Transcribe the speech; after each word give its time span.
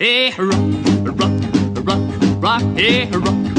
Hey, 0.00 0.30
rock, 0.38 0.54
rock, 1.18 1.32
rock, 1.84 2.40
rock, 2.40 2.62
hey, 2.76 3.10
rock, 3.10 3.57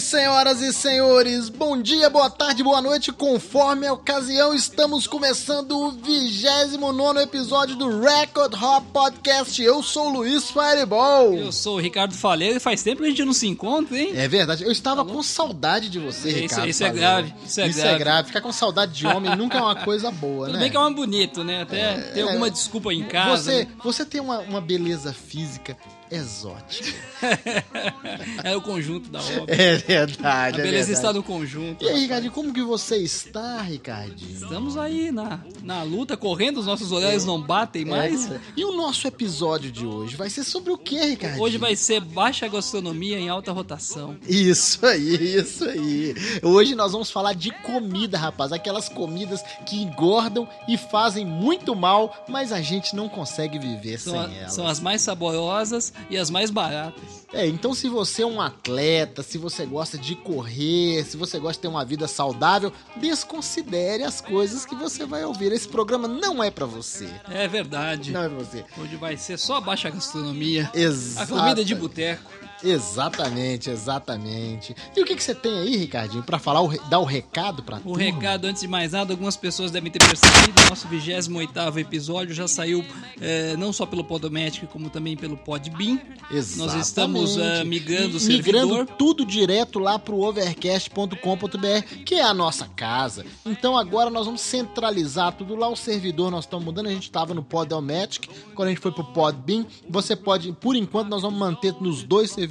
bem, 0.00 0.08
senhoras 0.08 0.62
e 0.62 0.72
senhores, 0.72 1.48
bom 1.50 1.80
dia, 1.80 2.08
boa 2.08 2.30
tarde, 2.30 2.62
boa 2.62 2.80
noite, 2.80 3.12
conforme 3.12 3.86
a 3.86 3.92
ocasião, 3.92 4.54
estamos 4.54 5.06
começando 5.06 5.72
o 5.72 5.90
29 5.90 7.20
episódio 7.20 7.76
do 7.76 8.00
Record 8.00 8.54
Hop 8.54 8.84
Podcast. 8.92 9.62
Eu 9.62 9.82
sou 9.82 10.06
o 10.08 10.10
Luiz 10.10 10.50
Fireball. 10.50 11.34
Eu 11.34 11.52
sou 11.52 11.76
o 11.76 11.80
Ricardo 11.80 12.14
Faleiro 12.14 12.56
e 12.56 12.60
faz 12.60 12.82
tempo 12.82 13.02
que 13.02 13.06
a 13.08 13.10
gente 13.10 13.24
não 13.24 13.34
se 13.34 13.46
encontra, 13.46 13.98
hein? 13.98 14.12
É 14.14 14.26
verdade, 14.26 14.64
eu 14.64 14.72
estava 14.72 15.04
com 15.04 15.22
saudade 15.22 15.90
de 15.90 15.98
você, 15.98 16.30
Isso- 16.30 16.38
Ricardo. 16.40 16.68
isso 16.68 16.84
é 16.84 16.90
grave, 16.90 17.34
isso 17.44 17.60
é 17.60 17.98
grave. 17.98 18.28
Ficar 18.28 18.40
com 18.40 18.52
saudade 18.52 18.92
de 18.92 19.06
homem 19.06 19.34
nunca 19.36 19.58
é 19.58 19.62
uma 19.62 19.76
coisa 19.76 20.10
boa, 20.10 20.46
Tudo 20.46 20.54
né? 20.54 20.60
bem 20.60 20.70
que 20.70 20.76
é 20.76 20.80
um 20.80 20.94
bonito, 20.94 21.44
né? 21.44 21.62
Até 21.62 21.98
ter 22.14 22.22
alguma 22.22 22.50
desculpa 22.50 22.92
em 22.92 23.04
casa. 23.04 23.42
Você, 23.52 23.64
né? 23.64 23.68
você 23.84 24.06
tem 24.06 24.20
uma, 24.20 24.38
uma 24.40 24.60
beleza 24.62 25.12
física 25.12 25.76
exótica. 26.10 26.92
é 28.44 28.56
o 28.56 28.60
conjunto 28.60 29.08
da 29.10 29.20
obra. 29.20 29.54
É 29.54 29.74
a 29.74 29.76
verdade, 29.78 30.60
é 30.60 30.62
beleza 30.62 30.86
verdade. 30.88 30.92
está 30.92 31.12
no 31.12 31.22
conjunto. 31.22 31.84
E 31.84 31.88
aí, 31.88 32.00
Ricardinho, 32.00 32.32
como 32.32 32.52
que 32.52 32.62
você 32.62 32.96
está, 32.96 33.60
Ricardinho? 33.62 34.32
Estamos 34.32 34.76
aí 34.76 35.10
na, 35.12 35.40
na 35.62 35.82
luta, 35.82 36.16
correndo, 36.16 36.58
os 36.58 36.66
nossos 36.66 36.92
horários 36.92 37.24
não 37.24 37.40
batem 37.40 37.84
mais. 37.84 38.30
É. 38.30 38.40
E 38.56 38.64
o 38.64 38.72
nosso 38.76 39.06
episódio 39.06 39.70
de 39.70 39.86
hoje 39.86 40.16
vai 40.16 40.28
ser 40.30 40.44
sobre 40.44 40.72
o 40.72 40.78
que, 40.78 40.98
Ricardinho? 40.98 41.42
Hoje 41.42 41.58
vai 41.58 41.76
ser 41.76 42.00
baixa 42.00 42.48
gastronomia 42.48 43.18
em 43.18 43.28
alta 43.28 43.52
rotação. 43.52 44.16
Isso 44.28 44.84
aí, 44.86 45.36
isso 45.36 45.64
aí. 45.64 46.14
Hoje 46.42 46.74
nós 46.74 46.92
vamos 46.92 47.10
falar 47.10 47.34
de 47.34 47.50
comida, 47.62 48.18
rapaz. 48.18 48.52
Aquelas 48.52 48.88
comidas 48.88 49.42
que 49.66 49.82
engordam 49.82 50.48
e 50.68 50.76
fazem 50.76 51.24
muito 51.24 51.74
mal, 51.74 52.24
mas 52.28 52.52
a 52.52 52.60
gente 52.60 52.94
não 52.96 53.08
consegue 53.08 53.58
viver 53.58 53.98
São, 53.98 54.12
sem 54.12 54.20
a- 54.36 54.38
elas. 54.40 54.54
são 54.54 54.66
as 54.66 54.80
mais 54.80 55.02
saborosas 55.02 55.92
e 56.08 56.16
as 56.16 56.30
mais 56.30 56.50
baratas. 56.50 57.26
É, 57.32 57.46
então 57.46 57.74
se 57.74 57.88
você 57.88 58.22
é 58.22 58.26
um 58.26 58.40
atleta, 58.40 59.22
se 59.22 59.38
você 59.38 59.64
gosta 59.64 59.96
de 59.96 60.14
correr, 60.16 61.04
se 61.04 61.16
você 61.16 61.38
gosta 61.38 61.54
de 61.54 61.60
ter 61.60 61.68
uma 61.68 61.84
vida 61.84 62.08
saudável, 62.08 62.72
desconsidere 62.96 64.02
as 64.02 64.20
coisas 64.20 64.64
que 64.64 64.74
você 64.74 65.04
vai 65.06 65.24
ouvir. 65.24 65.52
Esse 65.52 65.68
programa 65.68 66.08
não 66.08 66.42
é 66.42 66.50
pra 66.50 66.66
você. 66.66 67.08
É 67.30 67.46
verdade. 67.46 68.12
Não 68.12 68.22
é 68.24 68.28
pra 68.28 68.38
você. 68.38 68.64
Hoje 68.78 68.96
vai 68.96 69.16
ser 69.16 69.38
só 69.38 69.60
baixa 69.60 69.90
gastronomia. 69.90 70.70
A 70.74 70.78
Exato. 70.78 71.32
comida 71.34 71.64
de 71.64 71.74
boteco. 71.74 72.30
Exatamente, 72.62 73.70
exatamente. 73.70 74.74
E 74.96 75.00
o 75.00 75.04
que, 75.04 75.16
que 75.16 75.22
você 75.22 75.34
tem 75.34 75.58
aí, 75.58 75.76
Ricardinho, 75.76 76.22
pra 76.22 76.38
falar, 76.38 76.60
o 76.62 76.68
dar 76.88 76.98
o 76.98 77.04
recado 77.04 77.62
pra 77.62 77.78
O 77.78 77.80
turma? 77.80 77.98
recado, 78.02 78.44
antes 78.46 78.62
de 78.62 78.68
mais 78.68 78.92
nada, 78.92 79.12
algumas 79.12 79.36
pessoas 79.36 79.70
devem 79.70 79.90
ter 79.90 79.98
percebido, 79.98 80.60
nosso 80.68 80.86
28º 80.88 81.76
episódio 81.78 82.34
já 82.34 82.46
saiu 82.46 82.84
eh, 83.20 83.54
não 83.58 83.72
só 83.72 83.86
pelo 83.86 84.04
Podomatic, 84.04 84.68
como 84.68 84.90
também 84.90 85.16
pelo 85.16 85.36
Podbean. 85.36 85.98
Exatamente. 86.30 86.56
Nós 86.58 86.74
estamos 86.86 87.36
eh, 87.38 87.64
migrando 87.64 88.18
o 88.18 88.20
E- 88.20 88.26
Migrando 88.26 88.68
servidor. 88.74 88.86
tudo 88.98 89.24
direto 89.24 89.78
lá 89.78 89.98
pro 89.98 90.20
overcast.com.br, 90.20 92.04
que 92.04 92.14
é 92.16 92.22
a 92.22 92.34
nossa 92.34 92.66
casa. 92.68 93.24
Então 93.46 93.76
agora 93.76 94.10
nós 94.10 94.26
vamos 94.26 94.40
centralizar 94.40 95.32
tudo 95.32 95.54
lá. 95.56 95.68
O 95.68 95.76
servidor 95.76 96.30
nós 96.30 96.44
estamos 96.44 96.64
mudando. 96.64 96.86
A 96.86 96.90
gente 96.92 97.04
estava 97.04 97.32
no 97.34 97.42
Podomatic, 97.42 98.28
quando 98.54 98.68
a 98.68 98.70
gente 98.70 98.80
foi 98.80 98.92
pro 98.92 99.04
Podbean. 99.04 99.64
Você 99.88 100.14
pode, 100.14 100.52
por 100.52 100.76
enquanto, 100.76 101.08
nós 101.08 101.22
vamos 101.22 101.38
manter 101.38 101.74
nos 101.80 102.02
dois 102.02 102.30
servidores. 102.30 102.49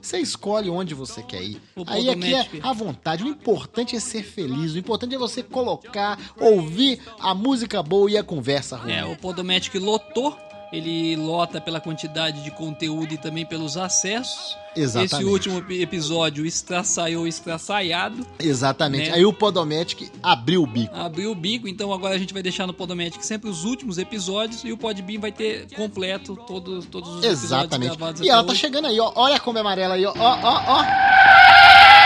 Você 0.00 0.18
escolhe 0.18 0.70
onde 0.70 0.94
você 0.94 1.22
quer 1.22 1.42
ir. 1.42 1.60
Aí 1.86 2.08
aqui 2.08 2.34
é 2.34 2.48
à 2.62 2.72
vontade. 2.72 3.24
O 3.24 3.28
importante 3.28 3.96
é 3.96 4.00
ser 4.00 4.22
feliz. 4.22 4.74
O 4.74 4.78
importante 4.78 5.14
é 5.14 5.18
você 5.18 5.42
colocar, 5.42 6.18
ouvir 6.38 7.00
a 7.18 7.34
música 7.34 7.82
boa 7.82 8.10
e 8.10 8.16
a 8.16 8.22
conversa 8.22 8.76
ruim. 8.76 8.92
É, 8.92 9.04
o 9.04 9.16
Podomatic 9.16 9.74
lotou. 9.74 10.36
Ele 10.72 11.14
lota 11.16 11.60
pela 11.60 11.80
quantidade 11.80 12.42
de 12.42 12.50
conteúdo 12.50 13.12
e 13.12 13.18
também 13.18 13.44
pelos 13.44 13.76
acessos. 13.76 14.56
Exatamente. 14.74 15.14
Esse 15.16 15.24
último 15.24 15.58
epi- 15.58 15.82
episódio 15.82 16.46
estraçaiou 16.46 17.26
estraçaiado. 17.26 18.26
Exatamente. 18.38 19.10
Né? 19.10 19.16
Aí 19.16 19.24
o 19.26 19.32
Podomatic 19.34 20.10
abriu 20.22 20.62
o 20.62 20.66
bico. 20.66 20.96
Abriu 20.96 21.30
o 21.30 21.34
bico, 21.34 21.68
então 21.68 21.92
agora 21.92 22.14
a 22.14 22.18
gente 22.18 22.32
vai 22.32 22.42
deixar 22.42 22.66
no 22.66 22.72
Podomatic 22.72 23.22
sempre 23.22 23.50
os 23.50 23.64
últimos 23.64 23.98
episódios 23.98 24.64
e 24.64 24.72
o 24.72 24.78
Podbean 24.78 25.20
vai 25.20 25.30
ter 25.30 25.66
completo 25.76 26.36
todos, 26.46 26.86
todos 26.86 27.08
os 27.10 27.16
episódios 27.16 27.44
Exatamente. 27.44 27.88
gravados 27.96 28.22
E 28.22 28.30
ela 28.30 28.42
tá 28.42 28.52
hoje. 28.52 28.60
chegando 28.62 28.86
aí, 28.86 28.98
ó. 28.98 29.12
Olha 29.14 29.36
a 29.36 29.40
Kombi 29.40 29.58
amarela 29.58 29.94
aí, 29.94 30.06
ó. 30.06 30.14
Ó, 30.16 30.38
ó, 30.42 30.62
ó. 30.78 30.84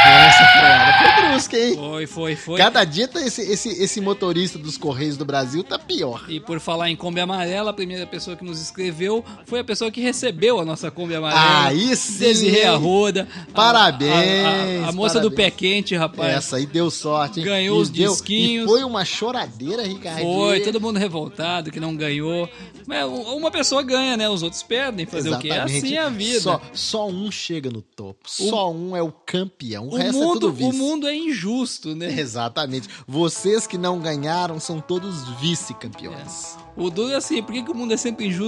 Essa 0.08 0.46
foi 0.46 0.68
ela. 0.68 0.92
Foi 0.98 1.28
brusca, 1.30 1.58
hein? 1.58 1.74
Foi, 1.76 2.06
foi, 2.06 2.36
foi. 2.36 2.58
Cada 2.58 2.84
dia 2.84 3.08
tá 3.08 3.20
esse, 3.20 3.42
esse, 3.42 3.68
esse 3.82 4.00
motorista 4.00 4.56
dos 4.58 4.76
Correios 4.78 5.16
do 5.16 5.24
Brasil 5.24 5.64
tá 5.64 5.78
pior. 5.78 6.24
E 6.28 6.38
por 6.38 6.60
falar 6.60 6.90
em 6.90 6.96
Kombi 6.96 7.20
Amarela, 7.20 7.70
a 7.70 7.74
primeira 7.74 8.06
pessoa 8.06 8.36
que 8.36 8.44
nos 8.44 8.55
escreveu 8.60 9.24
foi 9.46 9.60
a 9.60 9.64
pessoa 9.64 9.90
que 9.90 10.00
recebeu 10.00 10.58
a 10.60 10.64
nossa 10.64 10.90
Kombi 10.90 11.14
Amarela. 11.14 11.64
Aí 11.66 11.94
sim. 11.96 12.18
Desirê 12.18 12.64
Arruda. 12.64 13.28
Parabéns, 13.54 14.82
A, 14.82 14.86
a- 14.86 14.88
a 14.88 14.92
moça 14.92 15.20
do 15.20 15.30
pé 15.30 15.50
parabéns. 15.50 15.56
quente, 15.56 15.96
rapaz. 15.96 16.34
Essa 16.36 16.56
aí 16.56 16.66
deu 16.66 16.90
sorte, 16.90 17.40
hein? 17.40 17.46
Ganhou 17.46 17.78
E 17.78 17.82
os 17.82 17.90
deu- 17.90 18.10
disquinhos. 18.12 18.70
Foi 18.70 18.82
uma 18.84 19.04
choradeira, 19.04 19.82
Ricardo. 19.82 20.20
Foi, 20.22 20.60
todo 20.60 20.80
mundo 20.80 20.98
revoltado 20.98 21.70
que 21.70 21.80
não 21.80 21.94
ganhou. 21.96 22.48
Mas 22.86 23.04
um- 23.04 23.36
uma 23.36 23.50
pessoa 23.50 23.82
ganha, 23.82 24.16
né? 24.16 24.28
Os 24.28 24.42
outros 24.42 24.62
perdem. 24.62 25.06
Fazer 25.06 25.30
o 25.30 25.38
quê? 25.38 25.48
É 25.50 25.60
assim 25.60 25.96
a 25.96 26.08
vida. 26.08 26.40
Só, 26.40 26.60
só 26.72 27.08
um 27.08 27.30
chega 27.30 27.70
no 27.70 27.82
topo. 27.82 28.20
Só 28.26 28.70
um 28.72 28.96
é 28.96 29.02
o 29.02 29.10
campeão. 29.10 29.88
O, 29.88 29.94
o, 29.94 29.96
resto 29.96 30.16
é 30.16 30.24
mundo, 30.24 30.40
tudo 30.40 30.52
vice. 30.52 30.70
o 30.70 30.72
mundo 30.72 31.06
é 31.08 31.14
injusto, 31.14 31.94
né? 31.94 32.12
Exatamente. 32.18 32.88
Vocês 33.06 33.66
que 33.66 33.76
não 33.76 33.98
ganharam 33.98 34.60
são 34.60 34.80
todos 34.80 35.28
vice-campeões. 35.40 36.56
O 36.76 36.90
duro 36.90 37.12
é 37.12 37.16
assim, 37.16 37.42
por 37.42 37.52
que, 37.54 37.62
que 37.62 37.70
o 37.70 37.74
mundo 37.74 37.94
é 37.94 37.96
sempre 37.96 38.26
injusto 38.26 38.45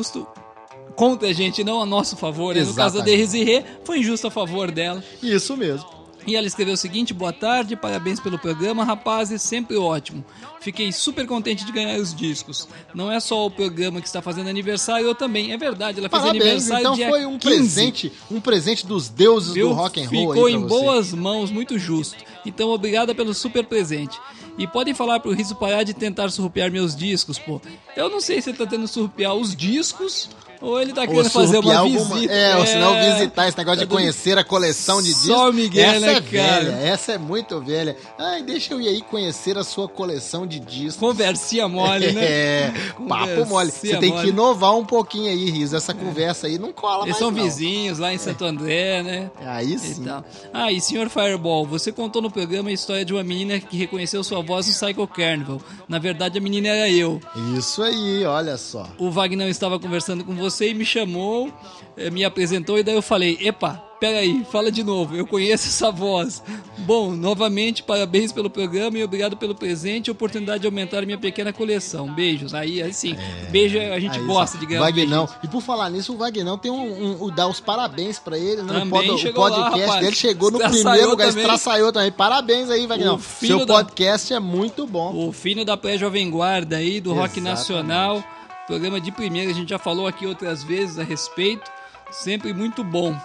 contra 0.96 1.28
a 1.28 1.32
gente, 1.32 1.62
não 1.62 1.80
a 1.80 1.86
nosso 1.86 2.16
favor? 2.16 2.54
né? 2.54 2.62
No 2.62 2.74
caso 2.74 2.98
da. 2.98 3.04
Desirê, 3.04 3.64
foi 3.84 3.98
injusto 4.00 4.26
a 4.26 4.30
favor 4.30 4.70
dela. 4.70 5.02
Isso 5.22 5.56
mesmo. 5.56 5.98
E 6.26 6.36
ela 6.36 6.46
escreveu 6.46 6.74
o 6.74 6.76
seguinte: 6.76 7.14
boa 7.14 7.32
tarde, 7.32 7.74
parabéns 7.74 8.20
pelo 8.20 8.38
programa, 8.38 8.84
rapazes, 8.84 9.40
sempre 9.40 9.76
ótimo. 9.78 10.22
Fiquei 10.60 10.92
super 10.92 11.26
contente 11.26 11.64
de 11.64 11.72
ganhar 11.72 11.98
os 11.98 12.14
discos. 12.14 12.68
Não 12.94 13.10
é 13.10 13.18
só 13.18 13.46
o 13.46 13.50
programa 13.50 14.00
que 14.00 14.06
está 14.06 14.20
fazendo 14.20 14.48
aniversário, 14.48 15.06
eu 15.06 15.14
também. 15.14 15.52
É 15.52 15.56
verdade, 15.56 15.98
ela 16.00 16.08
fez 16.08 16.20
Parabéns, 16.22 16.42
aniversário 16.42 16.80
então 16.82 16.94
dia 16.94 17.08
foi 17.08 17.24
um 17.24 17.38
15. 17.38 17.56
presente, 17.56 18.12
um 18.30 18.40
presente 18.40 18.86
dos 18.86 19.08
deuses 19.08 19.54
Viu? 19.54 19.68
do 19.68 19.74
rock 19.74 20.02
and 20.02 20.08
roll 20.10 20.32
Ficou 20.34 20.48
em 20.50 20.58
você. 20.58 20.68
boas 20.68 21.12
mãos, 21.14 21.50
muito 21.50 21.78
justo. 21.78 22.16
Então, 22.44 22.68
obrigada 22.70 23.14
pelo 23.14 23.32
super 23.32 23.64
presente. 23.64 24.18
E 24.58 24.66
podem 24.66 24.92
falar 24.92 25.20
pro 25.20 25.32
Riso 25.32 25.54
parar 25.54 25.84
de 25.84 25.94
tentar 25.94 26.28
surrupiar 26.30 26.70
meus 26.70 26.96
discos, 26.96 27.38
pô. 27.38 27.60
Eu 27.96 28.10
não 28.10 28.20
sei 28.20 28.42
se 28.42 28.50
ele 28.50 28.58
tá 28.58 28.66
tentando 28.66 28.88
surrupiar 28.88 29.34
os 29.34 29.54
discos 29.54 30.28
ou 30.60 30.80
ele 30.80 30.92
tá 30.92 31.02
Ou 31.02 31.08
querendo 31.08 31.30
fazer 31.30 31.58
uma 31.58 31.76
alguma- 31.78 32.14
visita. 32.16 32.32
É, 32.32 32.56
ou 32.56 32.66
se 32.66 32.76
não 32.76 32.94
visitar 32.94 33.48
esse 33.48 33.56
negócio 33.58 33.78
tá 33.80 33.84
de 33.84 33.90
conhecer 33.90 34.38
a 34.38 34.44
coleção 34.44 35.00
de 35.00 35.08
discos. 35.08 35.26
Só 35.26 35.50
o 35.50 35.52
Miguel, 35.52 35.90
essa 35.90 36.00
né, 36.00 36.12
é 36.12 36.20
cara? 36.20 36.64
velha, 36.64 36.72
essa 36.86 37.12
é 37.12 37.18
muito 37.18 37.60
velha. 37.60 37.96
Ai, 38.18 38.42
deixa 38.42 38.74
eu 38.74 38.80
ir 38.80 38.88
aí 38.88 39.00
conhecer 39.02 39.56
a 39.58 39.64
sua 39.64 39.88
coleção 39.88 40.46
de 40.46 40.58
discos. 40.58 40.96
Conversinha 40.96 41.68
mole, 41.68 42.12
né? 42.12 42.18
É, 42.28 42.72
papo 43.08 43.46
mole. 43.46 43.70
Você 43.70 43.96
tem 43.96 44.10
que 44.10 44.16
mole. 44.16 44.28
inovar 44.30 44.74
um 44.76 44.84
pouquinho 44.84 45.30
aí, 45.30 45.50
Riso. 45.50 45.76
Essa 45.76 45.94
conversa 45.94 46.46
aí 46.46 46.58
não 46.58 46.72
cola 46.72 47.04
Eles 47.04 47.10
mais 47.10 47.18
são 47.18 47.30
não. 47.30 47.42
vizinhos 47.42 47.98
lá 47.98 48.12
em 48.12 48.18
Santo 48.18 48.44
André, 48.44 49.02
né? 49.02 49.30
Aí 49.44 49.78
sim. 49.78 50.04
tal. 50.04 50.24
Ah, 50.52 50.70
e 50.72 50.80
senhor 50.80 51.08
Fireball, 51.08 51.64
você 51.66 51.90
contou 51.92 52.20
no 52.20 52.30
programa 52.30 52.68
a 52.70 52.72
história 52.72 53.04
de 53.04 53.12
uma 53.14 53.22
menina 53.22 53.58
que 53.60 53.76
reconheceu 53.76 54.22
sua 54.24 54.42
voz 54.42 54.66
no 54.66 54.72
Psycho 54.74 55.06
Carnival. 55.06 55.60
Na 55.88 55.98
verdade, 55.98 56.38
a 56.38 56.40
menina 56.40 56.68
era 56.68 56.88
eu. 56.90 57.20
Isso 57.56 57.82
aí, 57.82 58.24
olha 58.24 58.56
só. 58.56 58.86
O 58.98 59.10
Wagner 59.10 59.48
estava 59.48 59.78
conversando 59.78 60.24
com 60.24 60.34
você 60.34 60.47
e 60.70 60.74
me 60.74 60.84
chamou, 60.84 61.50
eh, 61.96 62.10
me 62.10 62.24
apresentou 62.24 62.78
e 62.78 62.82
daí 62.82 62.94
eu 62.94 63.02
falei, 63.02 63.38
epa, 63.40 63.82
peraí, 64.00 64.44
fala 64.52 64.70
de 64.70 64.84
novo, 64.84 65.16
eu 65.16 65.26
conheço 65.26 65.66
essa 65.66 65.90
voz. 65.90 66.42
Bom, 66.78 67.10
novamente, 67.10 67.82
parabéns 67.82 68.30
pelo 68.32 68.48
programa 68.48 68.96
e 68.96 69.02
obrigado 69.02 69.36
pelo 69.36 69.54
presente 69.56 70.06
e 70.06 70.10
oportunidade 70.12 70.60
de 70.60 70.66
aumentar 70.66 71.04
minha 71.04 71.18
pequena 71.18 71.52
coleção. 71.52 72.14
Beijos. 72.14 72.54
Aí, 72.54 72.80
assim, 72.80 73.16
beijo 73.50 73.76
a 73.78 73.98
gente 73.98 74.18
É. 74.18 74.22
Gosta 74.22 74.56
só. 74.56 74.60
de 74.60 74.66
ganhar. 74.66 74.80
Vagnão. 74.82 75.28
E 75.42 75.48
por 75.48 75.60
falar 75.60 75.90
nisso, 75.90 76.14
o 76.14 76.16
Vagnão 76.16 76.56
tem 76.56 76.70
um, 76.70 76.76
um, 76.80 77.24
um- 77.24 77.30
dá 77.34 77.48
os 77.48 77.58
parabéns 77.60 78.18
pra 78.20 78.38
ele, 78.38 78.62
né? 78.62 78.74
Também 78.80 79.10
o, 79.10 79.18
pod- 79.32 79.34
o 79.36 79.40
lá, 79.40 79.70
podcast 79.70 79.80
rapaz. 79.80 80.00
dele 80.04 80.16
chegou 80.16 80.50
no 80.52 80.58
primeiro 80.60 81.10
lugar, 81.10 81.28
estraçaiou 81.28 81.92
também. 81.92 82.12
Parabéns 82.12 82.70
aí, 82.70 82.86
Vagnão. 82.86 83.18
Seu 83.18 83.66
da- 83.66 83.74
podcast 83.74 84.32
é 84.32 84.38
muito 84.38 84.86
bom. 84.86 85.26
O 85.28 85.32
filho 85.32 85.64
da 85.64 85.76
pré-jovem 85.76 86.30
guarda 86.30 86.76
aí, 86.76 87.00
do 87.00 87.10
rock 87.12 87.40
Exatamente. 87.40 87.44
nacional. 87.50 88.24
Programa 88.68 89.00
de 89.00 89.10
primeira, 89.10 89.50
a 89.50 89.54
gente 89.54 89.70
já 89.70 89.78
falou 89.78 90.06
aqui 90.06 90.26
outras 90.26 90.62
vezes 90.62 90.98
a 90.98 91.02
respeito. 91.02 91.68
Sempre 92.10 92.52
muito 92.54 92.84
bom. 92.84 93.18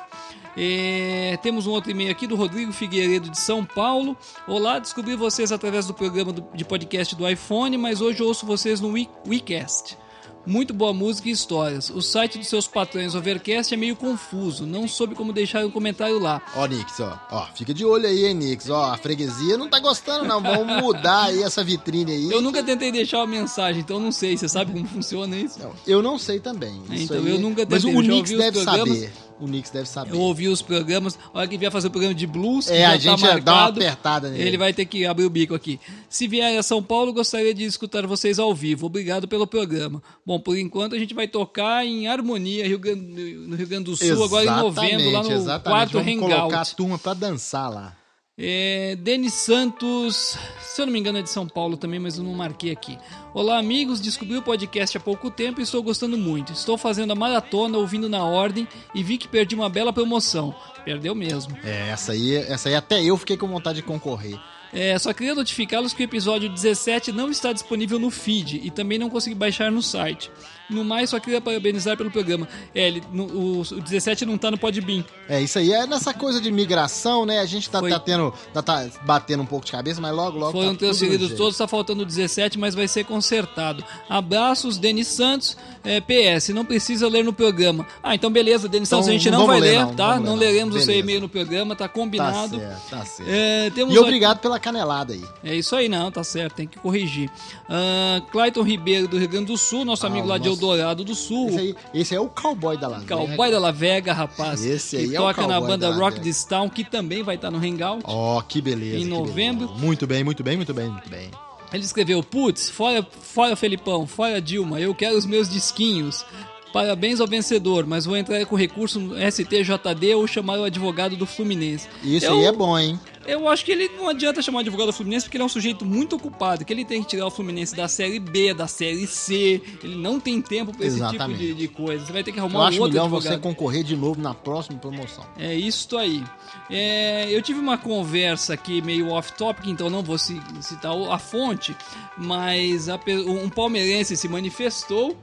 É, 0.57 1.37
temos 1.41 1.67
um 1.67 1.71
outro 1.71 1.91
e-mail 1.91 2.11
aqui 2.11 2.25
do 2.27 2.35
Rodrigo 2.35 2.71
Figueiredo 2.71 3.29
de 3.29 3.39
São 3.39 3.65
Paulo. 3.65 4.15
Olá, 4.47 4.79
descobri 4.79 5.15
vocês 5.15 5.51
através 5.51 5.85
do 5.87 5.93
programa 5.93 6.31
do- 6.31 6.45
de 6.55 6.63
podcast 6.63 7.15
do 7.15 7.27
iPhone, 7.29 7.77
mas 7.77 8.01
hoje 8.01 8.23
ouço 8.23 8.45
vocês 8.45 8.79
no 8.79 8.89
We- 8.93 9.09
WeCast. 9.27 9.97
Muito 10.45 10.73
boa 10.73 10.93
música 10.93 11.29
e 11.29 11.31
histórias. 11.31 11.89
O 11.89 12.01
site 12.01 12.37
dos 12.37 12.47
seus 12.49 12.67
patrões 12.67 13.15
Overcast 13.15 13.73
é 13.73 13.77
meio 13.77 13.95
confuso. 13.95 14.65
Não 14.65 14.89
soube 14.89 15.15
como 15.15 15.31
deixar 15.31 15.65
um 15.65 15.71
comentário 15.71 16.19
lá. 16.19 16.41
Ó, 16.53 16.65
Nix, 16.65 16.99
ó. 16.99 17.17
Ó, 17.31 17.45
fica 17.55 17.73
de 17.73 17.85
olho 17.85 18.05
aí, 18.05 18.25
hein, 18.25 18.33
Nix. 18.33 18.69
Ó, 18.69 18.91
a 18.91 18.97
freguesia 18.97 19.57
não 19.57 19.69
tá 19.69 19.79
gostando, 19.79 20.25
não. 20.25 20.41
Vamos 20.41 20.81
mudar 20.83 21.27
aí 21.27 21.41
essa 21.41 21.63
vitrine 21.63 22.11
aí. 22.11 22.29
Eu 22.31 22.41
nunca 22.41 22.61
tentei 22.61 22.91
deixar 22.91 23.19
uma 23.19 23.27
mensagem, 23.27 23.79
então 23.81 24.01
não 24.01 24.11
sei. 24.11 24.35
Você 24.37 24.49
sabe 24.49 24.73
como 24.73 24.85
funciona 24.85 25.37
isso? 25.37 25.59
Não, 25.59 25.71
eu 25.87 26.01
não 26.01 26.19
sei 26.19 26.41
também. 26.41 26.81
Isso 26.91 27.03
então 27.05 27.17
aí- 27.19 27.29
eu 27.31 27.39
nunca 27.39 27.65
Mas 27.69 27.81
tentei. 27.83 27.95
o 27.97 28.01
Eu 28.01 28.03
já 28.05 28.11
Nix 28.13 28.29
deve 28.31 28.63
saber. 28.65 29.13
O 29.43 29.47
Nix 29.47 29.69
deve 29.69 29.85
saber. 29.87 30.13
Eu 30.13 30.19
ouvi 30.21 30.47
os 30.47 30.61
programas. 30.61 31.19
A 31.33 31.39
hora 31.39 31.47
que 31.47 31.57
vier 31.57 31.69
fazer 31.69 31.87
o 31.87 31.91
programa 31.91 32.15
de 32.15 32.25
blues, 32.25 32.69
É, 32.69 32.85
a 32.85 32.95
gente 32.95 33.21
tá 33.21 33.37
dá 33.39 33.53
uma 33.53 33.65
apertada 33.67 34.29
nele. 34.29 34.41
Ele 34.47 34.57
vai 34.57 34.71
ter 34.73 34.85
que 34.85 35.05
abrir 35.05 35.25
o 35.25 35.29
bico 35.29 35.53
aqui. 35.53 35.79
Se 36.09 36.27
vier 36.27 36.57
a 36.57 36.63
São 36.63 36.81
Paulo, 36.81 37.11
gostaria 37.11 37.53
de 37.53 37.65
escutar 37.65 38.07
vocês 38.07 38.39
ao 38.39 38.53
vivo. 38.55 38.85
Obrigado 38.85 39.27
pelo 39.27 39.45
programa. 39.45 40.01
Bom, 40.25 40.39
por 40.39 40.57
enquanto 40.57 40.95
a 40.95 40.99
gente 40.99 41.13
vai 41.13 41.27
tocar 41.27 41.85
em 41.85 42.07
Harmonia 42.07 42.65
Rio 42.67 42.79
Grande- 42.79 43.33
no 43.47 43.55
Rio 43.57 43.67
Grande 43.67 43.83
do 43.85 43.97
Sul, 43.97 44.23
agora 44.23 44.45
em 44.45 44.61
novembro, 44.63 45.11
lá 45.11 45.23
no 45.23 45.31
exatamente. 45.31 45.63
quarto 45.69 45.91
Vamos 45.93 46.07
Hangout. 46.13 46.33
colocar 46.35 46.61
a 46.61 46.65
turma 46.65 46.97
pra 46.97 47.13
dançar 47.13 47.69
lá. 47.69 47.95
É, 48.35 48.95
Denis 48.95 49.35
Santos, 49.35 50.39
se 50.59 50.81
eu 50.81 50.87
não 50.87 50.93
me 50.93 50.99
engano 50.99 51.19
é 51.19 51.21
de 51.21 51.29
São 51.29 51.47
Paulo 51.47 51.77
também, 51.77 51.99
mas 51.99 52.17
eu 52.17 52.23
não 52.23 52.33
marquei 52.33 52.71
aqui. 52.71 52.97
Olá 53.31 53.59
amigos, 53.59 54.01
descobri 54.01 54.35
o 54.35 54.41
podcast 54.41 54.97
há 54.97 54.99
pouco 54.99 55.29
tempo 55.29 55.59
e 55.59 55.63
estou 55.63 55.83
gostando 55.83 56.17
muito. 56.17 56.51
Estou 56.51 56.75
fazendo 56.75 57.11
a 57.11 57.15
maratona, 57.15 57.77
ouvindo 57.77 58.09
na 58.09 58.23
ordem 58.23 58.67
e 58.95 59.03
vi 59.03 59.19
que 59.19 59.27
perdi 59.27 59.53
uma 59.53 59.69
bela 59.69 59.93
promoção. 59.93 60.55
Perdeu 60.83 61.13
mesmo. 61.13 61.55
É, 61.63 61.89
essa 61.89 62.13
aí, 62.13 62.35
essa 62.35 62.69
aí 62.69 62.75
até 62.75 63.03
eu 63.03 63.15
fiquei 63.17 63.37
com 63.37 63.47
vontade 63.47 63.77
de 63.77 63.83
concorrer. 63.83 64.39
É, 64.73 64.97
só 64.97 65.13
queria 65.13 65.35
notificá-los 65.35 65.93
que 65.93 66.01
o 66.01 66.03
episódio 66.03 66.49
17 66.49 67.11
não 67.11 67.29
está 67.29 67.53
disponível 67.53 67.99
no 67.99 68.09
feed 68.09 68.61
e 68.63 68.71
também 68.71 68.97
não 68.97 69.11
consegui 69.11 69.35
baixar 69.35 69.71
no 69.71 69.83
site. 69.83 70.31
No 70.69 70.83
mais, 70.83 71.09
só 71.09 71.19
queria 71.19 71.41
parabenizar 71.41 71.97
pelo 71.97 72.09
programa. 72.09 72.47
É, 72.73 72.87
ele, 72.87 73.03
no- 73.11 73.25
o, 73.25 73.61
o 73.61 73.81
17 73.81 74.25
não 74.25 74.37
tá 74.37 74.49
no 74.49 74.57
Podbean. 74.57 75.03
É, 75.27 75.41
isso 75.41 75.59
aí 75.59 75.71
é 75.73 75.85
nessa 75.85 76.13
coisa 76.13 76.39
de 76.39 76.49
migração, 76.51 77.25
né? 77.25 77.39
A 77.39 77.45
gente 77.45 77.69
tá, 77.69 77.79
Foi. 77.79 77.89
tá 77.91 77.99
tendo. 77.99 78.33
Tá, 78.53 78.61
tá 78.63 78.87
batendo 79.05 79.43
um 79.43 79.45
pouco 79.45 79.65
de 79.65 79.71
cabeça, 79.71 79.99
mas 79.99 80.15
logo, 80.15 80.37
logo. 80.39 80.51
Foram 80.53 80.73
tá 80.73 80.79
transferidos 80.79 81.33
todos, 81.33 81.57
tá 81.57 81.67
faltando 81.67 82.05
17, 82.05 82.57
mas 82.57 82.73
vai 82.73 82.87
ser 82.87 83.03
consertado. 83.05 83.83
Abraços, 84.09 84.77
Denis 84.77 85.07
Santos. 85.07 85.57
É, 85.83 85.99
PS, 85.99 86.49
não 86.49 86.63
precisa 86.63 87.09
ler 87.09 87.25
no 87.25 87.33
programa. 87.33 87.85
Ah, 88.01 88.15
então 88.15 88.31
beleza, 88.31 88.69
Denis 88.69 88.87
Então, 88.87 88.99
Santos, 88.99 89.09
a 89.09 89.11
gente 89.11 89.29
não 89.29 89.39
não 89.39 89.47
vai 89.47 89.59
ler, 89.59 89.79
não, 89.81 89.93
tá? 89.93 90.15
Não 90.15 90.27
não. 90.27 90.35
leremos 90.35 90.75
o 90.75 90.77
seu 90.79 90.87
Beleza. 90.87 91.03
e-mail 91.03 91.19
no 91.21 91.27
programa, 91.29 91.75
tá 91.75 91.83
Tá 91.83 91.89
combinado. 91.89 92.57
certo, 92.57 92.89
tá 92.89 93.05
certo. 93.05 93.29
É, 93.29 93.65
E 93.67 93.81
aqui- 93.81 93.99
obrigado 93.99 94.39
pela 94.39 94.57
canelada 94.57 95.11
aí. 95.13 95.23
É 95.43 95.53
isso 95.53 95.75
aí, 95.75 95.89
não, 95.89 96.09
tá 96.09 96.23
certo, 96.23 96.55
tem 96.55 96.67
que 96.67 96.79
corrigir. 96.79 97.29
Ah, 97.69 98.21
Clayton 98.31 98.61
Ribeiro, 98.63 99.07
do 99.09 99.17
Rio 99.19 99.27
Grande 99.27 99.47
do 99.47 99.57
Sul, 99.57 99.83
nosso 99.83 100.05
Ah, 100.05 100.09
amigo 100.09 100.25
lá 100.27 100.37
de. 100.37 100.52
Eldorado 100.53 101.03
do 101.03 101.15
Sul. 101.15 101.49
Esse 101.49 101.59
aí, 101.59 101.75
esse 101.93 102.13
aí 102.13 102.17
é 102.17 102.21
o 102.21 102.29
cowboy 102.29 102.77
da 102.77 102.87
Las 102.87 103.03
Cowboy 103.03 103.27
Vegas. 103.27 103.51
da 103.51 103.59
La 103.59 103.71
Vega, 103.71 104.13
rapaz. 104.13 104.63
Esse 104.63 104.97
que 104.97 105.03
aí 105.03 105.15
é 105.15 105.19
o 105.19 105.23
toca 105.23 105.41
na 105.41 105.55
cowboy 105.55 105.69
banda 105.69 105.87
da 105.87 105.89
La 105.89 105.97
Rock 105.97 106.13
Vega. 106.13 106.23
This 106.23 106.43
Town, 106.45 106.69
que 106.69 106.83
também 106.83 107.23
vai 107.23 107.35
estar 107.35 107.51
no 107.51 107.57
Hangout. 107.57 108.03
Ó, 108.05 108.41
que 108.41 108.61
beleza. 108.61 108.97
Em 108.97 109.03
que 109.03 109.05
novembro. 109.05 109.67
beleza. 109.67 109.85
Muito 109.85 110.07
bem, 110.07 110.23
muito 110.23 110.43
bem, 110.43 110.55
muito 110.57 110.73
bem, 110.73 110.89
muito 110.89 111.09
bem. 111.09 111.29
Ele 111.73 111.83
escreveu: 111.83 112.21
Putz, 112.23 112.69
fora, 112.69 113.05
fora 113.21 113.55
Felipão, 113.55 114.05
fora 114.05 114.39
Dilma, 114.39 114.79
eu 114.79 114.93
quero 114.93 115.17
os 115.17 115.25
meus 115.25 115.49
disquinhos. 115.49 116.23
Parabéns 116.71 117.21
ao 117.21 117.27
vencedor, 117.27 117.85
mas 117.85 118.05
vou 118.05 118.17
entrar 118.17 118.43
com 118.47 118.55
recurso 118.55 118.99
no 118.99 119.15
STJD 119.31 120.15
ou 120.15 120.25
chamar 120.25 120.57
o 120.57 120.63
advogado 120.63 121.15
do 121.15 121.23
Fluminense. 121.23 121.87
Isso 122.03 122.25
eu, 122.25 122.33
aí 122.33 122.45
é 122.45 122.51
bom, 122.51 122.77
hein? 122.77 122.99
Eu 123.25 123.47
acho 123.47 123.63
que 123.65 123.71
ele 123.71 123.89
não 123.89 124.09
adianta 124.09 124.41
chamar 124.41 124.57
o 124.57 124.61
advogado 124.61 124.87
do 124.87 124.93
Fluminense 124.93 125.25
porque 125.25 125.37
ele 125.37 125.41
é 125.43 125.45
um 125.45 125.49
sujeito 125.49 125.85
muito 125.85 126.15
ocupado, 126.15 126.63
que 126.65 126.71
ele 126.73 126.83
tem 126.85 127.01
que 127.01 127.09
tirar 127.09 127.25
o 127.27 127.31
Fluminense 127.31 127.75
da 127.75 127.87
Série 127.87 128.19
B, 128.19 128.53
da 128.53 128.67
Série 128.67 129.07
C. 129.07 129.61
Ele 129.83 129.95
não 129.95 130.19
tem 130.19 130.41
tempo 130.41 130.75
pra 130.75 130.85
esse 130.85 130.99
tipo 131.09 131.33
de, 131.33 131.53
de 131.53 131.67
coisa. 131.67 132.05
Você 132.05 132.11
vai 132.13 132.23
ter 132.23 132.31
que 132.31 132.39
Eu 132.39 132.43
arrumar 132.45 132.59
um 132.59 132.63
acho 132.67 132.77
outro 132.79 132.91
melhor 132.93 133.03
advogado. 133.05 133.33
você 133.33 133.39
concorrer 133.39 133.83
de 133.83 133.95
novo 133.95 134.21
na 134.21 134.33
próxima 134.33 134.77
promoção. 134.77 135.25
É 135.37 135.53
isto 135.53 135.97
aí. 135.97 136.23
É, 136.69 137.27
eu 137.29 137.41
tive 137.41 137.59
uma 137.59 137.77
conversa 137.77 138.53
aqui 138.53 138.81
meio 138.81 139.09
off-topic, 139.09 139.67
então 139.67 139.89
não 139.89 140.01
vou 140.03 140.17
ci- 140.17 140.41
citar 140.61 140.91
a 141.11 141.17
fonte, 141.19 141.75
mas 142.17 142.89
a 142.89 142.99
um 143.27 143.49
palmeirense 143.49 144.15
se 144.17 144.27
manifestou 144.27 145.15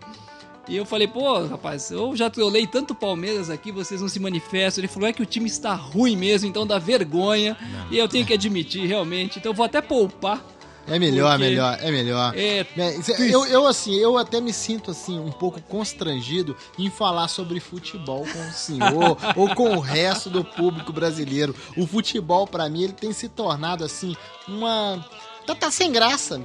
e 0.69 0.77
eu 0.77 0.85
falei, 0.85 1.09
pô, 1.09 1.47
rapaz, 1.47 1.91
eu 1.91 2.15
já 2.15 2.31
trolei 2.31 2.67
tanto 2.67 2.95
Palmeiras 2.95 3.51
aqui, 3.51 3.73
vocês 3.73 4.01
não 4.01 4.09
se 4.09 4.21
manifestam. 4.21 4.81
Ele 4.83 4.89
falou, 4.89 5.09
é 5.09 5.13
que 5.13 5.23
o 5.23 5.27
time 5.27 5.47
está 5.47 5.75
ruim 5.75 6.17
mesmo, 6.17 6.49
então 6.49 6.67
dá 6.67 6.79
vergonha. 6.79 7.57
E 7.91 7.99
eu 7.99 8.09
tenho 8.09 8.25
que 8.27 8.33
admitir, 8.35 8.87
realmente. 8.87 9.39
Então 9.39 9.51
eu 9.51 9.57
vou 9.57 9.65
até 9.67 9.81
poupar. 9.81 10.45
É 10.89 10.99
melhor, 10.99 11.33
Porque- 11.33 11.45
é 11.45 11.49
melhor, 11.49 11.79
é 11.81 11.91
melhor. 11.91 12.35
É, 12.37 12.67
É, 12.77 12.97
eu, 13.19 13.47
eu, 13.47 13.67
assim, 13.67 13.95
eu 13.97 14.17
até 14.17 14.41
me 14.41 14.53
sinto, 14.53 14.91
assim, 14.91 15.19
um 15.21 15.31
pouco 15.31 15.61
constrangido 15.63 16.57
em 16.79 16.91
falar 16.91 17.29
sobre 17.29 17.61
futebol 17.61 18.25
com 18.25 18.49
o 18.49 18.53
senhor 18.53 19.17
ou 19.37 19.55
com 19.55 19.77
o 19.77 19.81
resto 19.81 20.29
do 20.31 20.45
público 20.45 20.93
brasileiro. 20.93 21.55
O 21.77 21.87
futebol, 21.87 22.47
pra 22.47 22.69
mim, 22.69 22.85
ele 22.85 22.93
tem 22.93 23.13
se 23.13 23.29
tornado, 23.29 23.85
assim, 23.85 24.17
uma... 24.49 25.05
Tá, 25.47 25.55
tá 25.55 25.71
sem 25.71 25.91
graça. 25.93 26.45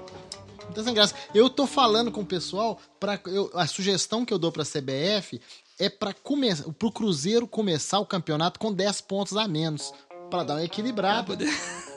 Tá 0.76 0.84
sem 0.84 0.94
graça. 0.94 1.16
Eu 1.34 1.50
tô 1.50 1.66
falando 1.66 2.12
com 2.12 2.22
o 2.22 2.26
pessoal, 2.26 2.80
pra, 3.00 3.20
eu- 3.28 3.50
a 3.54 3.66
sugestão 3.66 4.26
que 4.26 4.34
eu 4.34 4.38
dou 4.38 4.52
pra 4.52 4.64
CBF 4.66 5.40
é 5.80 5.90
pra 5.90 6.14
começar, 6.14 6.66
pro 6.74 6.92
Cruzeiro 6.92 7.48
começar 7.48 8.00
o 8.00 8.06
campeonato 8.06 8.60
com 8.60 8.72
10 8.74 9.02
pontos 9.02 9.36
a 9.38 9.48
menos. 9.48 9.92
Pra 10.30 10.44
dar 10.44 10.56
uma 10.56 10.64
equilibrada. 10.64 11.24
poder- 11.28 11.48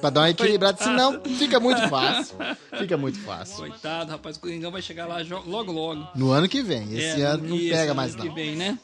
Pra 0.01 0.11
dar 0.11 0.21
uma 0.21 0.31
equilibrada, 0.31 0.77
senão 0.83 1.21
fica 1.39 1.59
muito 1.59 1.81
fácil. 1.89 2.37
Fica 2.79 2.97
muito 2.97 3.19
fácil. 3.21 3.57
Coitado, 3.57 4.11
rapaz, 4.11 4.37
o 4.37 4.41
Coringão 4.41 4.71
vai 4.71 4.83
chegar 4.83 5.07
lá 5.07 5.17
logo, 5.47 5.73
logo. 5.73 6.07
No 6.15 6.31
ano 6.31 6.47
que 6.49 6.63
vem. 6.63 6.93
Esse 6.95 7.23
É, 7.23 7.25
ano 7.25 7.49
não 7.49 7.59
pega 7.59 7.83
ano 7.85 7.95
mais, 7.95 8.15
que 8.15 8.29
não. 8.29 8.35
vem, 8.35 8.55
né? 8.55 8.79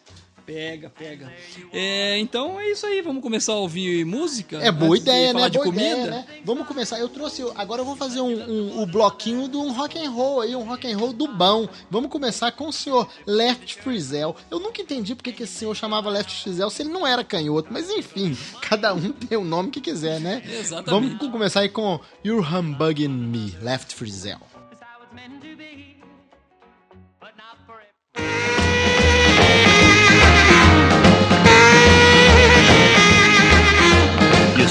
Pega, 0.47 0.91
pega. 0.91 1.33
É, 1.73 2.19
então 2.19 2.61
é 2.61 2.71
isso 2.71 2.85
aí, 2.85 3.01
vamos 3.01 3.23
começar 3.23 3.55
a 3.55 3.57
ouvir 3.57 4.05
música? 4.05 4.59
É 4.59 4.71
boa 4.71 4.95
ideia, 4.95 5.33
falar 5.33 5.45
né? 5.45 5.51
de 5.51 5.57
Boa 5.59 5.65
comida? 5.65 5.87
ideia, 5.89 6.07
né? 6.11 6.27
Vamos 6.45 6.67
começar. 6.69 6.99
Eu 6.99 7.09
trouxe. 7.09 7.43
Agora 7.55 7.81
eu 7.81 7.85
vou 7.87 7.97
fazer 7.97 8.21
um, 8.21 8.29
um- 8.51 8.83
o 8.83 8.87
bloquinho 8.87 9.49
de 9.49 9.57
um 9.57 9.73
rock 9.73 9.99
and 9.99 10.11
roll 10.11 10.43
aí, 10.43 10.55
um 10.55 10.63
rock 10.65 10.87
and 10.87 10.99
roll 10.99 11.15
do 11.15 11.27
bom. 11.29 11.67
Vamos 11.91 12.11
começar 12.11 12.53
com 12.53 12.69
o 12.69 12.73
senhor 12.73 13.09
Left 13.27 13.81
Frizel. 13.81 14.37
Eu 14.51 14.61
nunca 14.61 14.83
entendi 14.83 15.15
porque 15.15 15.33
que 15.33 15.45
esse 15.45 15.55
senhor 15.55 15.75
chamava 15.75 16.11
Left 16.11 16.43
Frizel 16.43 16.69
se 16.69 16.83
ele 16.83 16.91
não 16.91 17.07
era 17.07 17.25
canhoto, 17.25 17.73
mas 17.73 17.89
enfim, 17.89 18.37
cada 18.61 18.93
um 18.93 19.13
tem 19.13 19.39
o 19.39 19.45
nome 19.45 19.71
que 19.71 19.81
quiser, 19.81 20.21
né? 20.21 20.43
Exatamente. 20.47 21.17
Vamos 21.17 21.33
começar 21.33 21.61
aí 21.61 21.71
com 21.71 21.99
You're 22.23 22.47
Humbugging 22.47 23.09
Me, 23.09 23.57
Left 23.63 23.95
Frizel. 23.95 24.39
but 27.19 27.33
not 27.39 27.57
for 27.67 27.81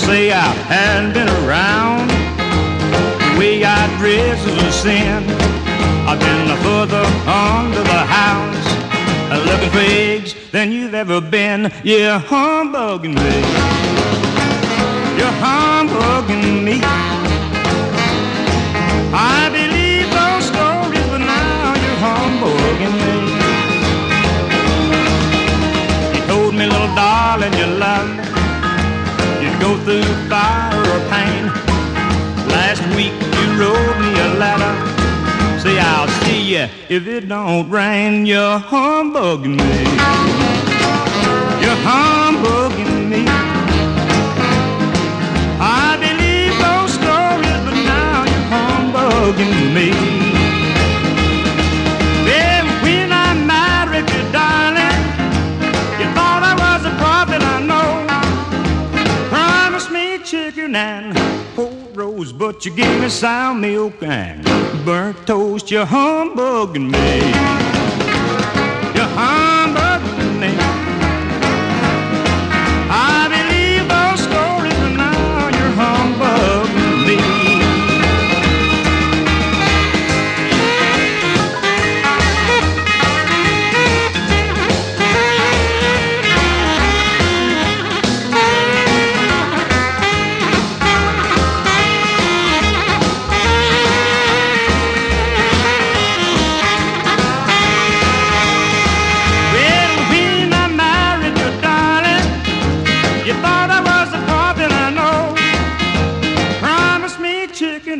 say 0.05 0.31
I 0.31 0.47
hadn't 0.67 1.13
been 1.13 1.29
around. 1.45 2.09
The 2.09 3.39
way 3.39 3.63
I 3.63 3.87
dress 3.97 4.39
is 4.45 4.57
a 4.63 4.71
sin. 4.71 5.23
I've 6.07 6.19
been 6.19 6.47
further 6.61 7.03
under 7.25 7.83
the 7.83 8.03
house, 8.19 8.67
looking 9.47 9.71
for 9.71 9.79
eggs 9.79 10.35
than 10.51 10.71
you've 10.71 10.93
ever 10.93 11.21
been. 11.21 11.71
You're 11.83 12.19
humbugging 12.19 13.15
me. 13.15 13.35
You're 15.17 15.37
humbugging 15.39 16.65
me. 16.65 17.02
Through 29.83 30.01
fire 30.29 30.79
or 30.79 30.99
pain. 31.11 31.43
Last 32.47 32.81
week 32.95 33.11
you 33.37 33.45
wrote 33.59 33.95
me 33.99 34.11
a 34.17 34.29
letter. 34.39 34.73
Say 35.59 35.77
I'll 35.77 36.07
see 36.23 36.53
you 36.53 36.67
if 36.87 37.05
it 37.05 37.27
don't 37.27 37.69
rain. 37.69 38.25
You're 38.25 38.59
humbugging 38.59 39.57
me. 39.57 39.83
You're 41.61 41.81
humbugging 41.83 43.09
me. 43.09 43.25
I 45.59 45.97
believe 45.99 46.53
those 46.63 46.93
stories, 46.93 47.59
but 47.65 47.77
now 47.83 48.23
you're 48.23 48.47
humbugging 48.55 49.73
me. 49.73 50.22
And 60.75 61.15
cold 61.55 61.95
roast, 61.95 62.37
but 62.37 62.65
you 62.65 62.75
gave 62.75 63.01
me 63.01 63.09
sour 63.09 63.53
milk 63.53 64.01
and 64.01 64.43
burnt 64.85 65.27
toast. 65.27 65.69
You're 65.71 65.85
humbugging 65.85 66.89
me. 66.89 67.82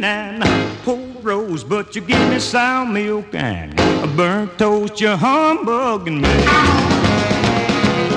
and 0.03 0.43
cold 0.83 1.23
rose, 1.23 1.63
but 1.63 1.95
you 1.95 2.01
give 2.01 2.29
me 2.29 2.39
sour 2.39 2.85
milk 2.85 3.33
and 3.33 3.79
a 3.79 4.07
burnt 4.15 4.57
toast. 4.57 4.99
You're 4.99 5.15
humbugging 5.15 6.21
me. 6.21 6.29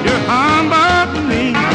You're 0.05 0.25
humbugging 0.27 1.29
me. 1.29 1.66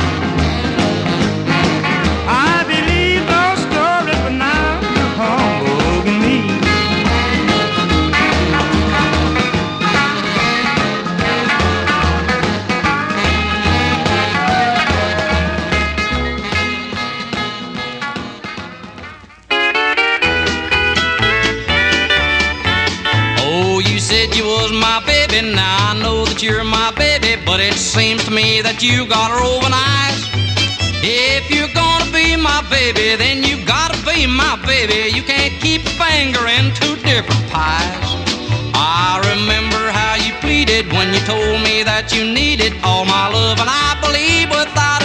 You're 26.42 26.64
my 26.64 26.92
baby, 26.98 27.40
but 27.46 27.60
it 27.60 27.74
seems 27.74 28.24
to 28.26 28.32
me 28.32 28.62
that 28.62 28.82
you 28.82 29.06
got 29.06 29.30
roving 29.30 29.74
eyes. 29.74 30.22
If 31.06 31.52
you're 31.54 31.70
gonna 31.74 32.10
be 32.10 32.36
my 32.36 32.66
baby, 32.70 33.16
then 33.16 33.44
you 33.44 33.64
gotta 33.66 33.98
be 34.02 34.26
my 34.26 34.58
baby. 34.66 35.14
You 35.14 35.22
can't 35.22 35.54
keep 35.62 35.86
a 35.86 35.94
finger 36.02 36.48
in 36.48 36.74
two 36.74 36.96
different 37.06 37.46
pies. 37.54 38.10
I 38.74 39.22
remember 39.34 39.92
how 39.92 40.16
you 40.18 40.34
pleaded 40.42 40.92
when 40.94 41.14
you 41.14 41.22
told 41.30 41.62
me 41.62 41.84
that 41.84 42.10
you 42.10 42.26
needed 42.26 42.74
all 42.84 43.06
my 43.06 43.30
love, 43.30 43.60
and 43.60 43.70
I 43.70 43.94
believe 44.02 44.50
without 44.50 45.01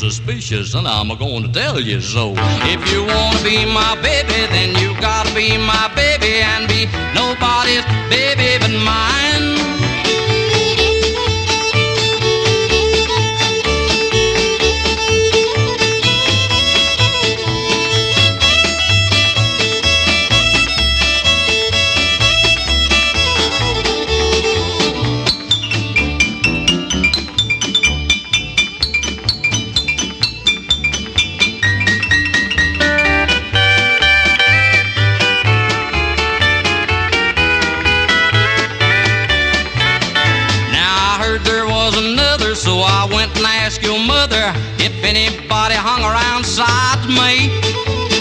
suspicious, 0.00 0.72
and 0.72 0.88
I'm 0.88 1.08
going 1.18 1.42
to 1.42 1.52
tell 1.52 1.78
you 1.78 2.00
so. 2.00 2.32
If 2.74 2.90
you 2.90 3.04
wanna 3.04 3.42
be 3.44 3.66
my 3.66 4.00
baby, 4.00 4.46
then 4.48 4.74
you 4.80 4.98
gotta 4.98 5.34
be 5.34 5.58
my 5.58 5.92
baby, 5.94 6.40
and 6.40 6.66
be 6.66 6.86
nobody's 7.14 7.84
baby 8.08 8.56
but 8.60 8.72
mine. 8.82 9.79
Hung 45.90 46.04
around 46.06 46.46
side 46.46 47.02
me. 47.20 47.50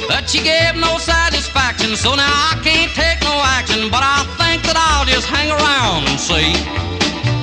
But 0.08 0.28
she 0.28 0.42
gave 0.42 0.74
no 0.76 0.98
satisfaction, 0.98 1.96
so 1.96 2.16
now 2.16 2.34
I 2.52 2.58
can't 2.64 2.92
take 2.96 3.22
no 3.22 3.36
action. 3.58 3.92
But 3.94 4.02
I 4.02 4.20
think 4.42 4.64
that 4.68 4.78
I'll 4.88 5.06
just 5.06 5.28
hang 5.28 5.50
around 5.58 6.10
and 6.10 6.20
see. 6.20 6.50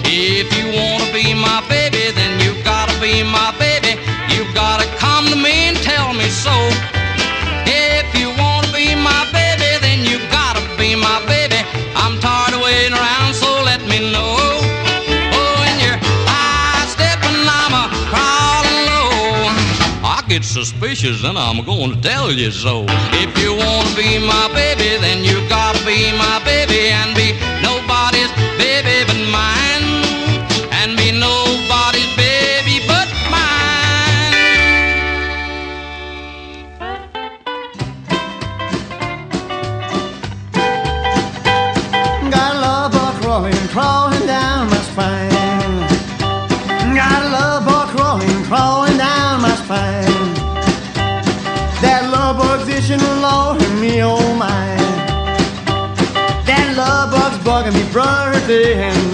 If 0.04 0.48
you 0.58 0.66
wanna 0.78 1.08
be 1.12 1.26
my 1.34 1.60
baby, 1.68 2.10
then 2.18 2.32
you 2.42 2.50
gotta 2.64 2.96
be 3.00 3.22
my 3.22 3.50
baby. 3.52 3.65
Suspicious, 20.56 21.22
and 21.22 21.36
I'm 21.36 21.62
going 21.66 21.92
to 21.92 22.00
tell 22.00 22.32
you 22.32 22.50
so. 22.50 22.86
If 23.12 23.36
you 23.42 23.52
wanna 23.54 23.94
be 23.94 24.16
my 24.18 24.48
baby, 24.54 24.96
then 25.04 25.22
you 25.22 25.46
gotta 25.50 25.84
be 25.84 26.10
my 26.16 26.40
baby 26.46 26.88
and 26.88 27.14
be 27.14 27.55
bugging 57.96 58.26
me, 58.26 58.42
brother, 58.42 58.46
day 58.46 58.74
and 58.74 59.05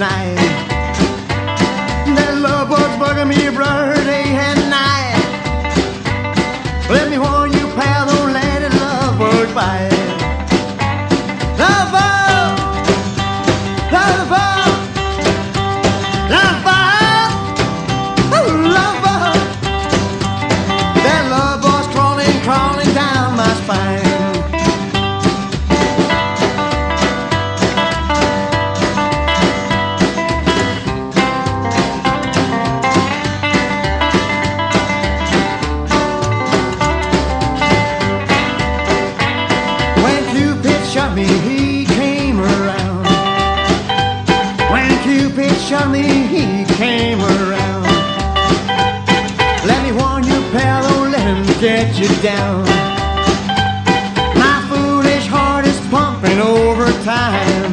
you 52.02 52.22
down. 52.22 52.64
My 54.34 54.58
foolish 54.68 55.26
heart 55.26 55.64
is 55.64 55.78
pumping 55.88 56.40
overtime. 56.40 57.72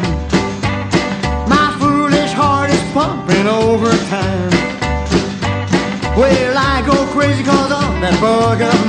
My 1.49 1.75
foolish 1.79 2.31
heart 2.31 2.69
is 2.69 2.81
pumping 2.93 3.47
overtime. 3.47 4.51
Well, 6.15 6.55
I 6.57 6.83
go 6.85 7.07
crazy 7.07 7.43
cause 7.43 7.71
of 7.71 8.01
that 8.01 8.17
bug 8.21 8.61
of 8.61 8.88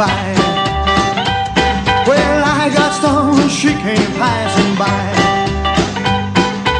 by. 0.00 0.32
Well, 2.08 2.42
I 2.60 2.72
got 2.72 2.92
when 3.36 3.50
she 3.50 3.68
came 3.84 4.10
passing 4.16 4.72
by. 4.80 5.04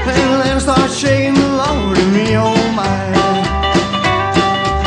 And 0.08 0.40
then 0.42 0.58
start 0.58 0.90
shaking 0.90 1.36
Lord 1.60 1.98
me, 2.16 2.26
oh 2.48 2.64
my. 2.80 3.00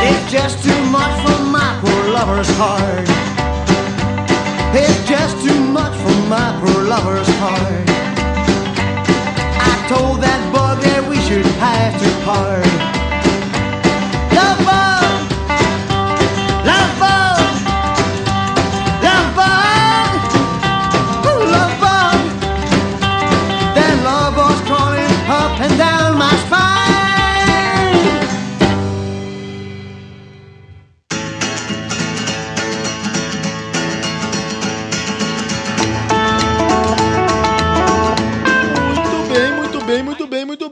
It's 0.08 0.32
just 0.32 0.64
too 0.66 0.82
much 0.98 1.14
for 1.24 1.40
my 1.58 1.78
poor 1.82 2.02
lover's 2.18 2.50
heart. 2.58 3.06
It's 4.82 5.00
just 5.08 5.36
too 5.46 5.62
much 5.78 5.94
for 6.02 6.18
my 6.34 6.50
poor 6.60 6.82
lover's 6.94 7.32
heart. 7.44 7.86
I 9.70 9.74
told 9.94 10.22
that 10.26 10.42
bug 10.52 10.82
that 10.82 11.02
we 11.08 11.18
should 11.28 11.46
have 11.66 11.94
to 12.02 12.10
part. 12.26 12.66
Bug, 14.34 14.93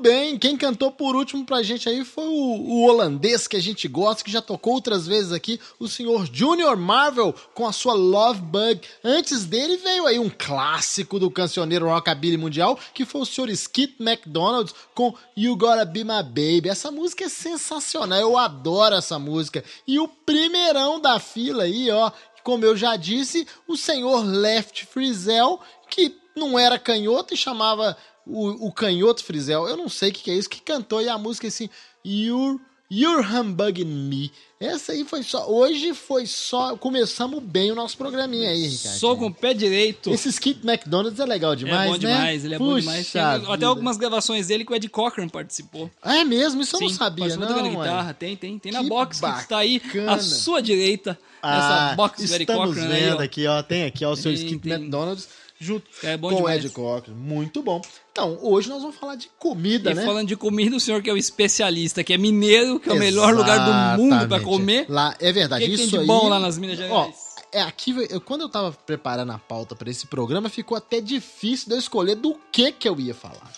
bem. 0.01 0.37
Quem 0.37 0.57
cantou 0.57 0.91
por 0.91 1.15
último 1.15 1.45
pra 1.45 1.61
gente 1.61 1.87
aí 1.87 2.03
foi 2.03 2.25
o, 2.25 2.31
o 2.31 2.83
holandês 2.85 3.47
que 3.47 3.55
a 3.55 3.61
gente 3.61 3.87
gosta, 3.87 4.23
que 4.23 4.31
já 4.31 4.41
tocou 4.41 4.73
outras 4.73 5.07
vezes 5.07 5.31
aqui, 5.31 5.59
o 5.79 5.87
senhor 5.87 6.27
Junior 6.31 6.75
Marvel 6.75 7.33
com 7.53 7.67
a 7.67 7.71
sua 7.71 7.93
Love 7.93 8.41
Bug. 8.41 8.81
Antes 9.03 9.45
dele 9.45 9.77
veio 9.77 10.05
aí 10.07 10.17
um 10.19 10.29
clássico 10.29 11.19
do 11.19 11.29
cancioneiro 11.29 11.87
rockabilly 11.87 12.37
mundial, 12.37 12.77
que 12.93 13.05
foi 13.05 13.21
o 13.21 13.25
senhor 13.25 13.49
Skip 13.51 14.01
McDonald 14.01 14.73
com 14.95 15.13
You 15.37 15.55
Gotta 15.55 15.85
Be 15.85 16.03
My 16.03 16.23
Baby. 16.23 16.69
Essa 16.69 16.91
música 16.91 17.25
é 17.25 17.29
sensacional, 17.29 18.19
eu 18.19 18.37
adoro 18.37 18.95
essa 18.95 19.19
música. 19.19 19.63
E 19.87 19.99
o 19.99 20.07
primeirão 20.07 20.99
da 20.99 21.19
fila 21.19 21.63
aí, 21.63 21.91
ó, 21.91 22.11
como 22.43 22.65
eu 22.65 22.75
já 22.75 22.95
disse, 22.95 23.47
o 23.67 23.77
senhor 23.77 24.25
Left 24.25 24.85
Frizel, 24.87 25.59
que 25.89 26.19
não 26.35 26.57
era 26.57 26.79
canhoto 26.79 27.33
e 27.33 27.37
chamava 27.37 27.97
o, 28.25 28.67
o 28.67 28.71
canhoto 28.71 29.23
Frizel. 29.23 29.67
Eu 29.67 29.77
não 29.77 29.89
sei 29.89 30.09
o 30.09 30.13
que, 30.13 30.23
que 30.23 30.31
é 30.31 30.35
isso, 30.35 30.49
que 30.49 30.61
cantou 30.61 31.01
e 31.01 31.09
a 31.09 31.17
música 31.17 31.47
é 31.47 31.49
assim, 31.49 31.69
You're, 32.05 32.59
you're 32.89 33.25
Humbugging 33.25 33.85
Me. 33.85 34.31
Essa 34.59 34.91
aí 34.91 35.03
foi 35.03 35.23
só. 35.23 35.49
Hoje 35.49 35.91
foi 35.95 36.27
só. 36.27 36.77
Começamos 36.77 37.41
bem 37.41 37.71
o 37.71 37.75
nosso 37.75 37.97
programinha 37.97 38.49
aí, 38.51 38.67
Ricardo. 38.67 38.95
Sou 38.99 39.17
com 39.17 39.25
o 39.25 39.33
pé 39.33 39.55
direito. 39.55 40.11
Esse 40.11 40.29
Skip 40.29 40.63
McDonald's 40.63 41.19
é 41.19 41.25
legal 41.25 41.55
demais, 41.55 41.81
é 41.81 41.85
bom 41.85 41.91
né? 41.93 41.97
demais, 41.97 42.45
ele 42.45 42.55
é 42.55 42.59
bom 42.59 42.65
Puxa 42.65 42.79
demais. 42.81 43.11
Tem 43.11 43.21
até 43.21 43.39
vida. 43.39 43.65
algumas 43.67 43.97
gravações 43.97 44.47
dele 44.47 44.63
que 44.63 44.71
o 44.71 44.75
Ed 44.75 44.87
Cochran 44.89 45.27
participou. 45.29 45.89
Ah, 45.99 46.17
é 46.17 46.23
mesmo? 46.23 46.61
Isso 46.61 46.75
eu 46.75 46.81
não 46.81 46.89
Sim, 46.89 46.93
sabia, 46.95 47.35
não. 47.37 47.47
tocando 47.47 47.69
guitarra, 47.71 48.13
tem, 48.13 48.35
tem. 48.35 48.59
Tem 48.59 48.71
na 48.71 48.83
Que 48.83 48.89
box 48.89 49.19
que 49.19 49.25
está 49.25 49.57
aí 49.57 49.79
bacana. 49.79 50.11
à 50.13 50.19
sua 50.19 50.61
direita. 50.61 51.17
Ah, 51.41 51.87
essa 51.87 51.95
box 51.95 52.23
do 52.23 52.35
Ed 52.35 52.43
estamos 52.43 52.67
Cochran 52.75 52.93
aí, 52.93 53.01
vendo 53.03 53.17
ó. 53.19 53.23
aqui, 53.23 53.47
ó. 53.47 53.63
Tem 53.63 53.85
aqui, 53.85 54.05
ó, 54.05 54.11
o 54.11 54.15
seu 54.15 54.31
Tem, 54.31 54.43
Skip 54.45 54.61
tem. 54.61 54.73
McDonald's 54.73 55.27
junto 55.61 55.85
É 56.03 56.17
bom 56.17 56.29
com 56.29 56.33
o 56.33 56.37
demais. 56.39 56.65
Ed 56.65 56.73
Cochran. 56.73 57.13
Muito 57.13 57.61
bom. 57.61 57.79
Então, 58.11 58.37
hoje 58.41 58.67
nós 58.67 58.81
vamos 58.81 58.95
falar 58.97 59.15
de 59.15 59.29
comida, 59.37 59.91
E 59.91 59.93
né? 59.93 60.03
falando 60.03 60.27
de 60.27 60.35
comida, 60.35 60.75
o 60.75 60.79
senhor 60.79 61.01
que 61.03 61.09
é 61.09 61.13
o 61.13 61.17
especialista, 61.17 62.03
que 62.03 62.11
é 62.13 62.17
mineiro, 62.17 62.79
que 62.79 62.89
é 62.89 62.93
o 62.93 62.97
melhor 62.97 63.33
lugar 63.33 63.59
do 63.95 64.01
mundo 64.01 64.09
para 64.09 64.37
Exatamente. 64.37 64.43
comer. 64.45 64.85
Lá, 64.89 65.15
é 65.19 65.31
verdade, 65.31 65.63
O 65.63 65.67
que 65.67 65.71
que 65.71 65.77
tem 65.77 65.85
isso 65.85 65.95
de 65.95 66.01
aí. 66.01 66.07
bom 66.07 66.27
lá 66.27 66.39
nas 66.39 66.57
Minas 66.57 66.77
Gerais? 66.77 66.91
Ó, 66.91 67.11
é 67.53 67.61
aqui, 67.61 67.93
eu, 68.09 68.19
quando 68.19 68.41
eu 68.41 68.49
tava 68.49 68.71
preparando 68.71 69.31
a 69.31 69.37
pauta 69.37 69.75
para 69.75 69.89
esse 69.89 70.07
programa, 70.07 70.49
ficou 70.49 70.75
até 70.75 70.99
difícil 70.99 71.67
de 71.69 71.75
eu 71.75 71.79
escolher 71.79 72.15
do 72.15 72.35
que 72.51 72.71
que 72.71 72.89
eu 72.89 72.99
ia 72.99 73.13
falar. 73.13 73.51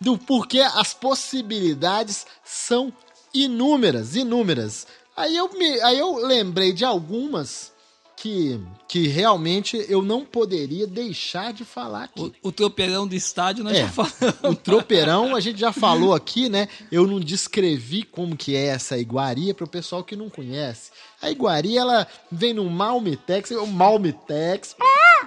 Do 0.00 0.16
porque 0.16 0.60
as 0.60 0.94
possibilidades 0.94 2.26
são 2.44 2.92
inúmeras, 3.34 4.14
inúmeras. 4.16 4.86
Aí 5.16 5.36
eu, 5.36 5.48
me, 5.54 5.80
aí 5.82 5.98
eu 5.98 6.16
lembrei 6.26 6.72
de 6.72 6.84
algumas 6.84 7.71
que, 8.22 8.60
que 8.86 9.08
realmente 9.08 9.84
eu 9.88 10.00
não 10.00 10.24
poderia 10.24 10.86
deixar 10.86 11.52
de 11.52 11.64
falar 11.64 12.04
aqui. 12.04 12.32
O, 12.40 12.50
o 12.50 12.52
tropeirão 12.52 13.04
do 13.04 13.16
estádio 13.16 13.64
nós 13.64 13.76
É, 13.76 13.80
já 13.80 13.88
falamos. 13.88 14.38
O 14.44 14.54
tropeirão, 14.54 15.34
a 15.34 15.40
gente 15.40 15.58
já 15.58 15.72
falou 15.72 16.14
aqui, 16.14 16.48
né? 16.48 16.68
Eu 16.92 17.04
não 17.04 17.18
descrevi 17.18 18.04
como 18.04 18.36
que 18.36 18.54
é 18.54 18.66
essa 18.66 18.96
iguaria 18.96 19.52
para 19.52 19.64
o 19.64 19.68
pessoal 19.68 20.04
que 20.04 20.14
não 20.14 20.30
conhece. 20.30 20.92
A 21.20 21.32
iguaria, 21.32 21.80
ela 21.80 22.06
vem 22.30 22.54
no 22.54 22.70
Malmitex, 22.70 23.50
o 23.50 23.66
Malmitex, 23.66 24.76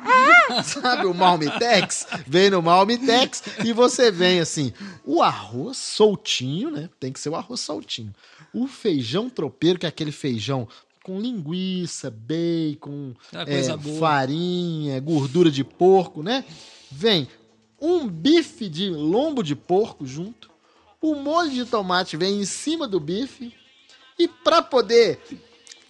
sabe 0.64 1.06
o 1.06 1.14
Malmitex? 1.14 2.08
Vem 2.26 2.50
no 2.50 2.62
Malmitex 2.62 3.44
e 3.66 3.74
você 3.74 4.10
vem 4.10 4.40
assim, 4.40 4.72
o 5.04 5.22
arroz 5.22 5.76
soltinho, 5.78 6.72
né? 6.72 6.90
Tem 6.98 7.12
que 7.12 7.20
ser 7.20 7.28
o 7.28 7.36
arroz 7.36 7.60
soltinho. 7.60 8.16
O 8.54 8.68
feijão 8.68 9.30
tropeiro, 9.30 9.78
que 9.78 9.86
é 9.86 9.90
aquele 9.90 10.14
feijão 10.14 10.66
com 11.06 11.20
linguiça, 11.22 12.10
bacon, 12.10 13.14
coisa 13.46 13.74
é, 13.74 14.00
farinha, 14.00 15.00
gordura 15.00 15.52
de 15.52 15.64
porco, 15.64 16.24
né? 16.24 16.44
Vem 16.92 17.28
um 17.80 18.08
bife 18.08 18.68
de 18.68 18.90
lombo 18.90 19.44
de 19.44 19.56
porco 19.56 20.04
junto, 20.04 20.50
o 21.00 21.14
molho 21.14 21.52
de 21.52 21.64
tomate 21.64 22.18
vem 22.18 22.42
em 22.42 22.46
cima 22.46 22.88
do 22.88 23.00
bife 23.00 23.54
e 24.18 24.28
para 24.28 24.64
poder 24.64 25.20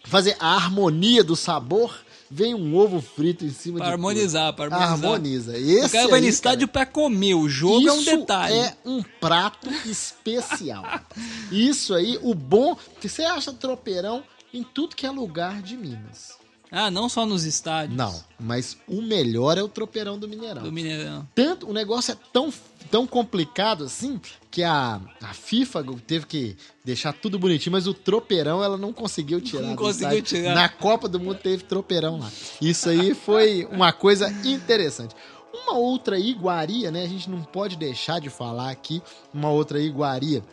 fazer 0.04 0.36
a 0.38 0.54
harmonia 0.54 1.24
do 1.24 1.34
sabor, 1.34 1.98
vem 2.30 2.54
um 2.54 2.76
ovo 2.76 3.02
frito 3.02 3.46
em 3.46 3.52
cima 3.52 3.78
Pra 3.78 3.86
de 3.88 3.92
harmonizar, 3.94 4.52
tudo. 4.54 4.64
harmonizar. 4.64 4.92
Harmoniza. 4.92 5.58
Esse 5.58 5.86
o 5.86 5.90
cara 5.92 6.08
vai 6.10 6.20
no 6.20 6.26
aí, 6.26 6.30
estádio 6.30 6.68
cara, 6.68 6.86
pra 6.88 6.92
comer, 6.94 7.36
o 7.36 7.48
jogo 7.48 7.88
é 7.88 7.94
um 7.94 8.02
isso 8.02 8.18
detalhe. 8.18 8.54
é 8.54 8.76
um 8.84 9.02
prato 9.02 9.70
especial. 9.86 10.84
Isso 11.50 11.94
aí, 11.94 12.20
o 12.22 12.34
bom, 12.36 12.76
que 13.00 13.08
você 13.08 13.24
acha 13.24 13.54
tropeirão 13.54 14.22
em 14.58 14.64
tudo 14.64 14.96
que 14.96 15.06
é 15.06 15.12
lugar 15.12 15.62
de 15.62 15.76
Minas. 15.78 16.38
Ah, 16.72 16.90
não 16.90 17.08
só 17.08 17.26
nos 17.26 17.46
estádios. 17.46 17.96
Não, 17.96 18.24
mas 18.40 18.78
o 18.88 19.02
melhor 19.02 19.58
é 19.58 19.64
o 19.64 19.68
tropeirão 19.68 20.18
do 20.18 20.28
Mineirão. 20.28 20.64
Do 20.64 20.72
Mineirão. 20.72 21.28
Tanto, 21.34 21.70
o 21.70 21.74
negócio 21.74 22.12
é 22.12 22.18
tão, 22.34 22.52
tão 22.90 23.06
complicado 23.06 23.84
assim 23.84 24.20
que 24.50 24.64
a, 24.64 25.00
a 25.22 25.34
FIFA 25.34 25.86
teve 26.08 26.26
que 26.26 26.58
deixar 26.84 27.14
tudo 27.14 27.38
bonitinho, 27.38 27.74
mas 27.74 27.88
o 27.88 27.94
tropeirão 27.94 28.64
ela 28.64 28.78
não 28.78 28.92
conseguiu 28.92 29.40
tirar. 29.40 29.62
Não 29.62 29.76
conseguiu 29.76 30.18
estádio. 30.18 30.42
tirar. 30.42 30.56
Na 30.56 30.68
Copa 30.68 31.08
do 31.08 31.20
Mundo 31.20 31.38
teve 31.38 31.64
tropeirão 31.64 32.20
lá. 32.20 32.32
Isso 32.62 32.90
aí 32.90 33.14
foi 33.14 33.68
uma 33.72 33.94
coisa 33.94 34.30
interessante. 34.44 35.16
Uma 35.54 35.78
outra 35.78 36.20
iguaria, 36.20 36.92
né? 36.92 37.04
A 37.04 37.08
gente 37.08 37.30
não 37.30 37.42
pode 37.42 37.78
deixar 37.78 38.20
de 38.20 38.30
falar 38.30 38.72
aqui. 38.72 39.02
Uma 39.34 39.50
outra 39.50 39.80
iguaria 39.80 40.44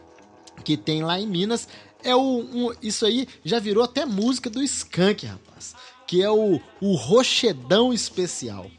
que 0.62 0.76
tem 0.76 1.02
lá 1.02 1.18
em 1.18 1.26
Minas 1.26 1.66
é 2.04 2.14
o. 2.14 2.20
um- 2.20 2.72
isso 2.82 3.04
aí 3.06 3.26
já 3.44 3.58
virou 3.58 3.82
até 3.84 4.04
música 4.04 4.48
do 4.50 4.62
Skank, 4.62 5.26
rapaz. 5.26 5.74
Que 6.06 6.22
é 6.22 6.30
o, 6.30 6.60
o 6.80 6.94
Rochedão 6.94 7.92
Especial. 7.92 8.70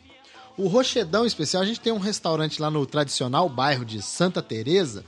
O 0.58 0.68
Rochedão 0.68 1.26
Especial, 1.26 1.64
a 1.64 1.66
gente 1.66 1.80
tem 1.80 1.92
um 1.92 1.98
restaurante 2.00 2.62
lá 2.62 2.70
no 2.70 2.86
tradicional 2.86 3.50
bairro 3.50 3.84
de 3.84 4.02
Santa 4.02 4.42
Teresa 4.42 5.04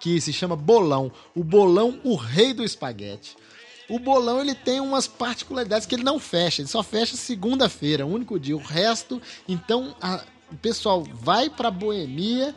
que 0.00 0.20
se 0.20 0.32
chama 0.32 0.56
Bolão. 0.56 1.12
O 1.34 1.44
Bolão, 1.44 2.00
o 2.02 2.14
rei 2.14 2.54
do 2.54 2.64
espaguete. 2.64 3.36
O 3.88 3.98
Bolão 3.98 4.40
ele 4.40 4.54
tem 4.54 4.80
umas 4.80 5.06
particularidades 5.06 5.86
que 5.86 5.94
ele 5.94 6.02
não 6.02 6.18
fecha, 6.18 6.60
ele 6.62 6.68
só 6.68 6.82
fecha 6.82 7.16
segunda-feira, 7.16 8.04
o 8.06 8.10
único 8.12 8.38
dia. 8.40 8.56
O 8.56 8.60
resto, 8.60 9.20
então, 9.46 9.94
a- 10.00 10.24
o 10.50 10.56
pessoal 10.56 11.02
vai 11.02 11.48
pra 11.50 11.70
Boemia 11.70 12.54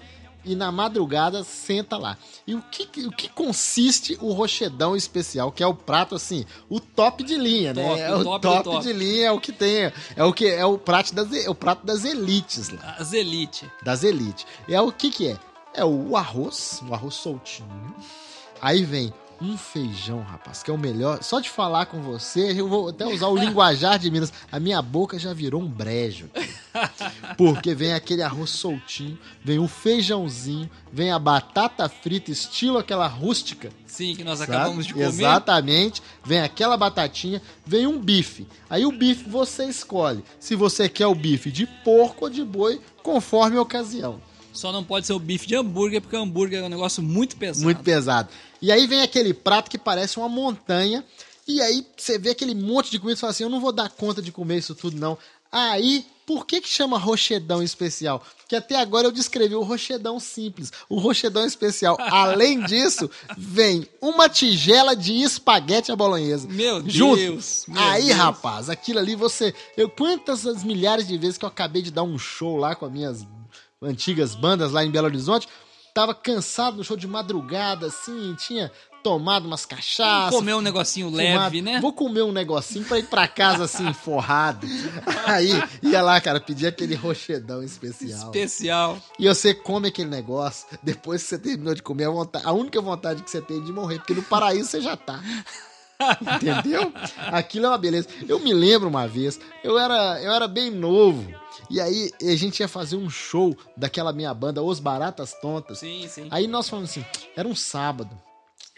e 0.52 0.56
na 0.56 0.72
madrugada 0.72 1.44
senta 1.44 1.96
lá. 1.96 2.18
E 2.48 2.56
o 2.56 2.62
que, 2.64 3.06
o 3.06 3.12
que 3.12 3.30
consiste 3.30 4.18
o 4.20 4.34
rochedão 4.34 4.96
especial, 4.96 5.52
que 5.52 5.62
é 5.62 5.68
o 5.68 5.76
prato 5.76 6.16
assim, 6.16 6.44
o 6.68 6.80
top 6.80 7.24
de 7.24 7.36
linha, 7.38 7.72
né? 7.74 7.88
Top, 7.88 8.00
É 8.02 8.16
o 8.16 8.24
top 8.24 8.42
top, 8.42 8.64
top. 8.64 8.84
de 8.84 8.94
linha 8.94 9.28
é 9.28 9.32
o 9.32 9.40
que 9.40 9.52
tem, 9.52 9.92
é 10.16 10.24
o 10.24 10.34
que 10.34 10.48
é 10.48 10.66
o 10.66 10.78
prato 10.78 11.14
das 11.14 11.32
é 11.32 11.50
o 11.50 11.54
prato 11.56 11.86
das 11.86 12.04
elites 12.04 12.70
lá 12.70 12.96
As 12.98 13.14
elite. 13.14 13.70
das 13.84 14.04
elites. 14.04 14.46
É 14.68 14.82
o 14.82 14.92
que 14.92 15.12
que 15.12 15.28
é? 15.28 15.38
É 15.74 15.86
o 15.86 16.18
arroz, 16.18 16.82
o 16.90 16.94
arroz 16.94 17.14
soltinho. 17.14 17.96
Aí 18.60 18.84
vem 18.84 19.14
um 19.42 19.58
feijão, 19.58 20.22
rapaz, 20.22 20.62
que 20.62 20.70
é 20.70 20.74
o 20.74 20.78
melhor. 20.78 21.24
Só 21.24 21.40
de 21.40 21.50
falar 21.50 21.86
com 21.86 22.02
você, 22.02 22.60
eu 22.60 22.68
vou 22.68 22.90
até 22.90 23.06
usar 23.06 23.28
o 23.28 23.38
linguajar 23.38 23.98
de 23.98 24.12
Minas. 24.12 24.34
A 24.52 24.60
minha 24.60 24.82
boca 24.82 25.18
já 25.18 25.34
virou 25.34 25.62
um 25.62 25.68
brejo. 25.68 26.30
Porque 27.38 27.74
vem 27.74 27.94
aquele 27.94 28.22
arroz 28.22 28.50
soltinho, 28.50 29.18
vem 29.44 29.60
o 29.60 29.68
feijãozinho, 29.68 30.70
vem 30.92 31.12
a 31.12 31.20
batata 31.20 31.88
frita, 31.88 32.32
estilo 32.32 32.78
aquela 32.78 33.08
rústica. 33.08 33.70
Sim, 33.86 34.16
que 34.16 34.24
nós 34.24 34.40
sabe? 34.40 34.52
acabamos 34.52 34.86
de 34.86 34.94
comer. 34.94 35.08
Exatamente. 35.08 36.02
Vem 36.24 36.42
aquela 36.42 36.78
batatinha, 36.78 37.42
vem 37.66 37.88
um 37.88 38.00
bife. 38.00 38.48
Aí 38.70 38.86
o 38.86 38.92
bife 38.92 39.30
você 39.30 39.66
escolhe 39.66 40.24
se 40.40 40.56
você 40.56 40.88
quer 40.90 41.08
o 41.08 41.16
bife 41.16 41.52
de 41.52 41.66
porco 41.66 42.26
ou 42.26 42.30
de 42.30 42.44
boi, 42.44 42.82
conforme 43.02 43.58
a 43.58 43.62
ocasião. 43.62 44.22
Só 44.52 44.72
não 44.72 44.84
pode 44.84 45.08
ser 45.08 45.14
o 45.14 45.20
bife 45.20 45.48
de 45.48 45.56
hambúrguer, 45.56 46.02
porque 46.02 46.16
o 46.16 46.22
hambúrguer 46.22 46.62
é 46.62 46.66
um 46.66 46.70
negócio 46.70 47.02
muito 47.02 47.38
pesado. 47.38 47.64
Muito 47.64 47.84
pesado. 47.84 48.30
E 48.62 48.72
aí 48.72 48.88
vem 48.88 49.02
aquele 49.02 49.34
prato 49.34 49.70
que 49.70 49.78
parece 49.78 50.18
uma 50.18 50.30
montanha. 50.30 51.04
E 51.48 51.62
aí 51.62 51.86
você 51.98 52.20
vê 52.20 52.32
aquele 52.32 52.54
monte 52.54 52.92
de 52.92 53.00
comida 53.00 53.18
e 53.18 53.20
fala 53.20 53.32
assim: 53.32 53.44
eu 53.44 53.50
não 53.50 53.60
vou 53.60 53.72
dar 53.72 53.90
conta 53.90 54.22
de 54.22 54.32
comer 54.32 54.58
isso 54.58 54.76
tudo, 54.76 54.98
não. 54.98 55.18
Aí, 55.52 56.06
por 56.28 56.46
que 56.46 56.62
que 56.62 56.70
chama 56.70 57.00
rochedão 57.00 57.64
especial? 57.64 58.24
Porque 58.38 58.56
até 58.56 58.76
agora 58.76 59.08
eu 59.08 59.12
descrevi 59.12 59.56
o 59.56 59.64
rochedão 59.64 60.20
simples. 60.20 60.72
O 60.88 61.00
rochedão 61.00 61.44
especial, 61.44 61.98
além 62.00 62.64
disso, 62.64 63.10
vem 63.36 63.88
uma 64.00 64.30
tigela 64.30 64.96
de 64.96 65.12
espaguete 65.24 65.92
à 65.92 65.96
bolonhesa. 65.96 66.48
Meu 66.48 66.88
Junto. 66.88 67.16
Deus, 67.16 67.66
meu 67.68 67.82
Aí, 67.82 68.06
Deus. 68.06 68.18
rapaz, 68.18 68.70
aquilo 68.70 69.00
ali 69.00 69.16
você... 69.16 69.56
Eu, 69.76 69.90
quantas 69.90 70.46
as 70.46 70.64
milhares 70.64 71.08
de 71.08 71.18
vezes 71.18 71.38
que 71.38 71.46
eu 71.46 71.50
acabei 71.50 71.82
de 71.82 71.90
dar 71.90 72.04
um 72.04 72.20
show 72.20 72.58
lá 72.58 72.76
com 72.76 72.86
as 72.86 72.92
minhas 72.92 73.26
antigas 73.82 74.36
bandas 74.36 74.72
lá 74.72 74.86
em 74.86 74.92
Belo 74.92 75.08
Horizonte, 75.08 75.48
tava 75.94 76.14
cansado 76.14 76.78
no 76.78 76.84
show 76.84 76.96
de 76.98 77.08
madrugada, 77.08 77.88
assim, 77.88 78.36
tinha 78.36 78.72
tomado 79.02 79.46
umas 79.48 79.66
cachaças, 79.66 80.30
Comer 80.36 80.56
um 80.56 80.62
negocinho 80.62 81.10
fumado. 81.10 81.24
leve, 81.26 81.62
né? 81.62 81.80
Vou 81.80 81.94
comer 81.94 82.22
um 82.24 82.34
negocinho 82.34 82.84
pra 82.84 83.00
ir 83.00 83.04
pra 83.08 83.28
casa 83.30 83.64
assim, 83.64 83.92
forrado. 83.96 84.68
Aí 85.26 85.52
ia 85.82 86.02
lá, 86.02 86.20
cara, 86.20 86.40
pedir 86.42 86.68
aquele 86.68 86.96
rochedão 86.96 87.64
especial. 87.64 88.26
Especial. 88.26 88.98
E 89.18 89.26
você 89.28 89.54
come 89.54 89.88
aquele 89.88 90.10
negócio, 90.10 90.68
depois 90.84 91.24
que 91.24 91.30
você 91.30 91.40
terminou 91.40 91.74
de 91.74 91.82
comer, 91.82 92.06
a, 92.06 92.10
vontade- 92.10 92.46
a 92.46 92.52
única 92.52 92.82
vontade 92.82 93.24
que 93.24 93.32
você 93.32 93.42
tem 93.42 93.60
é 93.60 93.64
de 93.64 93.72
morrer, 93.72 94.00
porque 94.00 94.14
no 94.14 94.24
paraíso 94.24 94.70
você 94.70 94.82
já 94.82 94.98
tá. 94.98 95.24
Entendeu? 96.36 96.94
Aquilo 97.28 97.66
é 97.66 97.70
uma 97.70 97.78
beleza. 97.78 98.08
Eu 98.28 98.40
me 98.40 98.54
lembro 98.54 98.88
uma 98.88 99.08
vez, 99.08 99.40
eu 99.64 99.78
era, 99.78 100.22
eu 100.22 100.32
era 100.32 100.48
bem 100.48 100.72
novo. 100.72 101.28
E 101.70 101.80
aí 101.80 102.12
a 102.22 102.36
gente 102.36 102.62
ia 102.62 102.68
fazer 102.68 102.96
um 102.96 103.10
show 103.10 103.56
daquela 103.76 104.14
minha 104.14 104.34
banda, 104.34 104.64
Os 104.64 104.80
Baratas 104.80 105.34
Tontas. 105.42 105.80
Sim, 105.80 106.08
sim. 106.08 106.28
Aí 106.32 106.48
nós 106.48 106.70
falamos 106.70 106.92
assim, 106.92 107.06
era 107.36 107.48
um 107.48 107.56
sábado. 107.56 108.10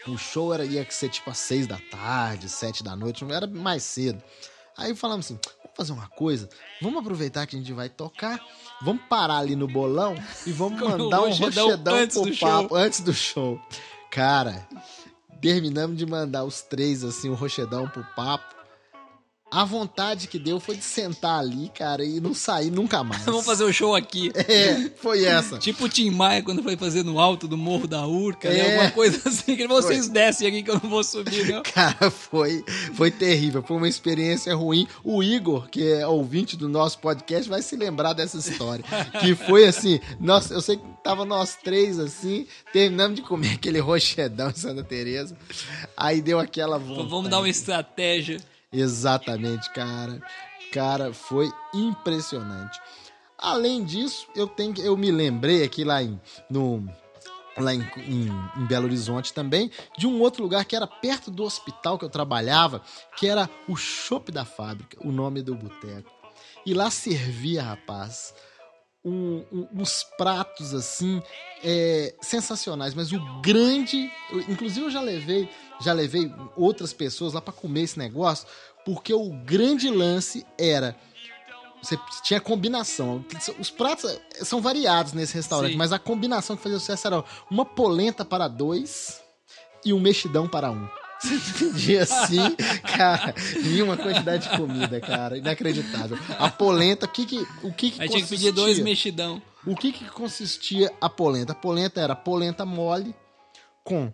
O 0.06 0.18
show 0.18 0.52
era, 0.52 0.64
ia 0.64 0.84
ser 0.90 1.08
tipo 1.08 1.30
às 1.30 1.38
seis 1.38 1.66
da 1.66 1.78
tarde, 1.90 2.48
sete 2.48 2.82
da 2.82 2.96
noite, 2.96 3.24
era 3.30 3.46
mais 3.46 3.84
cedo. 3.84 4.20
Aí 4.76 4.94
falamos 4.96 5.26
assim, 5.26 5.38
vamos 5.62 5.76
fazer 5.76 5.92
uma 5.92 6.08
coisa, 6.08 6.48
vamos 6.80 7.00
aproveitar 7.00 7.46
que 7.46 7.54
a 7.54 7.58
gente 7.58 7.72
vai 7.72 7.88
tocar, 7.88 8.40
vamos 8.82 9.02
parar 9.08 9.38
ali 9.38 9.54
no 9.54 9.68
bolão 9.68 10.16
e 10.44 10.50
vamos 10.50 10.80
mandar 10.82 11.22
um 11.22 11.32
rochedão 11.32 12.08
pro 12.08 12.36
papo 12.36 12.74
antes 12.74 13.00
do 13.00 13.14
show. 13.14 13.60
Cara, 14.10 14.66
terminamos 15.42 15.98
de 15.98 16.06
mandar 16.06 16.44
os 16.44 16.62
três 16.62 17.02
assim, 17.02 17.28
o 17.28 17.34
rochedão 17.34 17.88
pro 17.88 18.04
papo. 18.14 18.61
A 19.52 19.66
vontade 19.66 20.28
que 20.28 20.38
deu 20.38 20.58
foi 20.58 20.78
de 20.78 20.84
sentar 20.84 21.38
ali, 21.38 21.70
cara, 21.76 22.02
e 22.02 22.20
não 22.20 22.32
sair 22.32 22.70
nunca 22.70 23.04
mais. 23.04 23.22
Vamos 23.26 23.44
fazer 23.44 23.64
o 23.64 23.72
show 23.72 23.94
aqui. 23.94 24.32
É, 24.34 24.88
foi 24.96 25.26
essa. 25.26 25.58
Tipo 25.58 25.84
o 25.84 25.88
Tim 25.90 26.08
Maia 26.08 26.42
quando 26.42 26.62
foi 26.62 26.74
fazer 26.74 27.04
no 27.04 27.20
alto 27.20 27.46
do 27.46 27.58
Morro 27.58 27.86
da 27.86 28.06
Urca, 28.06 28.48
né? 28.48 28.58
É. 28.58 28.72
Alguma 28.72 28.90
coisa 28.92 29.20
assim, 29.28 29.54
que 29.54 29.68
vocês 29.68 30.08
descem 30.08 30.48
aqui 30.48 30.62
que 30.62 30.70
eu 30.70 30.80
não 30.82 30.88
vou 30.88 31.04
subir, 31.04 31.52
não. 31.52 31.62
Cara, 31.70 32.10
foi, 32.10 32.64
foi 32.94 33.10
terrível, 33.10 33.62
foi 33.62 33.76
uma 33.76 33.88
experiência 33.88 34.54
ruim. 34.54 34.88
O 35.04 35.22
Igor, 35.22 35.68
que 35.68 35.86
é 35.86 36.06
ouvinte 36.06 36.56
do 36.56 36.66
nosso 36.66 36.98
podcast, 37.00 37.46
vai 37.46 37.60
se 37.60 37.76
lembrar 37.76 38.14
dessa 38.14 38.38
história. 38.38 38.82
Que 39.20 39.34
foi 39.34 39.66
assim, 39.66 40.00
nós, 40.18 40.50
eu 40.50 40.62
sei 40.62 40.78
que 40.78 40.84
tava 41.04 41.26
nós 41.26 41.58
três 41.62 41.98
assim, 41.98 42.46
terminamos 42.72 43.16
de 43.16 43.20
comer 43.20 43.52
aquele 43.52 43.80
rochedão 43.80 44.48
em 44.48 44.54
Santa 44.54 44.82
Teresa. 44.82 45.36
Aí 45.94 46.22
deu 46.22 46.38
aquela 46.38 46.78
vontade. 46.78 47.08
Vamos 47.10 47.28
dar 47.28 47.40
uma 47.40 47.50
estratégia. 47.50 48.40
Exatamente, 48.72 49.70
cara. 49.70 50.20
Cara, 50.72 51.12
foi 51.12 51.52
impressionante. 51.74 52.80
Além 53.38 53.84
disso, 53.84 54.26
eu 54.34 54.46
tenho, 54.46 54.74
eu 54.80 54.96
me 54.96 55.10
lembrei 55.10 55.64
aqui 55.64 55.84
lá 55.84 56.02
em 56.02 56.18
no 56.48 56.88
lá 57.58 57.74
em, 57.74 57.80
em- 58.06 58.30
em 58.56 58.64
Belo 58.66 58.86
Horizonte 58.86 59.34
também 59.34 59.70
de 59.98 60.06
um 60.06 60.20
outro 60.22 60.42
lugar 60.42 60.64
que 60.64 60.74
era 60.74 60.86
perto 60.86 61.30
do 61.30 61.42
hospital 61.44 61.98
que 61.98 62.04
eu 62.04 62.08
trabalhava, 62.08 62.80
que 63.18 63.26
era 63.26 63.50
o 63.68 63.76
Chopp 63.76 64.32
da 64.32 64.42
Fábrica, 64.44 64.96
o 65.06 65.12
nome 65.12 65.42
do 65.42 65.54
boteco. 65.54 66.10
E 66.64 66.72
lá 66.72 66.88
servia, 66.90 67.62
rapaz, 67.62 68.32
um- 69.04 69.44
um- 69.52 69.68
uns 69.80 70.04
pratos 70.16 70.72
assim 70.74 71.20
é, 71.64 72.14
sensacionais, 72.20 72.94
mas 72.94 73.12
o 73.12 73.20
grande, 73.40 74.10
inclusive 74.48 74.86
eu 74.86 74.90
já 74.90 75.00
levei, 75.00 75.48
já 75.80 75.92
levei 75.92 76.32
outras 76.56 76.92
pessoas 76.92 77.32
lá 77.32 77.40
para 77.40 77.52
comer 77.52 77.82
esse 77.82 77.98
negócio, 77.98 78.46
porque 78.84 79.12
o 79.14 79.30
grande 79.44 79.88
lance 79.88 80.46
era 80.58 80.96
você 81.82 81.98
tinha 82.22 82.40
combinação. 82.40 83.24
Os 83.58 83.68
pratos 83.68 84.16
são 84.44 84.60
variados 84.60 85.12
nesse 85.12 85.34
restaurante, 85.34 85.72
Sim. 85.72 85.78
mas 85.78 85.92
a 85.92 85.98
combinação 85.98 86.56
que 86.56 86.62
fazia 86.62 86.78
sucesso 86.78 87.08
era 87.08 87.24
uma 87.50 87.64
polenta 87.64 88.24
para 88.24 88.46
dois 88.46 89.20
e 89.84 89.92
um 89.92 89.98
mexidão 89.98 90.46
para 90.48 90.70
um. 90.70 90.88
Você 91.38 91.70
pedia 91.70 92.02
assim, 92.02 92.56
cara, 92.96 93.32
vinha 93.62 93.84
uma 93.84 93.96
quantidade 93.96 94.48
de 94.50 94.56
comida, 94.56 95.00
cara, 95.00 95.38
inacreditável. 95.38 96.18
A 96.38 96.50
polenta, 96.50 97.06
o 97.06 97.08
que 97.08 97.24
que, 97.24 97.46
o 97.62 97.72
que, 97.72 97.90
que 97.92 98.02
Aí 98.02 98.08
tinha 98.08 98.22
que 98.22 98.28
consistia? 98.28 98.38
pedir 98.38 98.52
dois 98.52 98.78
mexidão. 98.80 99.40
O 99.64 99.76
que 99.76 99.92
que 99.92 100.04
consistia 100.06 100.92
a 101.00 101.08
polenta? 101.08 101.52
A 101.52 101.54
polenta 101.54 102.00
era 102.00 102.16
polenta 102.16 102.64
mole 102.66 103.14
com 103.84 104.12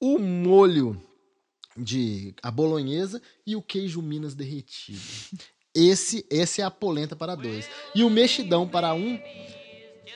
o 0.00 0.18
molho 0.18 1.02
de 1.76 2.34
a 2.42 2.50
bolonhesa 2.50 3.20
e 3.44 3.56
o 3.56 3.62
queijo 3.62 4.00
Minas 4.00 4.34
derretido. 4.34 5.00
Esse, 5.74 6.24
esse 6.30 6.62
é 6.62 6.64
a 6.64 6.70
polenta 6.70 7.16
para 7.16 7.34
dois. 7.34 7.68
E 7.94 8.04
o 8.04 8.08
mexidão 8.08 8.66
para 8.66 8.94
um 8.94 9.20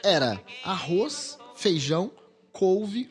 era 0.03 0.41
arroz, 0.65 1.37
feijão, 1.55 2.13
couve, 2.53 3.11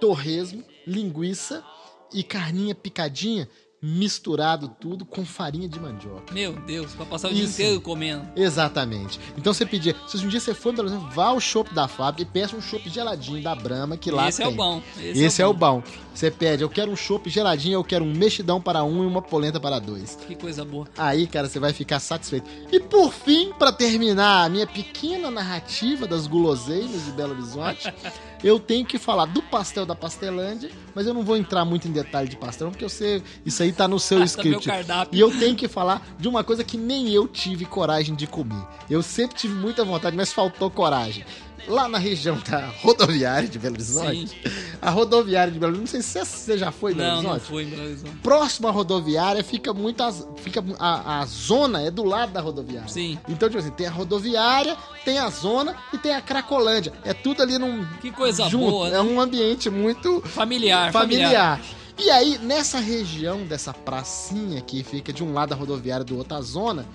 torresmo, 0.00 0.62
linguiça 0.86 1.64
e 2.12 2.22
carninha 2.22 2.74
picadinha, 2.74 3.48
misturado 3.80 4.68
tudo 4.80 5.04
com 5.04 5.24
farinha 5.24 5.68
de 5.68 5.78
mandioca. 5.78 6.34
Meu 6.34 6.52
Deus, 6.52 6.92
pra 6.94 7.06
passar 7.06 7.28
o 7.28 7.32
dia 7.34 7.44
Isso. 7.44 7.52
inteiro 7.60 7.80
comendo. 7.80 8.26
Exatamente. 8.34 9.20
Então 9.36 9.54
você 9.54 9.64
pedia, 9.64 9.94
se 10.08 10.16
um 10.16 10.28
dia 10.28 10.40
você 10.40 10.52
for, 10.52 10.74
por 10.74 10.84
exemplo, 10.84 11.08
vá 11.10 11.26
ao 11.26 11.38
shopping 11.38 11.74
da 11.74 11.86
fábrica 11.86 12.28
e 12.28 12.32
peça 12.32 12.56
um 12.56 12.60
chopp 12.60 12.88
geladinho 12.90 13.40
da 13.40 13.54
Brahma, 13.54 13.96
que 13.96 14.10
lá 14.10 14.28
Esse 14.28 14.38
tem. 14.38 14.46
é 14.46 14.48
o 14.48 14.52
bom. 14.52 14.82
Esse, 15.00 15.42
é, 15.42 15.46
o 15.46 15.54
bom. 15.54 15.80
Você 16.12 16.28
pede, 16.28 16.64
eu 16.64 16.68
quero 16.68 16.90
um 16.90 16.96
chopp 16.96 17.30
geladinho, 17.30 17.74
eu 17.74 17.84
quero 17.84 18.04
um 18.04 18.12
mexidão 18.12 18.60
para 18.60 18.82
um 18.82 19.04
e 19.04 19.06
uma 19.06 19.22
polenta 19.22 19.60
para 19.60 19.78
dois. 19.78 20.18
Que 20.26 20.34
coisa 20.34 20.64
boa. 20.64 20.88
Aí, 20.96 21.28
cara, 21.28 21.48
você 21.48 21.60
vai 21.60 21.72
ficar 21.72 22.00
satisfeito. 22.00 22.50
E 22.72 22.80
por 22.80 23.12
fim, 23.12 23.52
pra 23.52 23.70
terminar 23.70 24.44
a 24.44 24.48
minha 24.48 24.66
pequena 24.66 25.30
narrativa 25.30 26.04
das 26.04 26.26
guloseimas 26.26 27.04
de 27.04 27.12
Belo 27.12 27.34
Horizonte, 27.34 27.94
eu 28.42 28.58
tenho 28.58 28.84
que 28.84 28.98
falar 28.98 29.26
do 29.26 29.42
pastel 29.42 29.84
da 29.84 29.94
Pastelândia, 29.94 30.70
mas 30.94 31.06
eu 31.06 31.14
não 31.14 31.22
vou 31.22 31.36
entrar 31.36 31.64
muito 31.64 31.88
em 31.88 31.92
detalhe 31.92 32.28
de 32.28 32.36
pastel, 32.36 32.70
porque 32.70 32.84
eu 32.84 32.88
sei, 32.88 33.22
isso 33.44 33.62
aí 33.62 33.72
tá 33.72 33.88
no 33.88 33.98
seu 33.98 34.18
Tá 34.20 34.24
script. 34.24 34.68
E 35.12 35.20
eu 35.20 35.30
tenho 35.38 35.56
que 35.56 35.68
falar 35.68 36.06
de 36.18 36.28
uma 36.28 36.44
coisa 36.44 36.62
que 36.62 36.76
nem 36.76 37.10
eu 37.10 37.26
tive 37.26 37.64
coragem 37.64 38.14
de 38.14 38.26
comer. 38.26 38.66
Eu 38.88 39.02
sempre 39.02 39.36
tive 39.36 39.54
muita 39.54 39.84
vontade, 39.84 40.16
mas 40.16 40.32
faltou 40.32 40.70
coragem. 40.70 41.24
Lá 41.68 41.88
na 41.88 41.98
região 41.98 42.38
da 42.48 42.66
rodoviária 42.80 43.48
de 43.48 43.58
Belo 43.58 43.74
Horizonte, 43.74 44.28
Sim. 44.28 44.36
a 44.80 44.88
rodoviária 44.90 45.52
de 45.52 45.58
Belo 45.58 45.72
Horizonte, 45.72 45.94
não 45.96 46.02
sei 46.02 46.24
se 46.24 46.30
você 46.38 46.56
já 46.56 46.72
foi 46.72 46.92
em 46.92 46.96
Belo 46.96 47.08
Não, 47.16 47.22
não 47.22 47.30
Horizonte 47.32 47.50
foi 47.50 47.62
em 47.64 47.66
Belo 47.68 47.82
Horizonte. 47.82 48.16
próximo 48.22 48.68
à 48.68 48.70
rodoviária 48.70 49.44
fica 49.44 49.74
muito 49.74 50.02
as- 50.02 50.26
fica 50.36 50.64
a, 50.78 51.20
a 51.20 51.26
zona 51.26 51.82
é 51.82 51.90
do 51.90 52.04
lado 52.04 52.32
da 52.32 52.40
rodoviária. 52.40 52.88
Sim. 52.88 53.18
Então, 53.28 53.48
tipo 53.48 53.60
assim, 53.60 53.70
tem 53.72 53.86
a 53.86 53.90
rodoviária, 53.90 54.76
tem 55.04 55.18
a 55.18 55.28
zona 55.28 55.76
e 55.92 55.98
tem 55.98 56.14
a 56.14 56.20
Cracolândia. 56.22 56.92
É 57.04 57.12
tudo 57.12 57.42
ali 57.42 57.58
num 57.58 57.84
Que 58.00 58.10
coisa 58.10 58.48
junto. 58.48 58.70
boa, 58.70 58.88
É 58.88 58.92
né? 58.92 59.00
um 59.00 59.20
ambiente 59.20 59.68
muito 59.68 60.22
Familiar, 60.22 60.90
familiar. 60.90 61.58
familiar. 61.58 61.60
E 61.98 62.10
aí, 62.10 62.38
nessa 62.38 62.78
região 62.78 63.42
dessa 63.44 63.74
pracinha 63.74 64.60
que 64.62 64.82
fica 64.84 65.12
de 65.12 65.22
um 65.24 65.34
lado 65.34 65.52
a 65.52 65.56
rodoviária 65.56 66.04
do 66.04 66.16
outro 66.16 66.36
a 66.36 66.40
zona, 66.40 66.86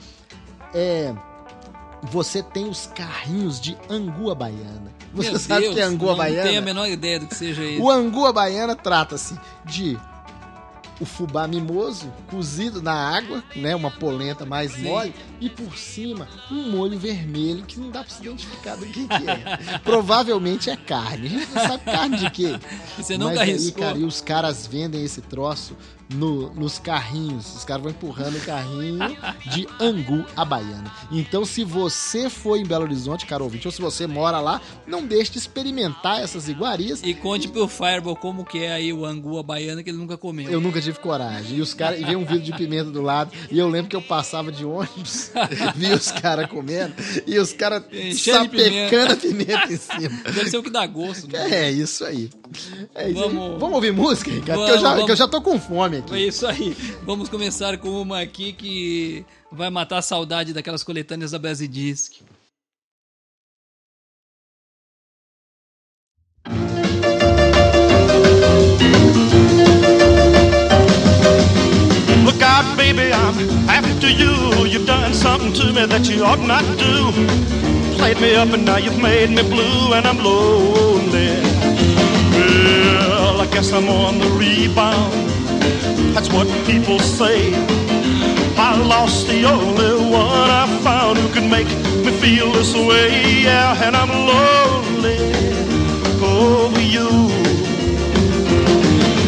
é 0.74 1.14
você 2.04 2.44
tem 2.44 2.68
os 2.68 2.88
carrinhos 2.88 3.60
de 3.60 3.78
angu 3.90 4.34
baiana. 4.36 4.92
Você 5.14 5.32
Meu 5.32 5.40
sabe 5.40 5.62
Deus, 5.62 5.76
que 5.76 5.82
é 5.82 5.84
angu 5.84 6.08
não 6.08 6.18
baiana? 6.18 6.48
tenho 6.48 6.60
a 6.60 6.62
menor 6.62 6.88
ideia 6.88 7.20
do 7.20 7.28
que 7.28 7.36
seja 7.36 7.64
isso. 7.64 7.82
O 7.82 7.90
angu 7.90 8.26
à 8.26 8.34
baiana 8.34 8.76
trata-se 8.76 9.38
de 9.66 9.98
o 11.00 11.06
fubá 11.06 11.48
mimoso 11.48 12.12
cozido 12.28 12.82
na 12.82 12.94
água, 12.94 13.44
né, 13.56 13.76
uma 13.76 13.92
polenta 13.92 14.46
mais 14.46 14.74
Sim. 14.74 14.84
mole 14.84 15.14
e 15.42 15.50
por 15.50 15.78
cima 15.78 16.28
um 16.52 16.72
molho 16.72 16.98
vermelho 16.98 17.64
que 17.66 17.80
não 17.80 17.90
dá 17.90 18.04
pra 18.04 18.14
se 18.14 18.22
identificar 18.22 18.76
do 18.76 18.86
que, 18.86 19.08
que 19.08 19.30
é. 19.30 19.80
Provavelmente 19.84 20.70
é 20.70 20.78
carne. 20.78 21.28
A 21.28 21.30
gente 21.30 21.52
não 21.52 21.62
sabe 21.62 21.84
carne 21.86 22.18
de 22.18 22.30
quê. 22.30 22.60
Você 22.98 23.18
nunca 23.18 23.36
Mas 23.36 23.66
aí, 23.66 23.72
cara, 23.72 23.98
e 23.98 24.04
os 24.04 24.22
caras 24.22 24.68
vendem 24.68 25.04
esse 25.04 25.22
troço 25.22 25.76
no- 26.14 26.54
nos 26.54 26.80
carrinhos. 26.80 27.56
Os 27.56 27.64
caras 27.66 27.84
vão 27.84 27.92
empurrando 27.92 28.38
o 28.38 28.42
carrinho 28.42 29.00
de 29.52 29.68
angu 29.80 30.26
à 30.36 30.46
baiana. 30.46 30.92
Então, 31.12 31.46
se 31.46 31.64
você 31.64 32.30
for 32.30 32.58
em 32.58 32.66
Belo 32.66 32.84
Horizonte, 32.84 33.26
caro 33.26 33.44
ouvinte, 33.44 33.68
ou 33.68 33.72
se 33.72 33.82
você 33.82 34.08
mora 34.08 34.40
lá, 34.40 34.62
não 34.88 35.06
deixe 35.06 35.32
de 35.32 35.38
experimentar 35.40 36.22
essas 36.22 36.48
iguarias. 36.50 37.02
E 37.04 37.14
conte 37.14 37.48
pro 37.48 37.68
Fireball 37.68 38.16
como 38.16 38.46
que 38.46 38.60
é 38.60 38.74
aí 38.74 38.94
o 38.94 39.06
angu 39.06 39.38
à 39.40 39.44
baiana 39.44 39.84
que 39.84 39.90
ele 39.90 39.98
nunca 39.98 40.18
comeu. 40.18 40.50
Eu 40.50 40.62
nunca 40.62 40.82
tive 40.82 41.00
coragem. 41.00 41.58
E 41.58 41.62
os 41.62 41.74
caras, 41.74 42.00
e 42.00 42.04
veio 42.04 42.20
um 42.20 42.26
vidro 42.26 42.44
de 42.44 42.54
pimenta 42.54 42.90
do 42.92 43.02
lado, 43.02 43.32
e 43.52 43.58
eu 43.58 43.68
lembro 43.70 43.90
que 43.90 43.96
eu 43.96 44.02
passava 44.02 44.52
de 44.52 44.66
ônibus, 44.66 45.32
vi 45.76 45.92
os 45.94 46.12
caras 46.12 46.48
comendo, 46.50 46.94
e 47.26 47.38
os 47.40 47.52
caras 47.54 47.84
sapecando 48.16 49.14
a 49.14 49.16
pimenta 49.18 49.74
em 49.74 49.78
cima. 49.78 50.22
Deve 50.24 50.50
ser 50.50 50.58
o 50.58 50.64
que 50.64 50.70
dá 50.70 50.86
gosto, 50.86 51.28
né? 51.32 51.50
É 51.68 51.72
isso 51.72 52.04
aí. 52.06 52.30
É 52.96 53.10
isso 53.10 53.24
aí. 53.24 53.30
Vamos- 53.34 53.60
Vamos 53.60 53.76
ouvir 53.76 53.94
música, 53.94 54.30
Ricardo? 54.32 54.60
Vamos, 54.60 54.66
que, 54.72 54.78
eu 54.78 54.82
já, 54.82 54.90
vamos. 54.90 55.06
que 55.06 55.12
eu 55.12 55.16
já 55.16 55.28
tô 55.28 55.42
com 55.42 55.60
fome 55.60 56.03
aqui. 56.04 56.16
É 56.16 56.20
isso 56.20 56.46
aí. 56.46 56.76
Vamos 57.04 57.30
começar 57.30 57.78
com 57.78 58.02
uma 58.02 58.20
aqui 58.20 58.54
que 58.54 59.26
vai 59.52 59.70
matar 59.70 59.98
a 59.98 60.02
saudade 60.02 60.54
daquelas 60.54 60.84
coletâneas 60.84 61.32
da 61.32 61.40
Brasidisc. 61.40 62.22
Look 72.26 72.42
out, 72.42 72.78
baby, 72.78 73.12
I'm 73.12 73.70
after 73.70 74.10
you. 74.10 74.66
You've 74.66 74.86
done 74.86 75.14
something 75.14 75.54
to 75.54 75.74
me 75.74 75.86
that 75.86 76.10
you 76.10 76.24
ought 76.24 76.40
not 76.40 76.64
do. 76.78 77.12
Played 77.98 78.20
me 78.20 78.36
up 78.36 78.52
and 78.54 78.66
now 78.66 78.78
you've 78.78 79.02
made 79.02 79.30
me 79.30 79.44
blue 79.44 79.94
and 79.94 80.06
I'm 80.06 80.18
lonely. 80.18 81.42
Well, 82.34 83.42
I 83.42 83.48
guess 83.52 83.72
I'm 83.72 83.88
on 83.88 84.20
the 84.20 84.28
rebound. 84.32 85.34
That's 86.14 86.30
what 86.30 86.48
people 86.68 87.00
say. 87.00 87.52
I 88.56 88.78
lost 88.78 89.28
the 89.28 89.46
only 89.46 90.12
one 90.12 90.50
I 90.62 90.68
found 90.84 91.18
who 91.18 91.28
could 91.34 91.50
make 91.50 91.68
me 92.06 92.12
feel 92.22 92.52
this 92.52 92.74
way. 92.76 93.42
Yeah, 93.42 93.84
and 93.84 93.96
I'm 93.96 94.10
lonely 94.10 95.18
over 96.22 96.80
you. 96.80 97.10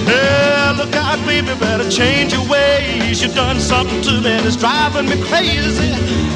Yeah, 0.06 0.76
look 0.78 0.96
out, 0.96 1.20
baby, 1.26 1.54
better 1.60 1.90
change 1.90 2.34
your 2.34 2.48
ways. 2.48 3.24
You've 3.24 3.34
done 3.34 3.60
something 3.60 4.02
to 4.04 4.14
me 4.22 4.38
that's 4.44 4.56
driving 4.56 5.10
me 5.10 5.18
crazy. 5.24 5.92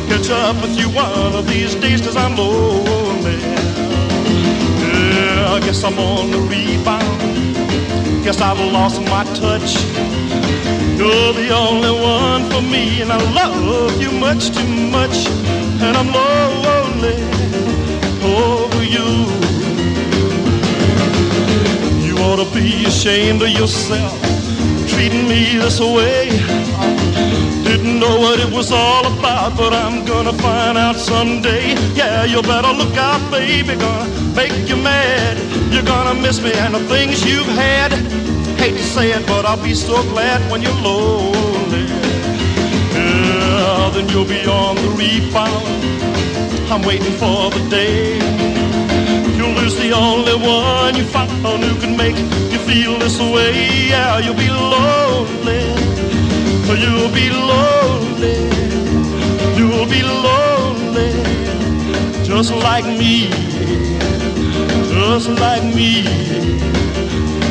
Catch 0.10 0.32
up 0.32 0.56
with 0.64 0.76
you 0.76 0.90
one 0.90 1.36
of 1.36 1.48
these 1.48 1.76
days, 1.76 2.02
cause 2.02 2.18
I'm 2.18 2.36
lonely. 2.36 3.38
Yeah, 4.82 5.54
I 5.54 5.60
guess 5.60 5.84
I'm 5.84 6.00
on 6.00 6.32
the 6.32 6.40
rebound. 6.40 8.24
Guess 8.24 8.42
I've 8.42 8.60
lost 8.60 9.00
my 9.04 9.24
touch. 9.36 10.19
You're 11.00 11.32
the 11.32 11.50
only 11.56 11.92
one 11.92 12.50
for 12.52 12.62
me, 12.62 13.02
and 13.02 13.10
I 13.10 13.16
love 13.32 14.02
you 14.02 14.12
much 14.12 14.50
too 14.52 14.68
much. 14.92 15.28
And 15.80 15.96
I'm 15.96 16.12
lonely 16.12 17.16
over 18.22 18.84
you. 18.84 19.08
You 22.06 22.18
ought 22.18 22.44
to 22.44 22.54
be 22.54 22.84
ashamed 22.84 23.42
of 23.42 23.48
yourself, 23.48 24.20
treating 24.90 25.26
me 25.30 25.56
this 25.58 25.80
way. 25.80 26.32
Didn't 27.64 27.98
know 27.98 28.20
what 28.20 28.42
it 28.42 28.52
was 28.54 28.70
all 28.74 29.08
about, 29.08 29.56
but 29.56 29.72
I'm 29.72 30.04
gonna 30.04 30.34
find 30.34 30.78
out 30.78 30.98
someday. 30.98 31.76
Yeah, 31.96 32.26
you 32.26 32.42
better 32.42 32.74
look 32.74 32.98
out, 32.98 33.22
baby, 33.32 33.78
gonna 33.78 34.10
make 34.36 34.68
you 34.68 34.76
mad. 34.76 35.38
You're 35.72 35.90
gonna 35.96 36.20
miss 36.20 36.42
me 36.42 36.52
and 36.52 36.76
the 36.76 36.84
things 36.90 37.24
you've 37.24 37.48
had. 37.48 37.99
Hate 38.60 38.76
to 38.76 38.84
say 38.84 39.12
it, 39.12 39.26
but 39.26 39.46
I'll 39.46 39.64
be 39.64 39.74
so 39.74 40.04
glad 40.12 40.40
when 40.52 40.62
you're 40.62 40.82
lonely. 40.82 41.86
Yeah, 42.94 43.90
then 43.94 44.10
you'll 44.10 44.26
be 44.26 44.46
on 44.46 44.76
the 44.76 44.90
rebound. 45.00 45.66
I'm 46.70 46.82
waiting 46.82 47.14
for 47.14 47.50
the 47.52 47.66
day. 47.70 48.18
You'll 49.38 49.56
lose 49.62 49.78
the 49.78 49.94
only 49.94 50.36
one 50.36 50.94
you 50.98 51.06
found 51.06 51.64
who 51.64 51.80
can 51.80 51.96
make 51.96 52.18
you 52.52 52.60
feel 52.68 53.00
this 53.00 53.18
way. 53.18 53.88
Yeah, 53.88 54.20
you'll 54.20 54.36
be 54.36 54.50
lonely. 54.50 55.64
You'll 56.84 57.14
be 57.14 57.30
lonely. 57.32 58.40
You'll 59.58 59.88
be 59.88 60.04
lonely. 60.04 61.12
Just 62.26 62.54
like 62.54 62.86
me. 62.86 63.30
Just 64.92 65.30
like 65.30 65.64
me. 65.64 66.04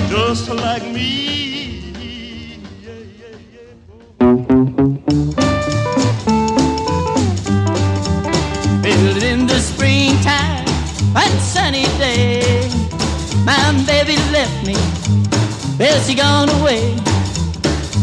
Just 0.09 0.49
like 0.49 0.85
me. 0.85 1.93
Yeah. 2.81 2.95
Well, 8.83 9.23
in 9.23 9.47
the 9.47 9.59
springtime, 9.61 10.67
one 11.13 11.39
sunny 11.41 11.85
day, 11.99 12.69
my 13.45 13.73
baby 13.87 14.17
left 14.33 14.67
me. 14.67 14.77
Well, 15.79 16.01
she 16.01 16.15
gone 16.15 16.49
away. 16.61 16.97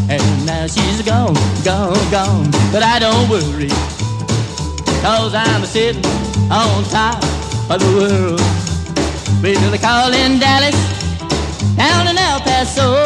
And 0.08 0.46
now 0.46 0.68
she's 0.68 1.02
gone, 1.02 1.34
gone, 1.64 2.12
gone. 2.12 2.52
But 2.72 2.84
I 2.84 3.00
don't 3.00 3.28
worry. 3.28 3.70
Cause 5.02 5.34
I'm 5.34 5.64
a 5.64 5.66
sitting 5.66 6.06
on 6.52 6.84
top 6.86 7.24
of 7.70 7.80
the 7.80 7.92
world. 7.98 8.42
Well, 9.42 9.72
they 9.72 9.78
call 9.80 10.14
in 10.14 10.40
Dallas, 10.40 10.95
down 11.78 12.08
in 12.08 12.18
El 12.18 12.40
Paso. 12.42 13.06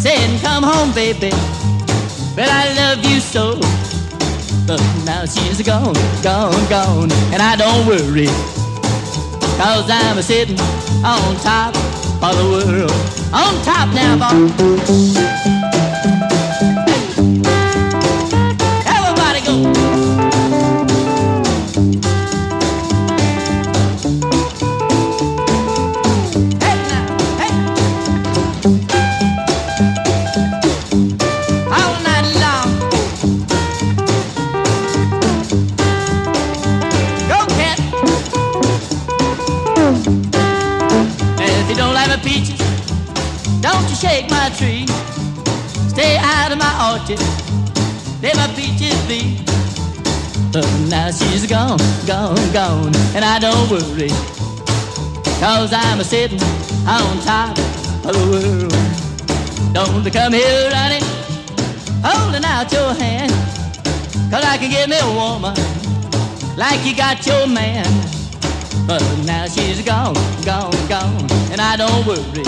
Saying, 0.00 0.40
come 0.40 0.62
home, 0.64 0.92
baby. 0.94 1.30
But 2.34 2.48
I 2.48 2.72
love 2.74 3.04
you 3.04 3.20
so. 3.20 3.58
But 4.66 4.80
now 5.04 5.24
she's 5.26 5.60
gone, 5.62 5.94
gone, 6.22 6.68
gone, 6.68 7.10
and 7.32 7.42
I 7.42 7.56
don't 7.56 7.86
worry. 7.86 8.26
Cause 9.58 9.90
I'm 9.90 10.18
a 10.18 10.22
sitting 10.22 10.58
on 11.04 11.36
top 11.36 11.74
of 12.22 12.36
the 12.36 12.44
world. 12.50 12.92
On 13.32 13.62
top 13.64 13.92
now, 13.94 14.16
boy. 14.56 15.59
Gone, 52.52 52.94
and 53.14 53.24
I 53.24 53.38
don't 53.38 53.70
worry. 53.70 54.08
Cause 55.38 55.72
I'm 55.72 56.00
a 56.00 56.04
sitting 56.04 56.40
on 56.86 57.18
top 57.22 57.56
of 58.04 58.12
the 58.12 58.26
world. 58.30 59.72
Don't 59.72 60.12
come 60.12 60.32
here 60.32 60.70
running, 60.70 61.02
holding 62.02 62.44
out 62.44 62.72
your 62.72 62.92
hand. 62.94 63.30
Cause 64.30 64.44
I 64.44 64.56
can 64.58 64.70
get 64.70 64.88
me 64.88 64.98
a 64.98 65.12
woman 65.14 65.54
like 66.56 66.84
you 66.84 66.96
got 66.96 67.24
your 67.26 67.46
man. 67.46 67.86
But 68.86 69.02
now 69.24 69.46
she's 69.46 69.84
gone, 69.84 70.14
gone, 70.44 70.72
gone, 70.88 71.30
and 71.52 71.60
I 71.60 71.76
don't 71.76 72.04
worry. 72.06 72.44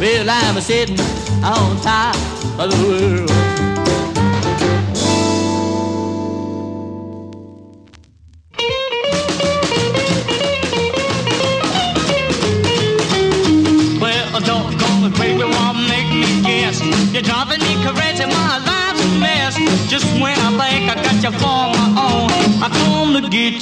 Well, 0.00 0.28
I'm 0.28 0.56
a 0.56 0.60
sitting 0.60 0.98
on 1.44 1.80
top 1.80 2.16
of 2.58 2.70
the 2.70 3.28
world. 3.28 3.43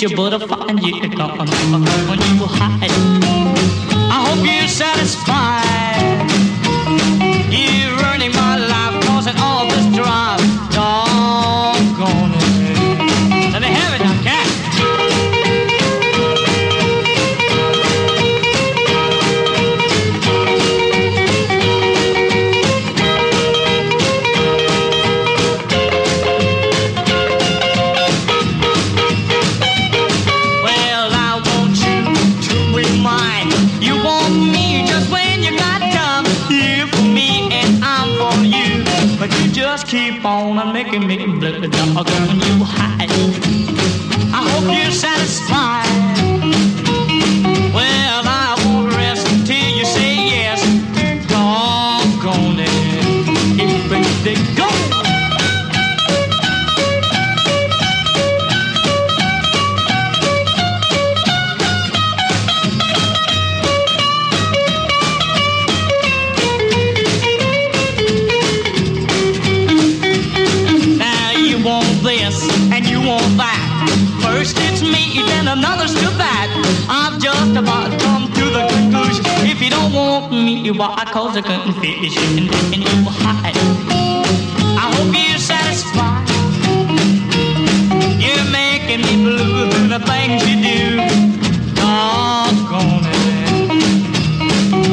To 0.03 0.09
get 0.09 0.11
you, 0.11 0.17
but 0.17 0.43
I 0.43 0.47
find 0.47 0.83
you 0.83 1.09
gone 1.17 1.39
when 1.39 2.21
you 2.21 2.41
were 2.41 2.49
hiding. 2.49 3.23
I 4.11 4.27
hope 4.27 4.45
you're 4.45 4.69
satisfied. 4.69 5.42
Me, 80.73 80.79
why 80.79 80.95
I 80.97 81.05
cause 81.05 81.37
a 81.37 81.43
confusion 81.43 82.49
and 82.73 82.83
you 82.83 83.05
hide. 83.09 83.57
I 84.79 84.91
hope 84.95 85.15
you're 85.15 85.39
satisfied. 85.39 86.29
You're 88.21 88.49
making 88.51 89.03
me 89.03 89.15
blue 89.25 89.71
through 89.71 89.89
the 89.89 90.01
things 90.01 90.43
you 90.49 90.57
do. 90.63 90.83
Doggone 91.75 93.05
it. 93.05 93.21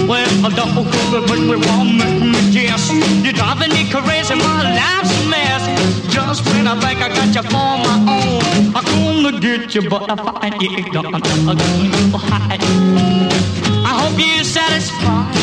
Well, 0.08 0.30
I 0.46 0.50
don't 0.56 0.74
but 1.12 1.30
we 1.30 1.56
won't 1.56 1.98
make 1.98 2.52
guess. 2.52 2.92
You're 3.24 3.34
driving 3.34 3.72
me 3.72 3.90
crazy, 3.90 4.36
my 4.36 4.76
life's 4.76 5.12
a 5.16 5.30
mess. 5.30 5.64
Just 6.12 6.46
when 6.48 6.68
I 6.68 6.76
think 6.80 7.02
I 7.02 7.10
got 7.10 7.34
you 7.36 7.44
for 7.44 7.78
my 7.86 7.98
own, 8.08 8.76
I'm 8.76 8.84
gonna 9.24 9.40
get 9.40 9.76
you, 9.76 9.90
but 9.90 10.10
I 10.10 10.16
find 10.16 10.62
you 10.62 10.70
hide. 12.18 12.64
I 13.86 13.94
hope 14.02 14.20
you're 14.20 14.44
satisfied. 14.44 15.39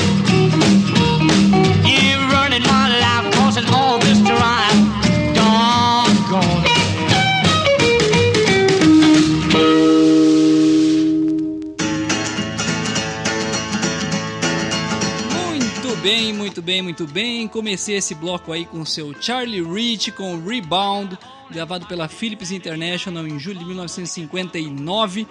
Bem, 16.67 16.83
muito 16.83 16.83
bem, 16.83 16.83
muito 16.83 17.07
bem. 17.07 17.49
Comecei 17.49 17.97
esse 17.97 18.15
bloco 18.15 18.53
aí 18.53 18.67
com 18.67 18.81
o 18.81 18.87
seu 18.87 19.15
Charlie 19.21 19.63
Rich 19.63 20.11
com 20.13 20.37
Rebound, 20.41 21.17
gravado 21.51 21.87
pela 21.87 22.09
Philips 22.09 22.51
International 22.51 23.27
em 23.27 23.39
julho 23.39 23.61
de 23.61 23.65
1959. 23.65 25.27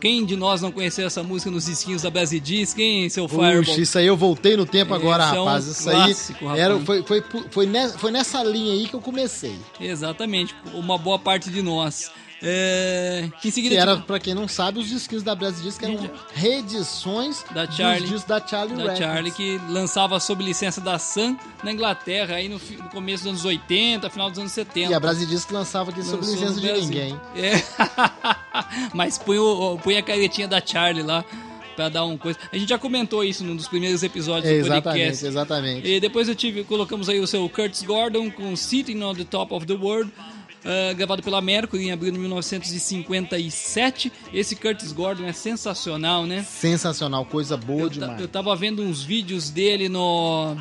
Quem 0.00 0.24
de 0.24 0.34
nós 0.34 0.62
não 0.62 0.72
conheceu 0.72 1.06
essa 1.06 1.22
música 1.22 1.50
nos 1.50 1.66
disquinhos 1.66 2.02
da 2.02 2.10
Brasidis? 2.10 2.72
Quem, 2.72 3.08
seu 3.08 3.28
Fireball? 3.28 3.64
Puxa, 3.64 3.80
isso 3.80 3.98
aí 3.98 4.06
eu 4.06 4.16
voltei 4.16 4.56
no 4.56 4.64
tempo 4.66 4.94
agora, 4.94 5.24
Esse 5.24 5.36
é 5.36 5.40
um 5.40 5.44
rapaz. 5.44 5.66
Isso 5.66 5.90
clássico, 5.90 6.48
aí 6.48 6.60
era, 6.60 6.78
rapaz. 6.78 7.04
foi, 7.06 7.22
foi, 7.22 7.42
foi, 7.50 7.66
nessa, 7.66 7.98
foi 7.98 8.10
nessa 8.10 8.42
linha 8.42 8.72
aí 8.72 8.88
que 8.88 8.94
eu 8.94 9.00
comecei. 9.00 9.54
Exatamente, 9.78 10.54
uma 10.72 10.96
boa 10.96 11.18
parte 11.18 11.50
de 11.50 11.62
nós. 11.62 12.10
É... 12.42 13.28
Que 13.40 13.48
em 13.48 13.50
seguida 13.50 13.74
Que 13.74 13.80
era, 13.80 13.94
tipo, 13.96 14.06
pra 14.06 14.18
quem 14.18 14.34
não 14.34 14.48
sabe, 14.48 14.78
os 14.78 14.88
discos 14.88 15.22
da 15.22 15.34
Brasil 15.34 15.62
Disc 15.62 15.82
eram 15.82 16.10
reedições 16.32 17.44
Da 17.52 17.70
Charlie. 17.70 18.00
dos 18.00 18.10
discos 18.10 18.24
da 18.28 18.46
Charlie 18.46 18.76
da 18.76 18.82
Records. 18.82 18.98
Charlie 18.98 19.32
que 19.32 19.60
lançava 19.68 20.18
sob 20.20 20.42
licença 20.44 20.80
da 20.80 20.98
Sun 20.98 21.36
na 21.62 21.72
Inglaterra 21.72 22.36
aí 22.36 22.48
no, 22.48 22.58
fi- 22.58 22.76
no 22.76 22.88
começo 22.90 23.24
dos 23.24 23.30
anos 23.32 23.44
80, 23.44 24.08
final 24.10 24.30
dos 24.30 24.38
anos 24.38 24.52
70. 24.52 24.90
E 24.90 24.94
a 24.94 25.00
Brasil 25.00 25.26
Disc 25.26 25.50
lançava 25.50 25.90
aqui 25.90 26.02
sob 26.02 26.16
Lançou 26.18 26.34
licença 26.34 26.60
de 26.60 26.66
Brasil. 26.66 26.84
ninguém. 26.84 27.20
É. 27.36 27.62
Mas 28.94 29.18
põe, 29.18 29.38
o, 29.38 29.78
a 29.98 30.02
caretinha 30.02 30.48
da 30.48 30.60
Charlie 30.64 31.02
lá 31.02 31.24
pra 31.76 31.88
dar 31.88 32.04
um 32.04 32.16
coisa. 32.18 32.38
A 32.52 32.56
gente 32.58 32.68
já 32.68 32.78
comentou 32.78 33.24
isso 33.24 33.44
num 33.44 33.56
dos 33.56 33.68
primeiros 33.68 34.02
episódios 34.02 34.50
do 34.64 34.68
podcast. 34.68 35.26
exatamente, 35.26 35.26
exatamente. 35.26 35.88
E 35.88 36.00
depois 36.00 36.28
eu 36.28 36.34
tive, 36.34 36.64
colocamos 36.64 37.08
aí 37.08 37.20
o 37.20 37.26
seu 37.26 37.48
Curtis 37.48 37.82
Gordon 37.82 38.30
com 38.30 38.54
Sitting 38.56 39.02
on 39.02 39.14
the 39.14 39.24
Top 39.24 39.54
of 39.54 39.64
the 39.66 39.74
World, 39.74 40.12
ah, 40.64 40.92
gravado 40.92 41.22
pela 41.22 41.40
Mercury 41.40 41.86
em 41.86 41.92
abril 41.92 42.12
de 42.12 42.18
1957. 42.18 44.12
Esse 44.32 44.56
Curtis 44.56 44.92
Gordon 44.92 45.24
é 45.24 45.32
sensacional, 45.32 46.26
né? 46.26 46.42
Sensacional, 46.42 47.24
coisa 47.24 47.56
boa 47.56 47.82
Eu, 47.82 47.88
demais. 47.88 48.20
eu 48.20 48.28
tava 48.28 48.54
vendo 48.54 48.82
uns 48.82 49.02
vídeos 49.02 49.50
dele 49.50 49.88
no, 49.88 50.54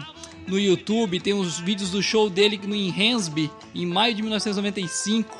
no 0.48 0.60
YouTube, 0.60 1.20
tem 1.20 1.34
uns 1.34 1.60
vídeos 1.60 1.92
do 1.92 2.02
show 2.02 2.30
dele 2.30 2.60
em 2.64 3.14
Hansby, 3.14 3.52
em 3.76 3.86
maio 3.86 4.16
de 4.16 4.22
1995, 4.22 5.36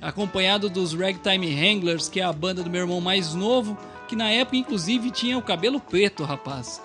acompanhado 0.00 0.68
dos 0.68 0.92
Ragtime 0.94 1.54
Wranglers, 1.54 2.08
que 2.08 2.20
é 2.20 2.24
a 2.24 2.32
banda 2.32 2.62
do 2.62 2.70
meu 2.70 2.82
irmão 2.82 3.00
mais 3.00 3.34
novo, 3.34 3.76
que 4.06 4.14
na 4.14 4.30
época 4.30 4.56
inclusive 4.56 5.10
tinha 5.10 5.36
o 5.36 5.42
cabelo 5.42 5.80
preto, 5.80 6.24
rapaz. 6.24 6.80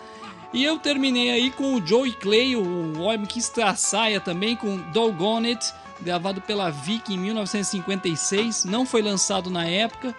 E 0.53 0.63
eu 0.63 0.77
terminei 0.77 1.31
aí 1.31 1.49
com 1.49 1.73
o 1.73 1.85
Joey 1.85 2.11
Clay, 2.13 2.55
o 2.55 2.99
homem 3.01 3.25
que 3.25 3.39
estraçaia 3.39 4.19
também, 4.19 4.55
com 4.55 4.77
Doggone 4.91 5.49
It, 5.49 5.65
gravado 6.03 6.41
pela 6.41 6.69
Vic 6.69 7.13
em 7.13 7.17
1956, 7.17 8.65
não 8.65 8.85
foi 8.85 9.01
lançado 9.01 9.49
na 9.49 9.65
época. 9.65 10.13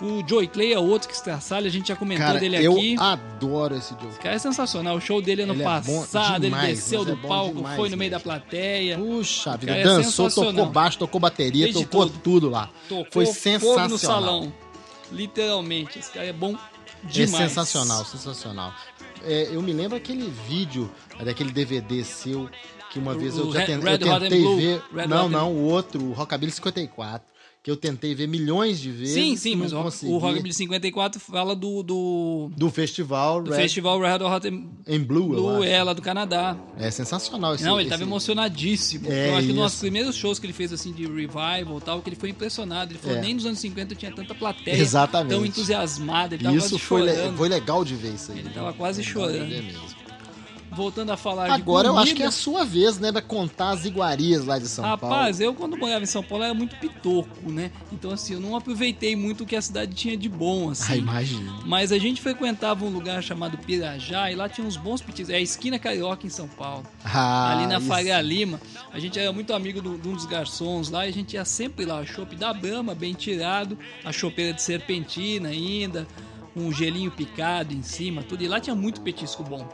O 0.00 0.20
Joey 0.26 0.48
Clay 0.48 0.72
é 0.72 0.78
outro 0.80 1.08
que 1.08 1.14
estraçalha, 1.14 1.68
a 1.68 1.70
gente 1.70 1.86
já 1.88 1.94
comentou 1.94 2.26
Cara, 2.26 2.40
dele 2.40 2.56
eu 2.56 2.72
aqui. 2.72 2.96
adoro 2.98 3.76
esse 3.76 3.90
jogo. 3.90 4.08
Esse 4.08 4.18
cara 4.18 4.34
é 4.34 4.38
sensacional. 4.38 4.96
O 4.96 5.00
show 5.00 5.22
dele 5.22 5.42
ano 5.42 5.52
Ele 5.52 5.62
é 5.62 5.64
passado, 5.64 6.40
demais, 6.42 6.64
ele 6.64 6.74
desceu 6.74 7.02
é 7.02 7.04
do 7.04 7.16
bom 7.16 7.28
palco, 7.28 7.54
demais 7.56 7.76
foi 7.76 7.88
no 7.88 7.96
meio 7.96 8.10
da 8.10 8.16
mesmo. 8.16 8.24
plateia. 8.30 8.98
Puxa 8.98 9.56
vida, 9.56 9.76
é 9.76 9.84
dançou, 9.84 10.28
tocou 10.28 10.66
baixo, 10.66 10.98
tocou 10.98 11.20
bateria, 11.20 11.66
Fez 11.72 11.76
tocou 11.76 12.06
tudo. 12.06 12.18
tudo 12.18 12.50
lá. 12.50 12.68
Tocou 12.88 13.06
Foi 13.12 13.26
fogo 13.26 13.36
sensacional. 13.36 13.88
no 13.88 13.98
salão. 13.98 14.52
Literalmente. 15.12 15.98
Esse 16.00 16.10
cara 16.10 16.26
é 16.26 16.32
bom 16.32 16.56
É 17.04 17.08
demais. 17.08 17.30
sensacional, 17.50 18.04
sensacional. 18.04 18.74
É, 19.24 19.48
eu 19.52 19.62
me 19.62 19.72
lembro 19.72 19.96
aquele 19.96 20.28
vídeo, 20.48 20.90
daquele 21.24 21.52
DVD 21.52 22.02
seu, 22.04 22.48
que 22.90 22.98
uma 22.98 23.14
vez 23.14 23.36
o 23.38 23.42
eu, 23.42 23.52
já 23.52 23.60
Red- 23.60 23.66
ten- 23.66 23.80
eu 23.90 24.20
tentei 24.20 24.56
ver. 24.56 24.82
Red 24.94 25.06
não, 25.06 25.28
não, 25.28 25.52
o 25.52 25.64
outro, 25.64 26.02
o 26.04 26.12
Rockabilly 26.12 26.52
54, 26.52 27.26
que 27.62 27.70
eu 27.70 27.76
tentei 27.76 28.12
ver 28.12 28.26
milhões 28.26 28.80
de 28.80 28.90
vezes. 28.90 29.14
Sim, 29.14 29.36
sim, 29.36 29.54
mas 29.54 29.72
o, 29.72 29.80
consegui. 29.80 30.10
o 30.12 30.18
Rockabilly 30.18 30.52
54 30.52 31.20
fala 31.20 31.54
do, 31.54 31.82
do, 31.84 32.50
Do 32.56 32.70
festival, 32.70 33.40
do 33.40 33.52
Red 33.52 33.56
festival 33.62 34.00
Red 34.00 34.24
Hot 34.24 34.48
em 34.48 34.98
Blue, 35.00 35.28
Blue, 35.28 35.62
é 35.62 35.80
lá 35.80 35.92
do 35.92 36.02
Canadá. 36.02 36.56
É 36.76 36.90
sensacional 36.90 37.54
esse 37.54 37.62
Não, 37.62 37.78
ele 37.78 37.88
tava 37.88 38.02
esse- 38.02 38.10
emocionadíssimo. 38.10 39.06
É, 39.08 39.28
eu 39.30 39.36
acho 39.36 39.46
que 39.46 39.52
nos 39.52 39.74
primeiros 39.76 40.16
shows 40.16 40.40
que 40.40 40.46
ele 40.46 40.52
fez 40.52 40.72
assim 40.72 40.92
de 40.92 41.04
revival 41.06 41.78
e 41.78 41.80
tal, 41.84 42.02
que 42.02 42.08
ele 42.08 42.16
foi 42.16 42.30
impressionado. 42.30 42.92
Ele 42.92 42.98
falou, 42.98 43.18
É. 43.18 43.20
nem 43.20 43.34
nos 43.34 43.46
anos 43.46 43.60
50 43.60 43.94
tinha 43.94 44.10
tanta 44.10 44.34
plateia 44.34 44.74
Exatamente. 44.76 45.30
tão 45.36 45.46
entusiasmada. 45.46 46.34
Ele 46.34 46.42
tava 46.42 46.56
Isso 46.56 46.70
quase 46.70 46.84
foi, 46.84 47.02
le- 47.02 47.32
foi 47.36 47.48
legal 47.48 47.84
de 47.84 47.94
ver 47.94 48.14
isso 48.14 48.32
aí. 48.32 48.40
Ele 48.40 48.50
tava 48.50 48.72
quase 48.72 49.02
de 49.02 49.08
chorando. 49.08 49.48
ver 49.48 49.62
mesmo. 49.62 50.01
Voltando 50.74 51.10
a 51.12 51.16
falar 51.16 51.50
Agora 51.52 51.84
de 51.84 51.88
eu 51.88 51.92
comida, 51.94 52.00
acho 52.02 52.14
que 52.14 52.22
é 52.22 52.26
a 52.26 52.30
sua 52.30 52.64
vez, 52.64 52.98
né, 52.98 53.12
pra 53.12 53.20
contar 53.20 53.70
as 53.70 53.84
iguarias 53.84 54.44
lá 54.46 54.58
de 54.58 54.66
São 54.68 54.84
Rapaz, 54.84 55.38
Paulo. 55.38 55.42
eu 55.52 55.54
quando 55.54 55.76
morava 55.76 56.02
em 56.02 56.06
São 56.06 56.22
Paulo 56.22 56.44
era 56.44 56.54
muito 56.54 56.76
pitoco, 56.76 57.50
né? 57.50 57.70
Então 57.92 58.10
assim, 58.10 58.34
eu 58.34 58.40
não 58.40 58.56
aproveitei 58.56 59.14
muito 59.14 59.44
o 59.44 59.46
que 59.46 59.54
a 59.54 59.60
cidade 59.62 59.94
tinha 59.94 60.16
de 60.16 60.28
bom, 60.28 60.68
Ah, 60.68 60.72
assim. 60.72 60.98
imagina. 60.98 61.52
Mas 61.66 61.92
a 61.92 61.98
gente 61.98 62.20
frequentava 62.22 62.84
um 62.84 62.88
lugar 62.88 63.22
chamado 63.22 63.58
Pirajá 63.58 64.30
e 64.30 64.34
lá 64.34 64.48
tinha 64.48 64.66
uns 64.66 64.76
bons 64.76 65.00
petiscos. 65.02 65.28
É 65.30 65.36
a 65.36 65.40
esquina 65.40 65.78
carioca 65.78 66.26
em 66.26 66.30
São 66.30 66.48
Paulo. 66.48 66.84
Ah, 67.04 67.52
ali 67.52 67.66
na 67.66 67.78
isso. 67.78 67.86
Faria 67.86 68.20
Lima. 68.20 68.60
A 68.92 68.98
gente 68.98 69.18
era 69.18 69.32
muito 69.32 69.52
amigo 69.52 69.82
do- 69.82 69.98
de 69.98 70.08
um 70.08 70.14
dos 70.14 70.24
garçons 70.24 70.88
lá 70.90 71.06
e 71.06 71.10
a 71.10 71.12
gente 71.12 71.34
ia 71.34 71.44
sempre 71.44 71.84
lá. 71.84 72.04
Chopp 72.06 72.34
da 72.36 72.52
Brahma, 72.52 72.94
bem 72.94 73.12
tirado. 73.14 73.76
A 74.04 74.10
chopeira 74.12 74.52
de 74.52 74.62
serpentina 74.62 75.50
ainda. 75.50 76.06
Um 76.54 76.70
gelinho 76.72 77.10
picado 77.10 77.72
em 77.74 77.82
cima, 77.82 78.22
tudo. 78.22 78.42
E 78.42 78.48
lá 78.48 78.60
tinha 78.60 78.76
muito 78.76 79.00
petisco 79.00 79.42
bom. 79.42 79.66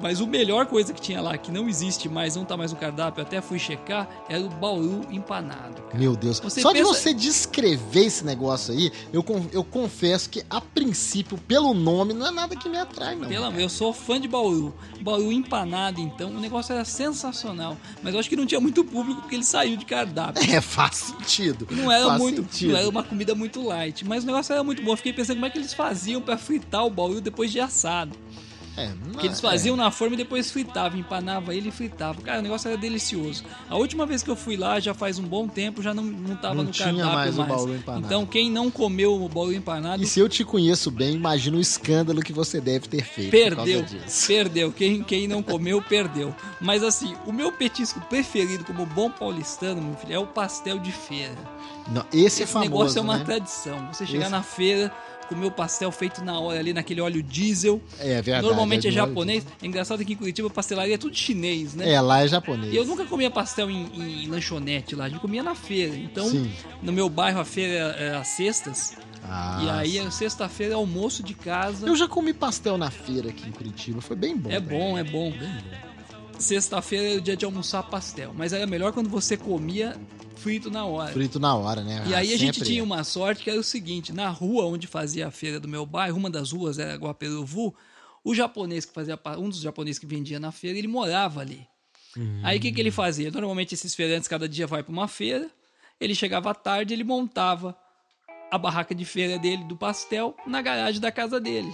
Mas 0.00 0.20
o 0.20 0.26
melhor 0.26 0.66
coisa 0.66 0.92
que 0.92 1.00
tinha 1.00 1.20
lá, 1.20 1.36
que 1.36 1.50
não 1.50 1.68
existe 1.68 2.08
mais, 2.08 2.36
não 2.36 2.44
tá 2.44 2.56
mais 2.56 2.72
no 2.72 2.78
cardápio, 2.78 3.22
até 3.22 3.40
fui 3.40 3.58
checar, 3.58 4.08
era 4.28 4.40
o 4.44 4.48
bauru 4.48 5.02
empanado. 5.10 5.82
cara. 5.82 5.98
Meu 5.98 6.14
Deus. 6.16 6.38
Você 6.40 6.60
Só 6.60 6.72
de 6.72 6.78
pensa- 6.78 6.92
você 6.94 7.12
descrever 7.14 8.04
esse 8.06 8.24
negócio 8.24 8.72
aí, 8.72 8.92
eu, 9.12 9.24
eu 9.52 9.64
confesso 9.64 10.30
que, 10.30 10.42
a 10.48 10.60
princípio, 10.60 11.36
pelo 11.38 11.74
nome, 11.74 12.14
não 12.14 12.26
é 12.26 12.30
nada 12.30 12.54
que 12.56 12.68
me 12.68 12.78
atrai, 12.78 13.14
não. 13.16 13.28
Pelo 13.28 13.44
amor, 13.46 13.60
eu 13.60 13.68
sou 13.68 13.92
fã 13.92 14.20
de 14.20 14.28
Bauru. 14.28 14.74
Bauru 15.00 15.32
empanado, 15.32 16.00
então, 16.00 16.30
o 16.30 16.40
negócio 16.40 16.72
era 16.72 16.84
sensacional. 16.84 17.76
Mas 18.02 18.14
eu 18.14 18.20
acho 18.20 18.28
que 18.28 18.36
não 18.36 18.46
tinha 18.46 18.60
muito 18.60 18.84
público 18.84 19.20
porque 19.22 19.34
ele 19.36 19.44
saiu 19.44 19.76
de 19.76 19.84
cardápio. 19.84 20.42
É, 20.54 20.60
faz 20.60 20.94
sentido. 20.96 21.66
Não 21.70 21.90
era 21.90 22.06
Faz 22.06 22.20
muito, 22.20 22.42
sentido. 22.42 22.72
não 22.72 22.78
era 22.78 22.88
uma 22.88 23.02
comida 23.02 23.34
muito 23.34 23.62
light, 23.62 24.04
mas 24.06 24.22
o 24.24 24.26
negócio 24.26 24.52
era 24.52 24.62
muito 24.64 24.82
bom. 24.82 24.92
Eu 24.92 24.96
fiquei 24.96 25.12
pensando 25.12 25.36
como 25.36 25.46
é 25.46 25.50
que 25.50 25.58
eles 25.58 25.72
faziam 25.74 26.20
pra 26.20 26.36
fritar 26.38 26.84
o 26.86 26.90
bauru 26.90 27.20
depois 27.20 27.50
de 27.50 27.60
assado. 27.60 28.16
É, 28.78 28.92
Que 29.18 29.26
eles 29.26 29.40
faziam 29.40 29.76
na 29.76 29.90
forma 29.90 30.14
e 30.14 30.16
depois 30.16 30.50
fritavam, 30.50 30.98
empanava 30.98 31.54
ele 31.54 31.68
e 31.68 31.72
fritava. 31.72 32.20
Cara, 32.22 32.38
o 32.38 32.42
negócio 32.42 32.68
era 32.68 32.76
delicioso. 32.76 33.44
A 33.68 33.76
última 33.76 34.06
vez 34.06 34.22
que 34.22 34.30
eu 34.30 34.36
fui 34.36 34.56
lá, 34.56 34.78
já 34.78 34.94
faz 34.94 35.18
um 35.18 35.24
bom 35.24 35.48
tempo, 35.48 35.82
já 35.82 35.92
não, 35.92 36.04
não 36.04 36.36
tava 36.36 36.54
Não 36.54 36.64
no 36.64 36.70
tinha 36.70 36.86
cardápio 36.86 37.12
mais 37.14 37.36
mais. 37.36 37.50
o 37.50 37.54
bauru 37.56 37.74
empanado. 37.74 38.06
Então, 38.06 38.26
quem 38.26 38.50
não 38.50 38.70
comeu 38.70 39.20
o 39.22 39.28
bauru 39.28 39.52
empanado, 39.52 40.02
E 40.02 40.06
se 40.06 40.20
eu 40.20 40.28
te 40.28 40.44
conheço 40.44 40.90
bem, 40.90 41.14
imagina 41.14 41.56
o 41.56 41.60
escândalo 41.60 42.22
que 42.22 42.32
você 42.32 42.60
deve 42.60 42.88
ter 42.88 43.02
feito. 43.04 43.30
perdeu. 43.30 43.84
Perdeu. 44.26 44.72
Quem, 44.72 45.02
quem 45.02 45.26
não 45.28 45.42
comeu, 45.42 45.82
perdeu. 45.82 46.34
Mas 46.60 46.82
assim, 46.82 47.14
o 47.26 47.32
meu 47.32 47.50
petisco 47.52 48.00
preferido 48.02 48.64
como 48.64 48.84
bom 48.86 49.10
paulistano, 49.10 49.80
meu 49.82 49.96
filho, 49.96 50.12
é 50.14 50.18
o 50.18 50.26
pastel 50.26 50.78
de 50.78 50.92
feira. 50.92 51.34
Não, 51.90 52.04
esse, 52.12 52.42
é 52.42 52.44
Esse 52.44 52.46
famoso, 52.46 52.70
negócio 52.70 52.98
é 52.98 53.02
uma 53.02 53.18
né? 53.18 53.24
tradição. 53.24 53.88
Você 53.92 54.04
chegar 54.06 54.22
Esse- 54.24 54.30
na 54.30 54.42
feira, 54.42 54.92
comer 55.28 55.46
o 55.46 55.50
pastel 55.50 55.92
feito 55.92 56.24
na 56.24 56.38
hora 56.38 56.58
ali, 56.58 56.72
naquele 56.72 57.00
óleo 57.00 57.22
diesel. 57.22 57.80
É 57.98 58.20
verdade. 58.22 58.46
Normalmente 58.46 58.86
é 58.86 58.90
óleo 58.90 58.96
japonês. 58.96 59.46
É 59.62 59.66
engraçado 59.66 60.04
que 60.04 60.12
em 60.12 60.16
Curitiba 60.16 60.48
pastelaria 60.48 60.94
é 60.94 60.98
tudo 60.98 61.14
chinês, 61.14 61.74
né? 61.74 61.92
É, 61.92 62.00
lá 62.00 62.22
é 62.22 62.28
japonês. 62.28 62.72
E 62.72 62.76
eu 62.76 62.84
nunca 62.84 63.04
comia 63.04 63.30
pastel 63.30 63.70
em, 63.70 64.24
em 64.24 64.28
lanchonete 64.28 64.96
lá, 64.96 65.04
a 65.04 65.08
gente 65.08 65.20
comia 65.20 65.42
na 65.42 65.54
feira. 65.54 65.96
Então, 65.96 66.28
Sim. 66.28 66.50
no 66.82 66.92
meu 66.92 67.08
bairro 67.08 67.40
a 67.40 67.44
feira 67.44 67.96
é, 67.98 68.06
é 68.08 68.16
às 68.16 68.28
sextas. 68.28 68.96
Ah, 69.22 69.60
e 69.62 69.98
aí, 69.98 70.12
sexta-feira 70.12 70.72
é 70.72 70.76
almoço 70.76 71.22
de 71.22 71.34
casa. 71.34 71.86
Eu 71.86 71.94
já 71.94 72.08
comi 72.08 72.32
pastel 72.32 72.78
na 72.78 72.90
feira 72.90 73.28
aqui 73.28 73.46
em 73.46 73.52
Curitiba, 73.52 74.00
foi 74.00 74.16
bem 74.16 74.36
bom. 74.36 74.50
É 74.50 74.58
velho. 74.58 74.78
bom, 74.78 74.98
é 74.98 75.04
bom. 75.04 75.32
Sexta-feira 76.38 77.14
é 77.14 77.16
o 77.16 77.20
dia 77.20 77.36
de 77.36 77.44
almoçar 77.44 77.82
pastel. 77.82 78.32
Mas 78.34 78.52
era 78.52 78.66
melhor 78.66 78.92
quando 78.92 79.10
você 79.10 79.36
comia 79.36 79.96
frito 80.38 80.70
na 80.70 80.84
hora. 80.86 81.12
Frito 81.12 81.38
na 81.38 81.54
hora, 81.54 81.82
né? 81.82 82.04
E 82.06 82.14
Ah, 82.14 82.18
aí 82.18 82.32
a 82.32 82.36
gente 82.38 82.62
tinha 82.62 82.80
é. 82.80 82.82
uma 82.82 83.04
sorte 83.04 83.42
que 83.44 83.50
era 83.50 83.58
o 83.58 83.64
seguinte, 83.64 84.12
na 84.12 84.28
rua 84.28 84.64
onde 84.64 84.86
fazia 84.86 85.28
a 85.28 85.30
feira 85.30 85.60
do 85.60 85.68
meu 85.68 85.84
bairro, 85.84 86.16
uma 86.16 86.30
das 86.30 86.52
ruas 86.52 86.78
era 86.78 86.94
Guaperuvu, 86.96 87.74
o 88.24 88.34
japonês 88.34 88.84
que 88.84 88.92
fazia 88.92 89.18
um 89.38 89.48
dos 89.48 89.60
japoneses 89.60 89.98
que 89.98 90.06
vendia 90.06 90.40
na 90.40 90.52
feira, 90.52 90.78
ele 90.78 90.88
morava 90.88 91.40
ali. 91.40 91.66
Aí 92.42 92.58
o 92.58 92.60
que, 92.60 92.72
que 92.72 92.80
ele 92.80 92.90
fazia? 92.90 93.30
Normalmente 93.30 93.74
esses 93.74 93.94
feirantes 93.94 94.26
cada 94.26 94.48
dia 94.48 94.66
vai 94.66 94.82
para 94.82 94.92
uma 94.92 95.06
feira, 95.06 95.48
ele 96.00 96.14
chegava 96.14 96.50
à 96.50 96.54
tarde, 96.54 96.92
ele 96.92 97.04
montava 97.04 97.76
a 98.50 98.58
barraca 98.58 98.94
de 98.94 99.04
feira 99.04 99.38
dele 99.38 99.62
do 99.64 99.76
pastel 99.76 100.34
na 100.46 100.60
garagem 100.62 101.00
da 101.00 101.12
casa 101.12 101.38
dele. 101.38 101.72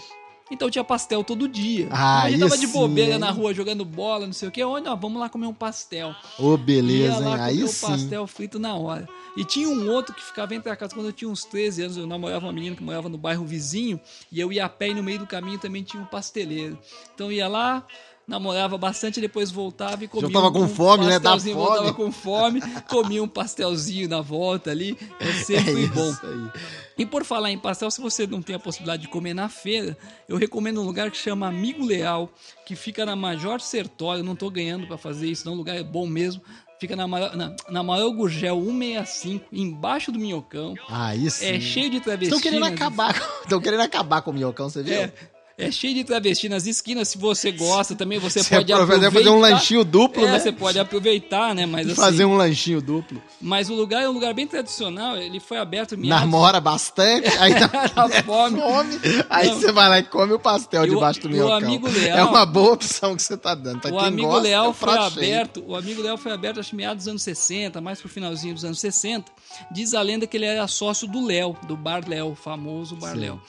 Então 0.51 0.71
tinha 0.71 0.85
pastel 0.85 1.25
todo 1.25 1.49
dia. 1.49 1.89
Ah, 1.91 2.25
a 2.25 2.31
gente 2.31 2.41
tava 2.41 2.55
aí 2.55 2.61
de 2.61 2.67
bobeira 2.67 3.19
na 3.19 3.31
rua 3.31 3.55
jogando 3.55 3.85
bola, 3.85 4.27
não 4.27 4.33
sei 4.33 4.49
o 4.49 4.53
quê. 4.53 4.63
Onde, 4.63 4.89
ó, 4.89 4.95
vamos 4.95 5.19
lá 5.19 5.29
comer 5.29 5.47
um 5.47 5.55
pastel. 5.55 6.15
Ô, 6.39 6.57
beleza, 6.57 7.15
Ia 7.15 7.19
lá 7.19 7.37
hein? 7.37 7.43
Aí 7.43 7.65
o 7.65 7.69
sim. 7.69 7.87
pastel 7.87 8.27
frito 8.27 8.59
na 8.59 8.75
hora. 8.75 9.09
E 9.37 9.45
tinha 9.45 9.69
um 9.69 9.91
outro 9.91 10.15
que 10.15 10.23
ficava 10.23 10.55
entre 10.55 10.71
a 10.71 10.77
casa 10.77 10.95
quando 10.95 11.07
eu 11.07 11.13
tinha 11.13 11.31
uns 11.31 11.45
13 11.45 11.83
anos. 11.83 11.97
Eu 11.97 12.07
namorava 12.07 12.47
uma 12.47 12.53
menina 12.53 12.77
que 12.77 12.83
morava 12.83 13.09
no 13.09 13.17
bairro 13.17 13.45
vizinho. 13.45 13.99
E 14.31 14.39
eu 14.39 14.53
ia 14.53 14.67
a 14.67 14.69
pé 14.69 14.89
e 14.89 14.95
no 14.95 15.03
meio 15.03 15.19
do 15.19 15.27
caminho 15.27 15.59
também 15.59 15.83
tinha 15.83 16.03
um 16.03 16.07
pasteleiro. 16.07 16.79
Então 17.15 17.33
ia 17.33 17.49
lá, 17.49 17.85
namorava 18.27 18.77
bastante, 18.79 19.21
depois 19.21 19.51
voltava 19.51 20.05
e 20.05 20.09
comia. 20.09 20.31
tava 20.33 20.49
um, 20.49 20.53
com 20.53 20.61
um 20.63 20.69
fome, 20.69 21.05
né? 21.07 21.21
Pastelzinho, 21.21 21.57
fome. 21.57 21.67
Voltava 21.69 21.93
com 21.95 22.13
fome, 22.13 22.61
comia 22.89 23.23
um 23.23 23.29
pastelzinho 23.29 24.09
na 24.09 24.21
volta 24.21 24.71
ali. 24.71 24.97
É 25.21 25.33
sempre 25.45 25.85
É 25.85 25.87
bom. 25.89 26.11
isso 26.11 26.27
aí. 26.27 26.61
E 26.97 27.05
por 27.05 27.25
falar 27.25 27.51
em 27.51 27.59
pastel, 27.59 27.91
se 27.91 28.01
você 28.01 28.27
não 28.27 28.41
tem 28.41 28.55
a 28.55 28.59
possibilidade 28.59 29.03
de 29.03 29.09
comer 29.09 29.35
na 29.35 29.49
feira, 29.49 29.97
eu 30.29 30.37
recomendo 30.37 30.81
um 30.81 30.85
lugar 30.85 31.11
que 31.11 31.17
chama 31.19 31.49
Amigo 31.49 31.85
Leal, 31.85 32.31
que 32.65 32.77
fica 32.77 33.05
na 33.05 33.17
Major 33.17 33.61
Sertório. 33.61 34.21
Eu 34.21 34.25
não 34.25 34.37
tô 34.37 34.49
ganhando 34.49 34.87
para 34.87 34.97
fazer 34.97 35.27
isso, 35.29 35.45
não. 35.45 35.55
O 35.55 35.57
lugar 35.57 35.77
é 35.77 35.83
bom 35.83 36.07
mesmo. 36.07 36.41
Fica 36.81 36.95
na, 36.97 37.07
Maior- 37.07 37.35
na, 37.37 37.55
na 37.71 37.83
Maior 37.83 38.11
Gurgel 38.11 38.61
165, 38.61 39.47
embaixo 39.53 40.13
do 40.13 40.19
Minhocão. 40.19 40.75
Aí 40.89 41.31
sim. 41.31 41.47
É 41.47 41.61
cheio 41.61 41.89
de 41.91 42.01
travestinas. 42.01 42.39
Estão 42.45 42.53
querendo 42.61 42.65
acabar, 42.73 43.15
Estão 43.43 43.61
querendo 43.61 43.81
acabar 43.81 44.23
com 44.23 44.31
o 44.31 44.35
minhocão, 44.35 44.69
você 44.69 44.83
viu? 44.83 44.93
É, 44.95 45.13
é 45.57 45.71
cheio 45.71 45.95
de 45.95 46.05
travesti 46.05 46.49
nas 46.49 46.67
esquinas. 46.67 47.09
Se 47.09 47.19
você 47.19 47.53
gosta 47.53 47.95
também, 47.95 48.19
você, 48.19 48.43
Você 48.43 48.57
pode 48.57 48.73
aproveita- 48.73 49.07
aproveitar. 49.07 49.19
fazer 49.19 49.31
um 49.31 49.41
lanchinho 49.41 49.85
duplo, 49.85 50.27
é, 50.27 50.33
né? 50.33 50.39
Você 50.41 50.53
pode 50.53 50.79
aproveitar, 50.79 51.55
né? 51.55 51.65
Mas, 51.67 51.87
assim, 51.87 51.95
Fazer 51.97 52.25
um 52.25 52.37
lanchinho 52.37 52.81
duplo. 52.83 53.23
mas 53.41 53.71
o 53.71 53.75
lugar 53.75 54.03
é 54.03 54.09
um 54.09 54.13
lugar 54.13 54.35
bem 54.35 54.47
tradicional. 54.47 55.17
Ele 55.17 55.39
foi 55.41 55.59
aberto 55.59 55.97
meados- 55.97 56.21
Namora 56.25 56.61
bastante, 56.61 57.29
aí 57.39 57.55
tá 57.55 57.67
Dá 58.09 58.23
fome. 58.23 58.61
fome, 58.61 58.99
aí 59.31 59.49
Não. 59.49 59.55
você 59.61 59.73
vai 59.73 59.89
lá 59.89 59.99
e 59.99 60.03
come 60.03 60.33
o 60.33 60.39
pastel 60.39 60.87
debaixo 60.87 61.21
do 61.21 61.31
minhocão. 61.31 61.55
amigo 61.57 61.89
leal- 61.89 62.19
É 62.19 62.25
uma 62.25 62.45
boa 62.45 62.73
opção 62.73 63.15
que 63.15 63.23
você 63.23 63.37
tá 63.37 63.55
dando. 63.55 63.81
Pra 63.81 63.91
o 63.93 63.99
quem 63.99 64.07
amigo 64.09 64.29
gosta, 64.29 64.43
Leal 64.43 64.71
é 64.71 64.73
foi 64.73 64.89
prato 64.93 65.15
cheio. 65.15 65.27
aberto, 65.35 65.65
o 65.67 65.77
amigo 65.77 66.03
Leal 66.03 66.19
foi 66.19 66.33
aberto 66.33 66.61
acho 66.61 66.71
que 66.71 66.77
meados 66.77 67.05
dos 67.05 67.09
anos 67.09 67.23
60, 67.23 67.81
mais 67.81 68.01
pro 68.01 68.09
finalzinho 68.09 68.55
dos 68.55 68.65
anos 68.65 68.81
60. 68.81 69.31
Diz 69.71 69.95
a 69.95 70.03
lenda 70.03 70.27
que 70.27 70.37
ele 70.37 70.47
era 70.47 70.67
sócio 70.67 71.07
do 71.07 71.25
Léo, 71.25 71.57
do 71.67 71.77
Bar 71.77 72.03
Léo, 72.09 72.33
o 72.33 72.35
famoso 72.35 72.97
Bar 72.97 73.13
Sim. 73.13 73.21
Léo. 73.21 73.41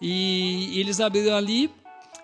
E 0.00 0.78
eles 0.78 1.00
abriram 1.00 1.34
ali, 1.36 1.70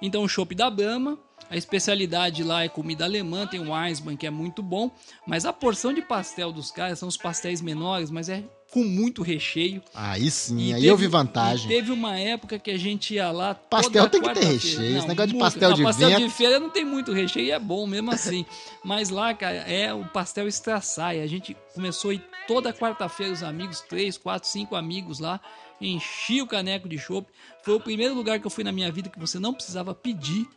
então 0.00 0.22
o 0.22 0.28
chopp 0.28 0.54
da 0.54 0.68
Brahma, 0.70 1.18
a 1.50 1.56
especialidade 1.56 2.42
lá 2.42 2.64
é 2.64 2.68
comida 2.68 3.04
alemã, 3.04 3.46
tem 3.46 3.60
o 3.60 3.76
Eismann 3.86 4.16
que 4.16 4.26
é 4.26 4.30
muito 4.30 4.62
bom, 4.62 4.90
mas 5.26 5.44
a 5.44 5.52
porção 5.52 5.92
de 5.92 6.02
pastel 6.02 6.52
dos 6.52 6.70
caras 6.70 6.98
são 6.98 7.08
os 7.08 7.16
pastéis 7.16 7.60
menores, 7.60 8.10
mas 8.10 8.28
é 8.28 8.42
com 8.72 8.82
muito 8.84 9.20
recheio. 9.22 9.82
Aí 9.94 10.30
sim, 10.30 10.58
E 10.58 10.72
aí 10.72 10.80
teve- 10.80 10.88
eu 10.92 10.96
vi 10.96 11.06
vantagem. 11.06 11.66
e 11.66 11.74
teve 11.74 11.92
uma 11.92 12.18
época 12.18 12.58
que 12.58 12.70
a 12.70 12.78
gente 12.78 13.12
ia 13.14 13.30
lá. 13.30 13.54
Pastel 13.54 14.08
tem 14.08 14.22
que 14.22 14.32
ter 14.32 14.44
recheio, 14.46 14.96
esse 14.96 15.00
Não, 15.00 15.08
negócio 15.08 15.26
de 15.28 15.34
muito. 15.34 15.44
pastel 15.44 15.68
Não, 15.68 15.76
de 15.76 15.82
pastel 15.82 16.08
vento- 16.08 16.22
de 16.22 16.30
feira 16.30 16.58
não 16.58 16.70
tem 16.70 16.84
muito 16.84 17.12
recheio, 17.12 17.44
e 17.46 17.50
é 17.50 17.58
bom 17.58 17.86
mesmo 17.86 18.10
assim. 18.10 18.46
Mas 18.82 19.10
lá, 19.10 19.34
cara, 19.34 19.56
é 19.56 19.92
o 19.92 20.06
pastel 20.06 20.48
estraçaia. 20.48 21.22
A 21.22 21.26
gente 21.26 21.54
começou 21.74 22.12
a 22.12 22.14
ir 22.14 22.24
toda 22.48 22.72
quarta-feira, 22.72 23.30
os 23.32 23.42
amigos, 23.42 23.80
três, 23.82 24.16
quatro, 24.16 24.48
cinco 24.48 24.74
amigos 24.74 25.18
lá, 25.18 25.38
enchi 25.78 26.40
o 26.40 26.46
caneco 26.46 26.88
de 26.88 26.96
chopp. 26.96 27.28
Foi 27.62 27.74
o 27.74 27.80
primeiro 27.80 28.14
lugar 28.14 28.38
que 28.40 28.46
eu 28.46 28.50
fui 28.50 28.64
na 28.64 28.72
minha 28.72 28.90
vida 28.90 29.08
que 29.08 29.18
você 29.18 29.38
não 29.38 29.54
precisava 29.54 29.94
pedir. 29.94 30.48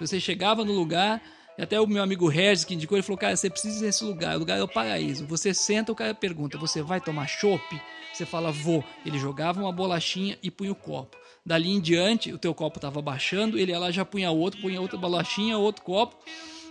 Você 0.00 0.20
chegava 0.20 0.64
no 0.64 0.72
lugar, 0.72 1.20
e 1.58 1.62
até 1.62 1.80
o 1.80 1.86
meu 1.86 2.02
amigo 2.02 2.28
Regis 2.28 2.64
que 2.64 2.74
indicou, 2.74 2.96
ele 2.96 3.02
falou, 3.02 3.18
cara, 3.18 3.36
você 3.36 3.50
precisa 3.50 3.82
ir 3.82 3.86
nesse 3.86 4.04
lugar, 4.04 4.36
o 4.36 4.38
lugar 4.38 4.58
é 4.58 4.62
o 4.62 4.68
paraíso. 4.68 5.26
Você 5.26 5.52
senta, 5.52 5.90
o 5.92 5.94
cara 5.94 6.14
pergunta, 6.14 6.56
você 6.56 6.80
vai 6.82 7.00
tomar 7.00 7.26
chopp? 7.26 7.80
Você 8.12 8.24
fala, 8.24 8.50
vou. 8.50 8.82
Ele 9.04 9.18
jogava 9.18 9.60
uma 9.60 9.72
bolachinha 9.72 10.38
e 10.42 10.50
punha 10.50 10.72
o 10.72 10.74
copo. 10.74 11.16
Dali 11.44 11.70
em 11.70 11.80
diante, 11.80 12.32
o 12.32 12.38
teu 12.38 12.54
copo 12.54 12.78
estava 12.78 13.00
baixando, 13.02 13.58
ele 13.58 13.72
ia 13.72 13.78
lá 13.78 13.90
já 13.90 14.04
punha 14.04 14.30
outro, 14.30 14.60
punha 14.60 14.80
outra 14.80 14.98
bolachinha, 14.98 15.56
outro 15.58 15.82
copo, 15.82 16.16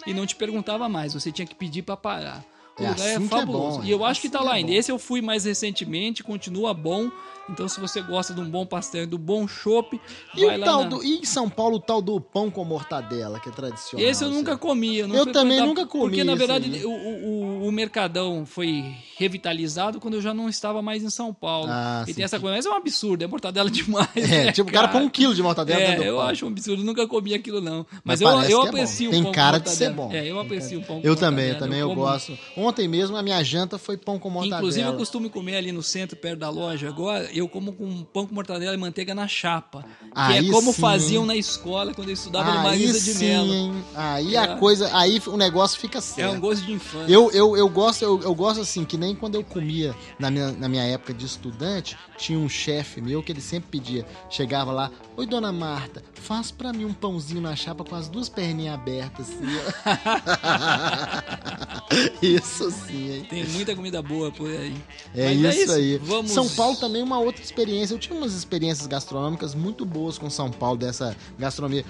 e 0.05 0.13
não 0.13 0.25
te 0.25 0.36
perguntava 0.36 0.88
mais, 0.88 1.13
você 1.13 1.32
tinha 1.32 1.45
que 1.47 1.55
pedir 1.55 1.82
para 1.82 1.97
parar. 1.97 2.45
O 2.80 2.84
É 2.84 2.89
lugar 2.89 3.07
é, 3.07 3.15
assim 3.15 3.25
é 3.25 3.28
fabuloso. 3.28 3.80
bom, 3.80 3.84
e 3.86 3.91
eu 3.91 4.05
é 4.05 4.09
acho 4.09 4.21
que 4.21 4.30
tá 4.30 4.38
assim 4.38 4.45
que 4.45 4.49
lá 4.51 4.55
é 4.55 4.59
ainda. 4.59 4.71
bom. 4.71 4.78
Esse 4.78 4.91
eu 4.91 4.99
fui 4.99 5.21
mais 5.21 5.45
recentemente, 5.45 6.23
continua 6.23 6.73
bom. 6.73 7.09
Então, 7.49 7.67
se 7.69 7.79
você 7.79 8.01
gosta 8.01 8.33
de 8.33 8.41
um 8.41 8.49
bom 8.49 8.65
pastel 8.65 9.03
e 9.03 9.05
do 9.05 9.17
bom 9.17 9.47
chopp, 9.47 9.99
E, 10.35 10.45
vai 10.45 10.57
o 10.59 10.63
tal 10.63 10.83
na- 10.83 10.89
do, 10.89 11.03
e 11.03 11.19
em 11.19 11.25
São 11.25 11.49
Paulo, 11.49 11.77
o 11.77 11.79
tal 11.79 12.01
do 12.01 12.19
pão 12.19 12.51
com 12.51 12.63
mortadela, 12.65 13.39
que 13.39 13.47
é 13.49 13.51
tradicional. 13.51 14.05
Esse 14.05 14.23
eu 14.23 14.27
assim. 14.29 14.37
nunca 14.37 14.57
comi. 14.57 14.97
Eu, 14.97 15.07
Eu 15.07 15.31
também 15.31 15.59
nunca 15.59 15.85
comi 15.85 16.03
Porque, 16.03 16.23
na 16.23 16.35
verdade, 16.35 16.85
o, 16.85 16.89
o, 16.89 17.67
o 17.67 17.71
Mercadão 17.71 18.45
foi 18.45 18.83
revitalizado 19.17 19.99
quando 19.99 20.15
eu 20.15 20.21
já 20.21 20.33
não 20.33 20.49
estava 20.49 20.81
mais 20.81 21.03
em 21.03 21.09
São 21.09 21.33
Paulo. 21.33 21.69
Ah, 21.71 22.03
e 22.03 22.07
sim, 22.09 22.15
tem 22.15 22.25
essa 22.25 22.39
coisa, 22.39 22.55
mas 22.55 22.65
é 22.65 22.69
um 22.69 22.73
absurdo, 22.75 23.23
é 23.23 23.27
mortadela 23.27 23.69
demais. 23.71 24.07
É, 24.15 24.45
né, 24.45 24.51
tipo, 24.51 24.69
o 24.69 24.73
cara 24.73 24.87
põe 24.87 25.01
um 25.03 25.09
quilo 25.09 25.33
de 25.33 25.41
mortadela 25.41 25.79
É, 25.79 26.07
eu 26.07 26.15
pão. 26.17 26.27
acho 26.27 26.45
um 26.45 26.49
absurdo, 26.49 26.83
nunca 26.83 27.07
comi 27.07 27.33
aquilo 27.33 27.61
não. 27.61 27.85
Mas 28.03 28.21
Mas, 28.21 28.49
eu, 28.49 28.59
eu 28.59 28.65
é 28.65 28.67
aprecio 28.69 29.11
Tem 29.11 29.19
o 29.21 29.23
pão 29.23 29.31
cara 29.31 29.59
de 29.59 29.69
ser 29.69 29.91
bom. 29.91 30.11
É, 30.11 30.25
eu 30.25 30.39
aprecio 30.39 30.79
o 30.79 30.83
pão 30.83 31.01
com 31.01 31.07
Eu 31.07 31.15
também, 31.15 31.49
eu 31.49 31.57
também, 31.57 31.79
eu 31.79 31.93
gosto. 31.93 32.37
Ontem 32.55 32.87
mesmo 32.87 33.15
a 33.17 33.23
minha 33.23 33.43
janta 33.43 33.77
foi 33.77 33.97
pão 33.97 34.19
com 34.19 34.29
mortadela. 34.29 34.59
Inclusive, 34.59 34.87
eu 34.87 34.93
costumo 34.95 35.29
comer 35.29 35.55
ali 35.57 35.71
no 35.71 35.83
centro, 35.83 36.15
perto 36.17 36.39
da 36.39 36.49
loja. 36.49 36.87
Agora, 36.89 37.29
eu 37.38 37.47
como 37.47 37.73
com 37.73 38.03
pão 38.03 38.25
com 38.25 38.33
mortadela 38.33 38.73
e 38.73 38.77
manteiga 38.77 39.13
na 39.13 39.27
chapa. 39.27 39.83
que 39.83 40.09
Aí 40.13 40.47
é 40.47 40.51
como 40.51 40.73
sim, 40.73 40.81
faziam 40.81 41.25
na 41.25 41.35
escola 41.35 41.93
quando 41.93 42.09
eu 42.09 42.13
estudava 42.13 42.51
no 42.51 42.57
aí 42.59 42.63
Marisa 42.63 43.13
de 43.13 43.19
Mello. 43.19 43.75
Aí 43.95 44.35
É. 44.35 44.39
a 44.39 44.55
coisa, 44.57 44.89
aí 44.97 45.21
o 45.27 45.38
negócio 45.38 45.79
fica 45.79 45.99
É 45.99 46.01
sério. 46.01 46.33
um 46.33 46.39
gosto 46.39 46.65
de 46.65 46.73
infância. 46.73 47.11
Eu, 47.11 47.31
eu, 47.31 47.55
eu 47.57 47.69
gosto, 47.69 48.01
eu, 48.03 48.21
eu 48.21 48.33
gosto 48.35 48.61
assim, 48.61 48.83
que 48.85 48.97
nem 48.97 49.15
quando 49.15 49.35
eu 49.35 49.43
comia 49.43 49.95
na 50.19 50.29
minha, 50.31 50.51
na 50.51 50.67
minha 50.67 50.83
época 50.83 51.13
de 51.13 51.25
estudante, 51.25 51.97
tinha 52.17 52.38
um 52.39 52.49
chefe 52.49 53.01
meu 53.01 53.21
que 53.21 53.31
ele 53.31 53.41
sempre 53.41 53.69
pedia, 53.69 54.05
chegava 54.29 54.71
lá, 54.71 54.91
oi 55.15 55.25
dona 55.25 55.51
Marta, 55.51 56.03
faz 56.15 56.51
pra 56.51 56.73
mim 56.73 56.85
um 56.85 56.93
pãozinho 56.93 57.41
na 57.41 57.55
chapa 57.55 57.83
com 57.83 57.95
as 57.95 58.07
duas 58.07 58.29
perninhas 58.29 58.75
abertas 58.75 59.27
assim. 59.29 59.45
ó." 59.57 59.67
isso 62.21 62.71
sim, 62.71 63.11
hein? 63.13 63.27
Tem 63.29 63.43
muita 63.45 63.75
comida 63.75 64.01
boa 64.01 64.31
por 64.31 64.49
aí. 64.49 64.75
É 65.15 65.33
Mas 65.35 65.57
isso, 65.57 65.71
aí. 65.71 65.97
Vamos... 65.99 66.31
São 66.31 66.47
Paulo 66.49 66.75
também 66.77 67.01
é 67.01 67.03
uma 67.05 67.19
outra 67.28 67.43
experiência. 67.43 67.93
Eu 67.93 67.99
tinha 67.99 68.17
umas 68.17 68.34
experiências 68.34 68.88
gastronômicas 68.88 69.53
muito 69.53 69.86
boas 69.86 70.17
com 70.17 70.30
São 70.30 70.49
Paulo, 70.51 70.78
dessa 70.78 71.15
gastronomia. 71.38 71.86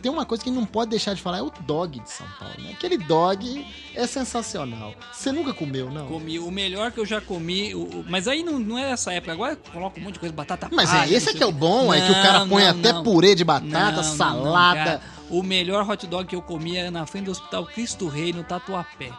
Tem, 0.00 0.10
uma 0.10 0.26
coisa 0.26 0.42
que 0.44 0.50
não 0.50 0.64
pode 0.66 0.90
deixar 0.90 1.14
de 1.14 1.22
falar, 1.22 1.38
é 1.38 1.42
o 1.42 1.50
dog 1.66 1.98
de 2.00 2.10
São 2.10 2.26
Paulo. 2.38 2.54
Né? 2.58 2.72
Aquele 2.72 2.98
dog 2.98 3.66
é 3.94 4.06
sensacional. 4.06 4.94
Você 5.12 5.32
nunca 5.32 5.52
comeu, 5.54 5.90
não? 5.90 6.06
Comi 6.06 6.38
o 6.38 6.50
melhor 6.50 6.92
que 6.92 7.00
eu 7.00 7.06
já 7.06 7.20
comi, 7.20 7.74
o- 7.74 8.04
mas 8.08 8.28
aí 8.28 8.42
não, 8.42 8.58
não 8.58 8.78
é 8.78 8.90
essa 8.90 9.12
época. 9.12 9.32
Agora 9.32 9.56
coloca 9.56 9.98
um 9.98 10.02
monte 10.04 10.14
de 10.14 10.20
coisa, 10.20 10.34
batata 10.34 10.68
Mas 10.72 10.90
palha, 10.90 11.10
é 11.10 11.14
esse 11.16 11.26
não 11.26 11.32
é 11.32 11.36
que 11.36 11.42
é 11.42 11.46
o 11.46 11.52
bom, 11.52 11.92
é 11.94 12.00
que 12.00 12.10
o 12.12 12.14
Não, 12.14 12.22
cara 12.22 12.46
põe 12.46 12.62
não, 12.64 12.70
até 12.70 12.92
não. 12.92 13.02
purê 13.02 13.34
de 13.34 13.44
batata, 13.44 13.66
Não, 13.68 13.90
não, 13.90 13.96
não, 13.96 14.02
salada. 14.02 15.00
o 15.30 15.42
melhor 15.42 15.88
hot 15.88 16.06
dog 16.06 16.26
que 16.28 16.36
eu 16.36 16.42
comia 16.42 16.80
era 16.80 16.90
na 16.90 17.06
frente 17.06 17.24
do 17.26 17.30
Hospital 17.30 17.64
Cristo 17.66 18.08
Rei, 18.08 18.32
no 18.32 18.42
Tatuapé. 18.44 19.10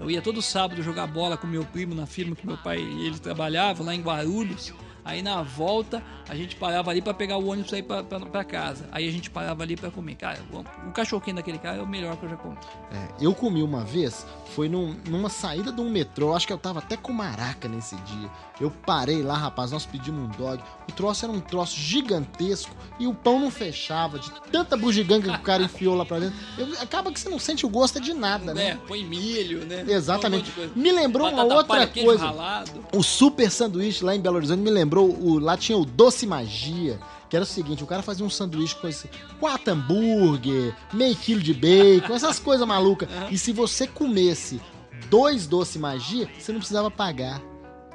Eu 0.00 0.08
ia 0.10 0.22
todo 0.22 0.40
sábado 0.40 0.80
jogar 0.82 1.08
bola 1.08 1.36
com 1.36 1.44
meu 1.46 1.64
primo 1.64 1.92
na 1.94 2.06
firma 2.06 2.36
que 2.36 2.46
meu 2.46 2.56
pai 2.56 2.78
e 2.78 3.06
ele 3.06 3.18
trabalhava 3.18 3.82
lá 3.82 3.92
em 3.94 4.00
Guarulhos. 4.00 4.72
Aí 5.08 5.22
na 5.22 5.42
volta 5.42 6.02
a 6.28 6.34
gente 6.36 6.54
parava 6.56 6.90
ali 6.90 7.00
pra 7.00 7.14
pegar 7.14 7.38
o 7.38 7.48
ônibus 7.48 7.70
pra, 7.82 8.02
pra 8.04 8.44
casa. 8.44 8.86
Aí 8.92 9.08
a 9.08 9.10
gente 9.10 9.30
parava 9.30 9.62
ali 9.62 9.74
pra 9.74 9.90
comer. 9.90 10.16
Cara, 10.16 10.38
o, 10.52 10.58
o 10.88 10.92
daquele 11.34 11.58
cara 11.58 11.78
é 11.78 11.82
o 11.82 11.86
melhor 11.88 12.14
que 12.18 12.24
eu 12.26 12.28
já 12.28 12.36
comi. 12.36 12.58
É, 12.92 13.08
eu 13.24 13.34
comi 13.34 13.62
uma 13.62 13.82
vez, 13.84 14.26
foi 14.54 14.68
num- 14.68 14.94
numa 15.08 15.30
saída 15.30 15.72
de 15.72 15.80
um 15.80 15.88
metrô, 15.90 16.36
acho 16.36 16.46
que 16.46 16.52
eu 16.52 16.58
tava 16.58 16.80
até 16.80 16.94
com 16.96 17.10
maraca 17.12 17.66
nesse 17.68 17.96
dia. 17.96 18.30
Eu 18.60 18.70
parei 18.70 19.22
lá, 19.22 19.36
rapaz, 19.36 19.70
nós 19.70 19.86
pedimos 19.86 20.20
um 20.24 20.28
dog. 20.36 20.60
O 20.88 20.92
troço 20.92 21.24
era 21.24 21.32
um 21.32 21.38
troço 21.40 21.76
gigantesco 21.78 22.74
e 22.98 23.06
o 23.06 23.14
pão 23.14 23.38
não 23.38 23.50
fechava, 23.50 24.18
de 24.18 24.30
tanta 24.50 24.76
bugiganga 24.76 25.30
que 25.30 25.36
o 25.38 25.42
cara 25.42 25.62
enfiou 25.62 25.94
lá 25.94 26.04
pra 26.04 26.18
dentro. 26.18 26.36
Eu- 26.56 26.66
acaba 26.80 27.12
que 27.12 27.20
você 27.20 27.28
não 27.28 27.38
sente 27.38 27.64
o 27.64 27.68
gosto 27.68 28.00
de 28.00 28.12
nada, 28.12 28.52
né? 28.52 28.74
Né? 28.74 28.78
Põe 28.88 29.04
milho, 29.04 29.64
né? 29.64 29.84
Exatamente. 29.86 30.52
Um. 30.58 30.70
Me 30.80 30.90
lembrou 30.90 31.28
uma 31.28 31.44
Batata 31.44 31.54
outra 31.54 31.86
palha, 31.86 32.04
coisa. 32.04 32.26
ralado. 32.26 32.84
O 32.92 33.02
super 33.02 33.50
sanduíche 33.50 34.04
lá 34.04 34.14
em 34.16 34.20
Belo 34.20 34.36
Horizonte 34.36 34.60
me 34.60 34.70
lembrou, 34.70 35.08
o, 35.08 35.38
lá 35.38 35.56
tinha 35.56 35.78
o 35.78 35.84
Doce 35.84 36.26
Magia, 36.26 36.98
que 37.30 37.36
era 37.36 37.44
o 37.44 37.46
seguinte, 37.46 37.84
o 37.84 37.86
cara 37.86 38.02
fazia 38.02 38.26
um 38.26 38.30
sanduíche 38.30 38.74
com 38.74 38.88
esse, 38.88 39.08
quatro 39.38 39.72
hambúrguer, 39.72 40.74
meio 40.92 41.14
quilo 41.14 41.40
de 41.40 41.54
bacon, 41.54 42.14
essas 42.14 42.38
coisas 42.38 42.66
malucas. 42.66 43.08
E 43.30 43.38
se 43.38 43.52
você 43.52 43.86
comesse 43.86 44.60
dois 45.08 45.46
Doce 45.46 45.78
Magia, 45.78 46.28
você 46.38 46.50
não 46.52 46.58
precisava 46.58 46.90
pagar. 46.90 47.40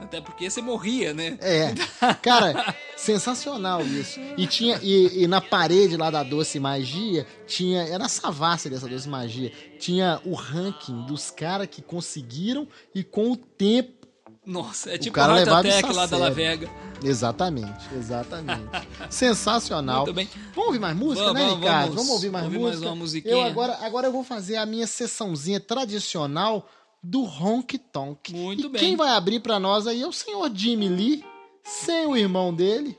Até 0.04 0.22
porque 0.22 0.49
você 0.49 0.62
morria, 0.62 1.14
né? 1.14 1.38
É, 1.41 1.74
cara, 2.22 2.76
sensacional 2.95 3.82
isso. 3.86 4.20
E 4.38 4.45
tinha 4.47 4.80
e, 4.82 5.24
e 5.24 5.28
na 5.28 5.41
parede 5.41 5.97
lá 5.97 6.10
da 6.12 6.24
Doce 6.24 6.60
Magia 6.60 7.26
tinha, 7.47 7.84
era 7.84 8.06
a 8.06 8.10
savassi 8.10 8.70
dessa 8.70 8.88
Doce 8.88 9.08
Magia, 9.10 9.51
tinha 9.80 10.20
o 10.26 10.34
ranking 10.34 11.06
dos 11.06 11.32
caras 11.32 11.68
que 11.70 11.82
conseguiram 11.82 12.68
e 12.93 13.04
com 13.04 13.32
o 13.32 13.38
tempo 13.38 14.08
Nossa, 14.45 14.91
é 14.91 14.97
tipo 14.97 15.12
o 15.12 15.14
cara 15.14 15.34
Heart 15.34 15.45
levava 15.45 15.68
Attack 15.68 15.93
lá 15.93 16.06
da 16.06 16.18
La. 16.18 16.30
Vega. 16.30 16.70
Exatamente, 17.04 17.86
exatamente. 17.97 18.64
Sensacional. 19.10 20.04
Muito 20.06 20.14
bem. 20.14 20.30
Vamos 20.54 20.68
ouvir 20.68 20.80
mais 20.80 20.95
música, 20.95 21.26
Vamos, 21.28 21.34
né, 21.41 21.47
vamos, 21.47 21.60
Ricardo? 21.62 21.82
vamos 21.89 21.95
Vamos, 21.95 22.12
ouvir 22.12 22.30
mais 22.32 22.45
mais 22.47 22.58
música. 22.58 22.86
uma 22.88 22.95
musiquinha. 22.95 23.34
eu 23.34 23.41
agora, 23.41 23.78
agora 23.82 24.08
eu 24.08 24.12
vou 24.12 24.24
fazer 24.24 24.56
a 24.58 24.66
minha 24.66 24.88
sessãozinha 24.88 25.60
tradicional 25.60 26.68
do 27.04 27.24
Honk 27.24 27.78
Tonk. 27.78 28.34
Muito 28.34 28.68
e 28.68 28.70
bem. 28.70 28.80
quem 28.80 28.95
vai 28.95 29.10
abrir 29.10 29.41
pra 29.41 29.60
nós 29.60 29.86
aí 29.86 30.01
é 30.01 30.08
o 30.08 30.14
senhor 30.14 30.49
Jimmy 30.56 30.88
Lee, 30.88 31.26
sem 31.64 32.06
o 32.06 32.16
irmão 32.16 32.54
dele. 32.54 32.97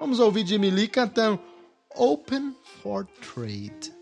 Vamos 0.00 0.18
ouvir 0.18 0.46
Jimmy 0.46 0.70
Lee 0.70 0.88
cantando 0.88 1.40
Open 1.94 2.54
for 2.82 3.06
Trade. 3.20 3.94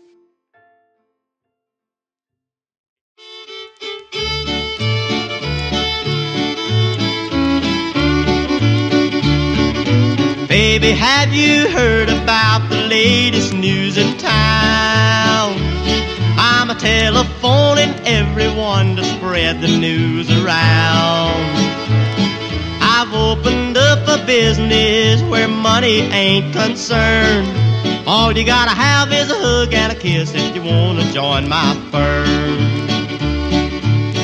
Baby, 10.47 10.91
have 10.91 11.33
you 11.33 11.67
heard 11.69 12.09
about 12.09 12.69
the 12.69 12.87
latest 12.87 13.53
news 13.53 13.97
in 13.97 14.17
town? 14.17 15.74
I'm 16.67 16.75
a 16.75 16.79
telephoning 16.79 17.93
everyone 18.07 18.95
to 18.95 19.03
spread 19.03 19.61
the 19.61 19.67
news 19.67 20.31
around. 20.31 21.29
I've 22.81 23.13
opened 23.13 23.77
up 23.77 23.99
a 24.07 24.25
business 24.25 25.21
where 25.29 25.47
money 25.47 25.99
ain't 25.99 26.55
concerned. 26.55 27.47
All 28.07 28.35
you 28.35 28.43
gotta 28.43 28.71
have 28.71 29.13
is 29.13 29.29
a 29.29 29.35
hug 29.35 29.75
and 29.75 29.91
a 29.91 29.95
kiss 29.95 30.33
if 30.33 30.55
you 30.55 30.63
wanna 30.63 31.03
join 31.11 31.47
my 31.47 31.75
firm. 31.91 32.25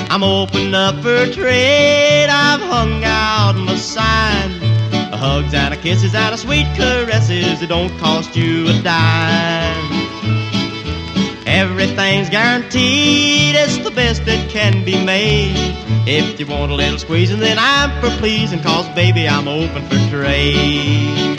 I'm 0.10 0.24
open 0.24 0.74
up 0.74 0.96
for 1.04 1.32
trade. 1.32 2.26
I've 2.28 2.62
hung 2.62 3.04
out 3.04 3.54
my 3.54 3.76
sign. 3.76 4.52
A 5.14 5.16
hugs 5.16 5.54
and 5.54 5.76
a 5.76 5.78
kisses 5.78 6.16
and 6.16 6.34
a 6.34 6.38
sweet 6.40 6.66
caresses. 6.76 7.62
It 7.62 7.68
don't 7.68 7.96
cost 8.00 8.36
you 8.36 8.68
a 8.68 8.82
dime. 8.82 10.01
Everything's 11.62 12.28
guaranteed. 12.28 13.54
It's 13.56 13.78
the 13.78 13.92
best 13.92 14.26
that 14.26 14.50
can 14.50 14.84
be 14.84 15.06
made. 15.06 15.54
If 16.08 16.40
you 16.40 16.48
want 16.48 16.72
a 16.72 16.74
little 16.76 16.98
squeezing, 16.98 17.40
then 17.40 17.58
I'm 17.60 17.92
for 18.02 18.10
pleasing. 18.18 18.64
Cause 18.64 18.90
baby, 18.96 19.30
I'm 19.30 19.48
open 19.48 19.84
for 19.84 20.10
trade. 20.10 21.31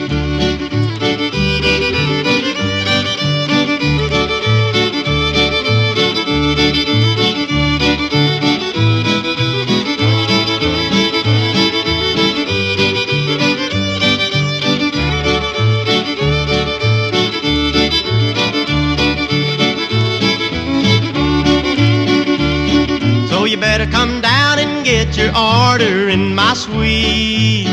Your 25.16 25.36
order 25.36 26.08
in 26.08 26.34
my 26.34 26.54
suite. 26.54 27.66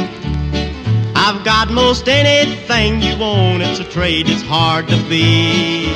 I've 1.16 1.44
got 1.44 1.72
most 1.72 2.08
anything 2.08 3.02
you 3.02 3.18
want. 3.18 3.62
It's 3.62 3.80
a 3.80 3.84
trade, 3.84 4.30
it's 4.30 4.42
hard 4.42 4.88
to 4.88 4.98
beat. 5.10 5.94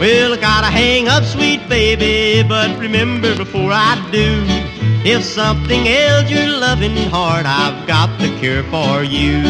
Well, 0.00 0.34
I 0.34 0.36
gotta 0.40 0.70
hang 0.70 1.08
up, 1.08 1.24
sweet 1.24 1.68
baby, 1.68 2.46
but 2.46 2.78
remember 2.78 3.36
before 3.36 3.70
I 3.72 3.94
do, 4.12 4.44
if 5.08 5.24
something 5.24 5.86
ails 5.86 6.30
your 6.30 6.48
loving 6.58 6.96
heart, 7.10 7.46
I've 7.46 7.86
got 7.86 8.18
the 8.18 8.28
cure 8.38 8.62
for 8.64 9.02
you. 9.02 9.42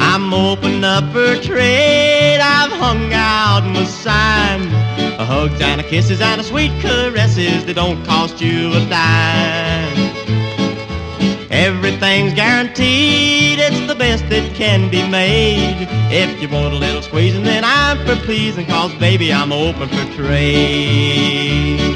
I'm 0.00 0.32
open 0.34 0.84
up 0.84 1.12
for 1.12 1.36
trade. 1.36 2.38
I've 2.40 2.72
hung 2.72 3.12
out 3.12 3.64
my 3.64 3.84
sign. 3.84 4.91
A 5.18 5.24
hugs 5.24 5.60
and 5.60 5.80
a 5.80 5.84
kisses 5.84 6.20
and 6.20 6.40
a 6.40 6.44
sweet 6.44 6.72
caresses 6.80 7.64
that 7.66 7.74
don't 7.74 8.04
cost 8.04 8.40
you 8.40 8.72
a 8.72 8.80
dime. 8.88 10.12
Everything's 11.50 12.34
guaranteed. 12.34 13.58
It's 13.58 13.86
the 13.86 13.94
best 13.94 14.28
that 14.30 14.54
can 14.54 14.90
be 14.90 15.06
made. 15.08 15.86
If 16.10 16.40
you 16.40 16.48
want 16.48 16.74
a 16.74 16.78
little 16.78 17.02
squeezing, 17.02 17.44
then 17.44 17.62
I'm 17.64 17.98
for 18.06 18.16
pleasing. 18.24 18.66
Cause 18.66 18.94
baby, 18.94 19.32
I'm 19.32 19.52
open 19.52 19.88
for 19.88 20.04
trade. 20.14 21.91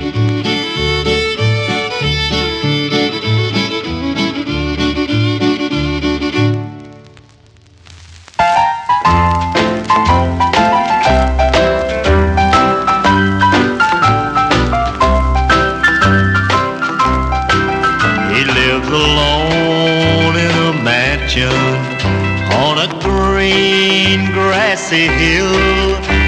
On 21.45 22.79
a 22.79 22.89
green 23.03 24.33
grassy 24.33 25.07
hill. 25.07 25.53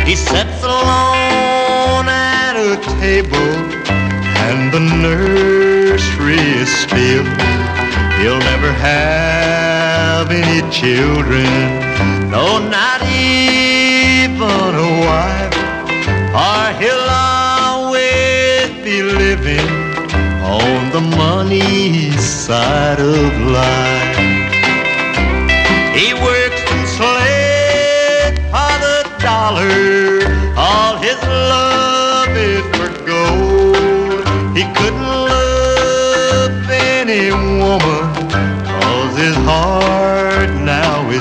He 0.05 0.15
sits 0.15 0.63
alone 0.63 2.07
at 2.09 2.55
a 2.57 2.77
table 3.01 3.53
and 4.45 4.71
the 4.71 4.81
nursery 4.81 6.37
is 6.37 6.69
still. 6.69 7.25
He'll 8.21 8.39
never 8.53 8.73
have 8.73 10.31
any 10.31 10.61
children, 10.71 11.47
no, 12.31 12.59
not 12.59 13.01
even 13.03 14.43
a 14.43 14.91
wife, 15.09 15.57
or 16.35 16.65
he'll 16.81 17.09
always 17.09 18.69
be 18.85 19.03
living 19.03 19.69
on 20.43 20.91
the 20.91 21.01
money 21.17 22.11
side 22.19 23.01
of 23.01 23.41
life. 23.47 24.08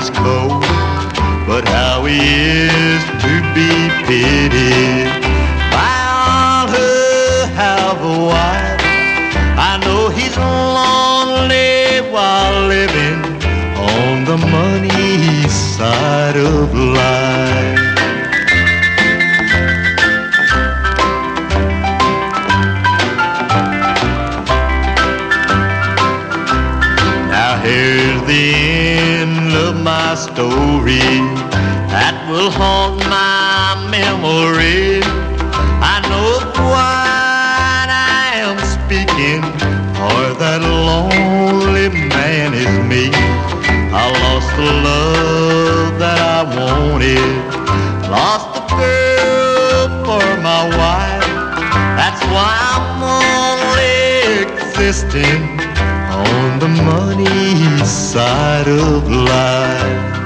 Is 0.00 0.10
cold. 0.10 0.62
But 1.48 1.66
how 1.66 2.04
he 2.04 2.18
is 2.18 3.02
to 3.24 3.32
be 3.56 3.70
pitied 4.06 5.08
who 6.74 6.90
have 7.62 7.98
a 8.02 8.16
wife. 8.32 8.80
I 9.70 9.72
know 9.84 10.02
he's 10.18 10.36
lonely 10.36 12.00
while 12.14 12.68
living 12.74 13.20
on 13.94 14.24
the 14.30 14.38
money 14.56 15.48
side 15.48 16.36
of 16.36 16.74
life. 16.74 17.17
On 55.16 56.58
the 56.58 56.68
money 56.68 57.84
side 57.84 58.68
of 58.68 59.08
life. 59.10 60.17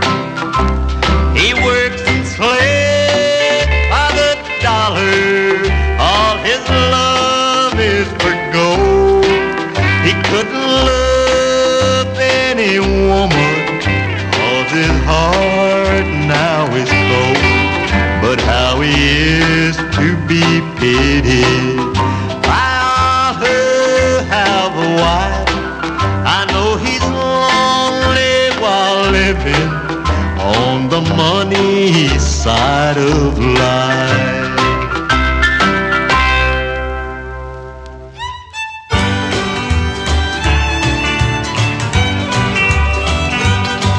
Side 32.43 32.99
of 32.99 33.39
life. 33.39 34.57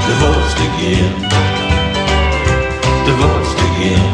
Divorced 0.08 0.60
again. 0.68 1.14
Divorced 3.08 3.60
again. 3.70 4.12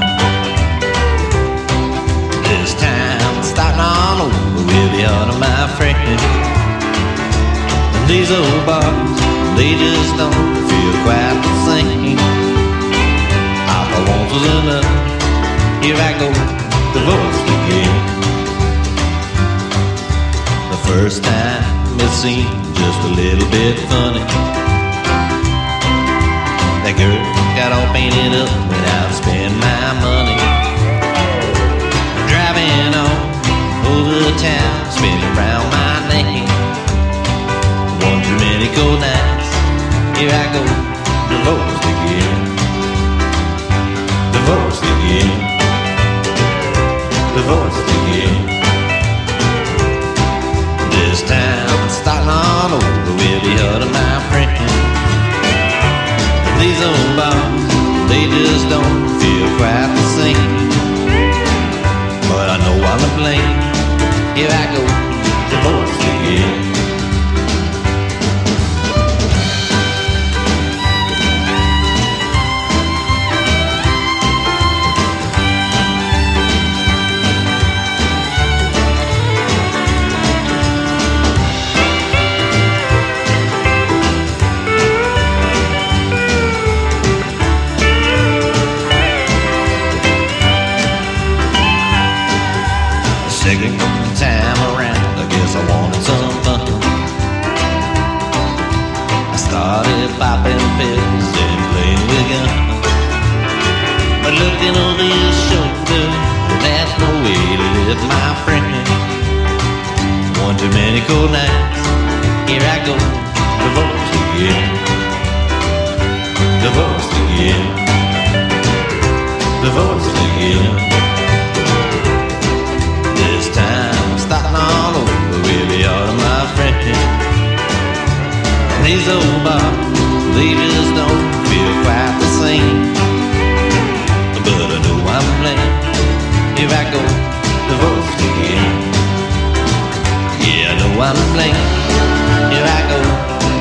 This 2.44 2.76
time 2.76 3.42
starting 3.42 3.82
all 3.82 4.28
over 4.28 4.62
with 4.70 4.92
the 4.94 5.06
other 5.10 5.40
my 5.40 5.66
friend. 5.76 6.20
And 7.96 8.08
these 8.08 8.30
old 8.30 8.66
bars, 8.68 9.20
they 9.58 9.74
just 9.74 10.16
don't 10.18 10.56
feel 10.70 10.94
quite 11.04 11.42
the 11.42 11.54
same. 11.66 11.99
All 14.40 14.46
enough. 14.46 14.88
Here 15.84 16.00
I 16.00 16.16
go, 16.16 16.32
divorced 16.96 17.48
again. 17.60 17.96
The 20.72 20.80
first 20.88 21.24
time 21.26 22.00
it 22.00 22.12
seemed 22.16 22.48
just 22.74 23.00
a 23.04 23.12
little 23.20 23.50
bit 23.52 23.76
funny. 23.92 24.24
That 26.88 26.96
girl 26.96 27.20
got 27.60 27.76
all 27.76 27.92
painted 27.92 28.32
up 28.40 28.48
I'd 28.48 29.12
spend 29.12 29.60
my 29.60 29.92
money. 30.08 30.40
Driving 32.32 32.96
on 32.96 33.20
over 33.92 34.24
town, 34.40 34.72
spinning 34.88 35.26
around 35.36 35.68
my 35.68 36.00
name. 36.16 36.48
One 38.08 38.24
too 38.24 38.40
many 38.40 38.72
cold 38.72 39.04
nights, 39.04 39.52
here 40.16 40.32
I 40.32 40.48
go, 40.56 40.64
divorced 41.28 41.84
again. 41.92 42.69
Divorced 44.50 44.82
again. 44.82 45.30
Divorced 47.38 47.90
again. 47.98 48.38
This 50.90 51.22
time 51.22 51.70
I'm 51.70 51.90
starting 51.90 52.34
all 52.34 52.74
over 52.74 53.14
with 53.14 53.42
the 53.46 53.56
other 53.70 53.90
my 53.94 54.16
friend. 54.30 54.50
These 56.58 56.82
old 56.82 57.12
bars, 57.14 57.62
they 58.10 58.26
just 58.26 58.66
don't 58.74 58.98
feel 59.22 59.48
quite 59.62 59.92
the 59.94 60.06
same. 60.18 60.52
But 62.26 62.50
I 62.50 62.58
know 62.58 62.78
I'm 62.90 63.00
to 63.06 63.12
blame. 63.22 63.54
Here 64.34 64.50
I 64.50 64.66
go, 64.74 64.82
divorced 65.54 65.89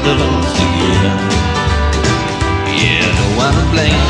divorced 0.08 0.56
again. 0.56 1.18
Yeah, 2.80 3.04
know 3.16 3.44
I'm 3.44 3.54
to 3.58 3.64
blame. 3.72 4.02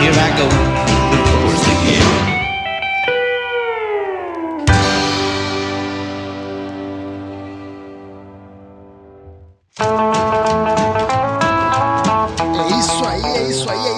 Here 0.00 0.16
I 0.16 0.30
go, 0.38 0.46
again. 1.74 2.30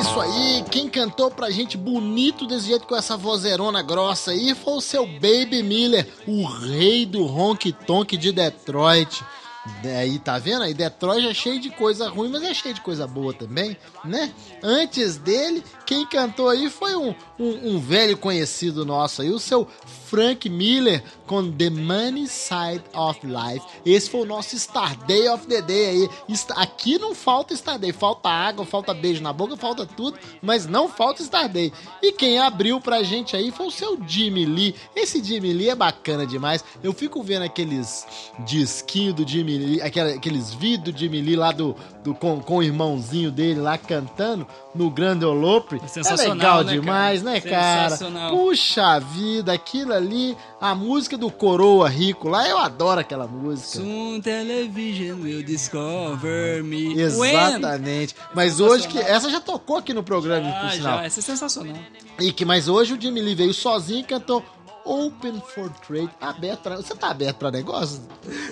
Isso 0.01 0.21
aí. 0.21 0.65
Quem 0.71 0.89
cantou 0.89 1.31
pra 1.31 1.51
gente 1.51 1.77
bonito 1.77 2.47
desse 2.47 2.67
jeito 2.67 2.87
com 2.87 2.97
essa 2.97 3.17
vozerona 3.17 3.81
grossa 3.83 4.33
aí 4.33 4.55
foi 4.55 4.75
o 4.75 4.81
seu 4.81 5.07
Baby 5.07 5.63
Miller, 5.63 6.07
o 6.27 6.45
rei 6.47 7.07
do 7.07 7.25
honky 7.25 7.73
tonk 7.73 8.17
de 8.17 8.33
Detroit. 8.33 9.23
Aí, 9.97 10.19
tá 10.19 10.39
vendo? 10.39 10.63
Aí 10.63 10.75
Detroit 10.75 11.27
é 11.27 11.35
cheio 11.35 11.61
de 11.61 11.71
coisa 11.71 12.09
ruim, 12.09 12.29
mas 12.29 12.43
é 12.43 12.53
cheio 12.53 12.75
de 12.75 12.81
coisa 12.81 13.07
boa 13.07 13.33
também, 13.33 13.77
né? 14.05 14.33
Antes 14.61 15.17
dele, 15.17 15.63
quem 15.87 16.05
cantou 16.05 16.49
aí 16.49 16.69
foi 16.69 16.97
um, 16.97 17.15
um, 17.43 17.75
um 17.75 17.81
velho 17.81 18.17
conhecido 18.17 18.85
nosso 18.85 19.23
aí, 19.23 19.31
o 19.31 19.39
seu 19.39 19.67
Frank 20.07 20.49
Miller 20.49 21.03
com 21.27 21.51
The 21.51 21.71
Money 21.71 22.29
Side 22.29 22.85
of 22.93 23.21
Life. 23.27 23.67
Esse 23.85 24.11
foi 24.11 24.21
o 24.21 24.27
nosso 24.27 24.59
Star 24.59 24.95
Day 25.07 25.27
of 25.29 25.47
the 25.47 25.63
Day 25.63 25.87
aí. 25.87 26.11
Aqui 26.51 26.99
não 26.99 27.15
falta 27.15 27.57
Star 27.57 27.79
Day, 27.79 27.93
falta 27.93 28.29
água, 28.29 28.67
falta 28.67 28.93
beijo 28.93 29.23
na 29.23 29.33
boca, 29.33 29.57
falta 29.57 29.87
tudo, 29.87 30.19
mas 30.43 30.67
não 30.67 30.87
falta 30.89 31.25
Star 31.25 31.49
Day. 31.49 31.73
E 32.03 32.13
quem 32.13 32.39
abriu 32.39 32.81
pra 32.81 33.03
gente 33.03 33.35
aí 33.35 33.51
foi 33.51 33.67
o 33.67 33.71
seu 33.71 33.99
Jimmy 34.07 34.45
Lee. 34.45 34.75
Esse 34.95 35.25
Jimmy 35.25 35.55
Lee 35.55 35.71
é 35.71 35.75
bacana 35.75 36.27
demais. 36.27 36.63
Eu 36.83 36.93
fico 36.93 37.23
vendo 37.23 37.45
aqueles 37.45 38.07
disquinhos 38.41 39.15
do 39.15 39.27
Jimmy 39.27 39.57
Lee, 39.57 39.83
aqueles 39.83 40.53
vídeos 40.53 40.95
do 40.95 40.99
Jimmy 40.99 41.23
Lee 41.23 41.37
lá 41.37 41.53
do, 41.53 41.75
do 42.05 42.15
com, 42.15 42.39
com 42.41 42.59
o 42.59 42.63
irmãozinho 42.63 43.31
dele 43.31 43.61
lá 43.61 43.79
cantando 43.79 44.47
no 44.75 44.91
Grande 44.91 45.25
Olopre. 45.25 45.81
É 45.85 45.87
sensacional, 45.87 46.35
legal 46.37 46.59
né, 46.59 46.65
cara? 46.65 46.81
demais, 46.81 47.23
né, 47.23 47.41
cara? 47.41 47.91
Sensacional. 47.91 48.31
Puxa 48.37 48.99
vida, 49.01 49.53
aquilo 49.53 49.93
ali, 49.93 50.37
a 50.61 50.75
música 50.75 51.17
do 51.19 51.31
Coroa 51.31 51.89
Rico 51.89 52.29
lá, 52.29 52.49
eu 52.49 52.59
adoro 52.59 53.01
aquela 53.01 53.27
música. 53.27 53.83
Soon 53.83 54.21
television 54.21 55.21
will 55.21 55.43
discover 55.43 56.63
me. 56.65 56.95
When? 56.95 57.31
Exatamente. 57.35 58.15
Mas 58.35 58.61
hoje 58.61 58.89
que. 58.89 58.99
Essa 58.99 59.31
já 59.31 59.41
tocou 59.41 59.77
aqui 59.77 59.93
no 59.93 60.03
programa, 60.03 60.51
por 60.51 60.67
Ah, 60.67 60.71
sinal. 60.71 60.99
já, 60.99 61.05
essa 61.05 61.21
é 61.21 61.23
sensacional. 61.23 61.77
E 62.21 62.33
que, 62.33 62.45
mas 62.45 62.69
hoje 62.69 62.95
o 62.95 63.01
Jimmy 63.01 63.21
Lee 63.21 63.35
veio 63.35 63.53
sozinho 63.55 64.01
e 64.01 64.05
cantou 64.05 64.43
Open 64.85 65.41
for 65.55 65.71
Trade. 65.87 66.11
Aberto 66.21 66.61
pra. 66.61 66.77
Você 66.77 66.95
tá 66.95 67.11
aberto 67.11 67.37
pra 67.39 67.51
negócio, 67.51 68.01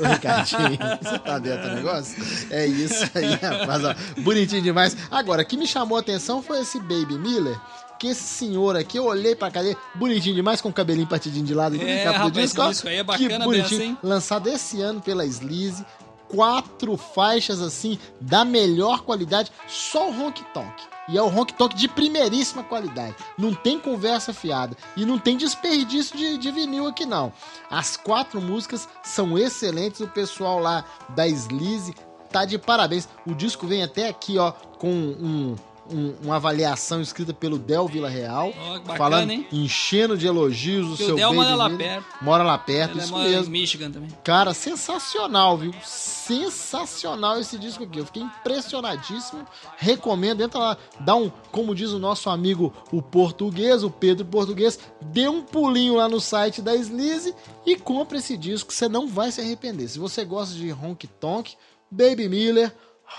Ricardinho? 0.03 0.79
Você 1.03 1.19
tá 1.19 1.37
aberto 1.37 1.63
pra 1.63 1.75
negócio? 1.75 2.23
É 2.51 2.67
isso 2.67 3.05
aí, 3.15 3.35
rapaz. 3.41 3.85
ó. 3.85 3.95
Bonitinho 4.23 4.63
demais. 4.63 4.97
Agora, 5.11 5.43
o 5.43 5.45
que 5.47 5.57
me 5.57 5.67
chamou 5.67 5.97
a 5.97 6.01
atenção 6.01 6.43
foi 6.43 6.61
esse 6.61 6.79
Baby 6.81 7.19
Miller. 7.19 7.59
Que 7.99 8.07
esse 8.09 8.23
senhor 8.23 8.77
aqui, 8.79 8.97
eu 8.97 9.05
olhei 9.05 9.35
pra 9.37 9.51
cadeira, 9.51 9.79
bonitinho 9.95 10.35
demais, 10.35 10.63
com 10.63 10.71
o 10.71 10.73
cabelinho 10.73 11.07
partidinho 11.07 11.45
de 11.45 11.53
lado. 11.53 11.77
no 11.77 11.83
É, 11.87 12.03
capa 12.05 12.19
do 12.21 12.25
rapaz, 12.29 12.35
disco, 12.35 12.63
ó. 12.63 12.89
aí 12.89 12.95
é 12.95 12.99
Que 12.99 13.05
bacana 13.05 13.45
bonitinho. 13.45 13.69
dessa, 13.79 13.83
hein? 13.91 13.99
Lançado 14.03 14.47
esse 14.49 14.81
ano 14.81 15.03
pela 15.03 15.27
Sleaze. 15.27 15.85
Quatro 16.31 16.97
faixas, 16.97 17.61
assim, 17.61 17.99
da 18.21 18.45
melhor 18.45 19.01
qualidade. 19.03 19.51
Só 19.67 20.09
o 20.09 20.13
Honk 20.21 20.43
Tonk. 20.55 20.83
E 21.09 21.19
é 21.19 21.23
o 21.23 21.27
Honk 21.27 21.55
Tonk 21.55 21.75
de 21.75 21.89
primeiríssima 21.89 22.63
qualidade. 22.63 23.17
Não 23.37 23.53
tem 23.53 23.81
conversa 23.81 24.33
fiada. 24.33 24.77
E 24.97 25.05
não 25.05 25.19
tem 25.19 25.37
desperdício 25.37 26.17
de, 26.17 26.39
de 26.39 26.51
vinil 26.53 26.87
aqui, 26.87 27.05
não. 27.05 27.33
As 27.69 27.97
quatro 27.97 28.41
músicas 28.41 28.89
são 29.03 29.37
excelentes. 29.37 30.01
O 30.01 30.09
pessoal 30.09 30.61
lá 30.61 30.85
da 31.09 31.27
Sleaze 31.27 31.95
tá 32.31 32.45
de 32.45 32.59
parabéns. 32.59 33.09
O 33.27 33.35
disco 33.35 33.67
vem 33.67 33.83
até 33.83 34.09
aqui, 34.09 34.39
ó, 34.39 34.53
com 34.53 34.89
um- 34.89 35.57
um- 35.93 36.15
uma 36.23 36.37
avaliação 36.37 37.01
escrita 37.01 37.33
pelo 37.35 37.59
Del 37.59 37.87
Vila 37.89 38.09
Real. 38.09 38.53
Que 38.53 38.59
bacana, 38.59 38.97
falando, 38.99 39.31
hein? 39.31 39.47
enchendo 39.53 40.17
de 40.17 40.27
elogios 40.27 40.87
o 40.87 40.89
Porque 40.91 41.03
o 41.03 41.07
seu 41.07 41.17
Del 41.17 41.29
Baby 41.31 41.37
mora 41.41 41.55
lá 41.57 41.71
perto. 41.71 42.07
Mora 42.25 42.43
lá 42.45 42.59
perto, 42.59 42.93
Ela 42.93 43.03
isso 43.03 43.13
mora 43.13 43.29
mesmo. 43.29 43.47
em 43.47 43.61
Michigan 43.61 43.91
também. 43.91 44.11
Cara, 44.25 44.55
sensacional, 44.55 45.57
viu? 45.59 45.73
Sensacional 45.83 47.39
esse 47.41 47.59
disco 47.59 47.85
aqui. 47.85 47.99
Eu 47.99 48.07
fiquei 48.07 48.23
impressionadíssimo. 48.23 49.47
Recomendo, 49.77 50.43
entra 50.43 50.59
lá, 50.61 50.77
dá 51.01 51.15
um, 51.17 51.31
como 51.51 51.75
diz 51.75 51.91
o 51.91 51.99
nosso 51.99 52.31
amigo 52.31 52.73
o 52.93 53.03
português, 53.03 53.83
o 53.83 53.91
Pedro 53.91 54.25
Português, 54.25 54.79
dê 55.01 55.29
um 55.29 55.43
pulinho 55.43 55.97
lá 55.97 56.09
no 56.09 56.21
site 56.21 56.63
da 56.63 56.75
Sleaze 56.77 57.35
e 57.67 57.77
compre 57.77 58.19
esse 58.19 58.37
disco, 58.37 58.73
você 58.73 58.89
não 58.89 59.09
vai 59.09 59.31
se 59.33 59.41
arrepender. 59.41 59.89
Se 59.89 59.99
você 59.99 60.25
gosta 60.25 60.55
de 60.55 60.73
Honky 60.73 61.07
Tonk, 61.07 61.55
Baby 61.91 62.29
Miller, 62.29 62.73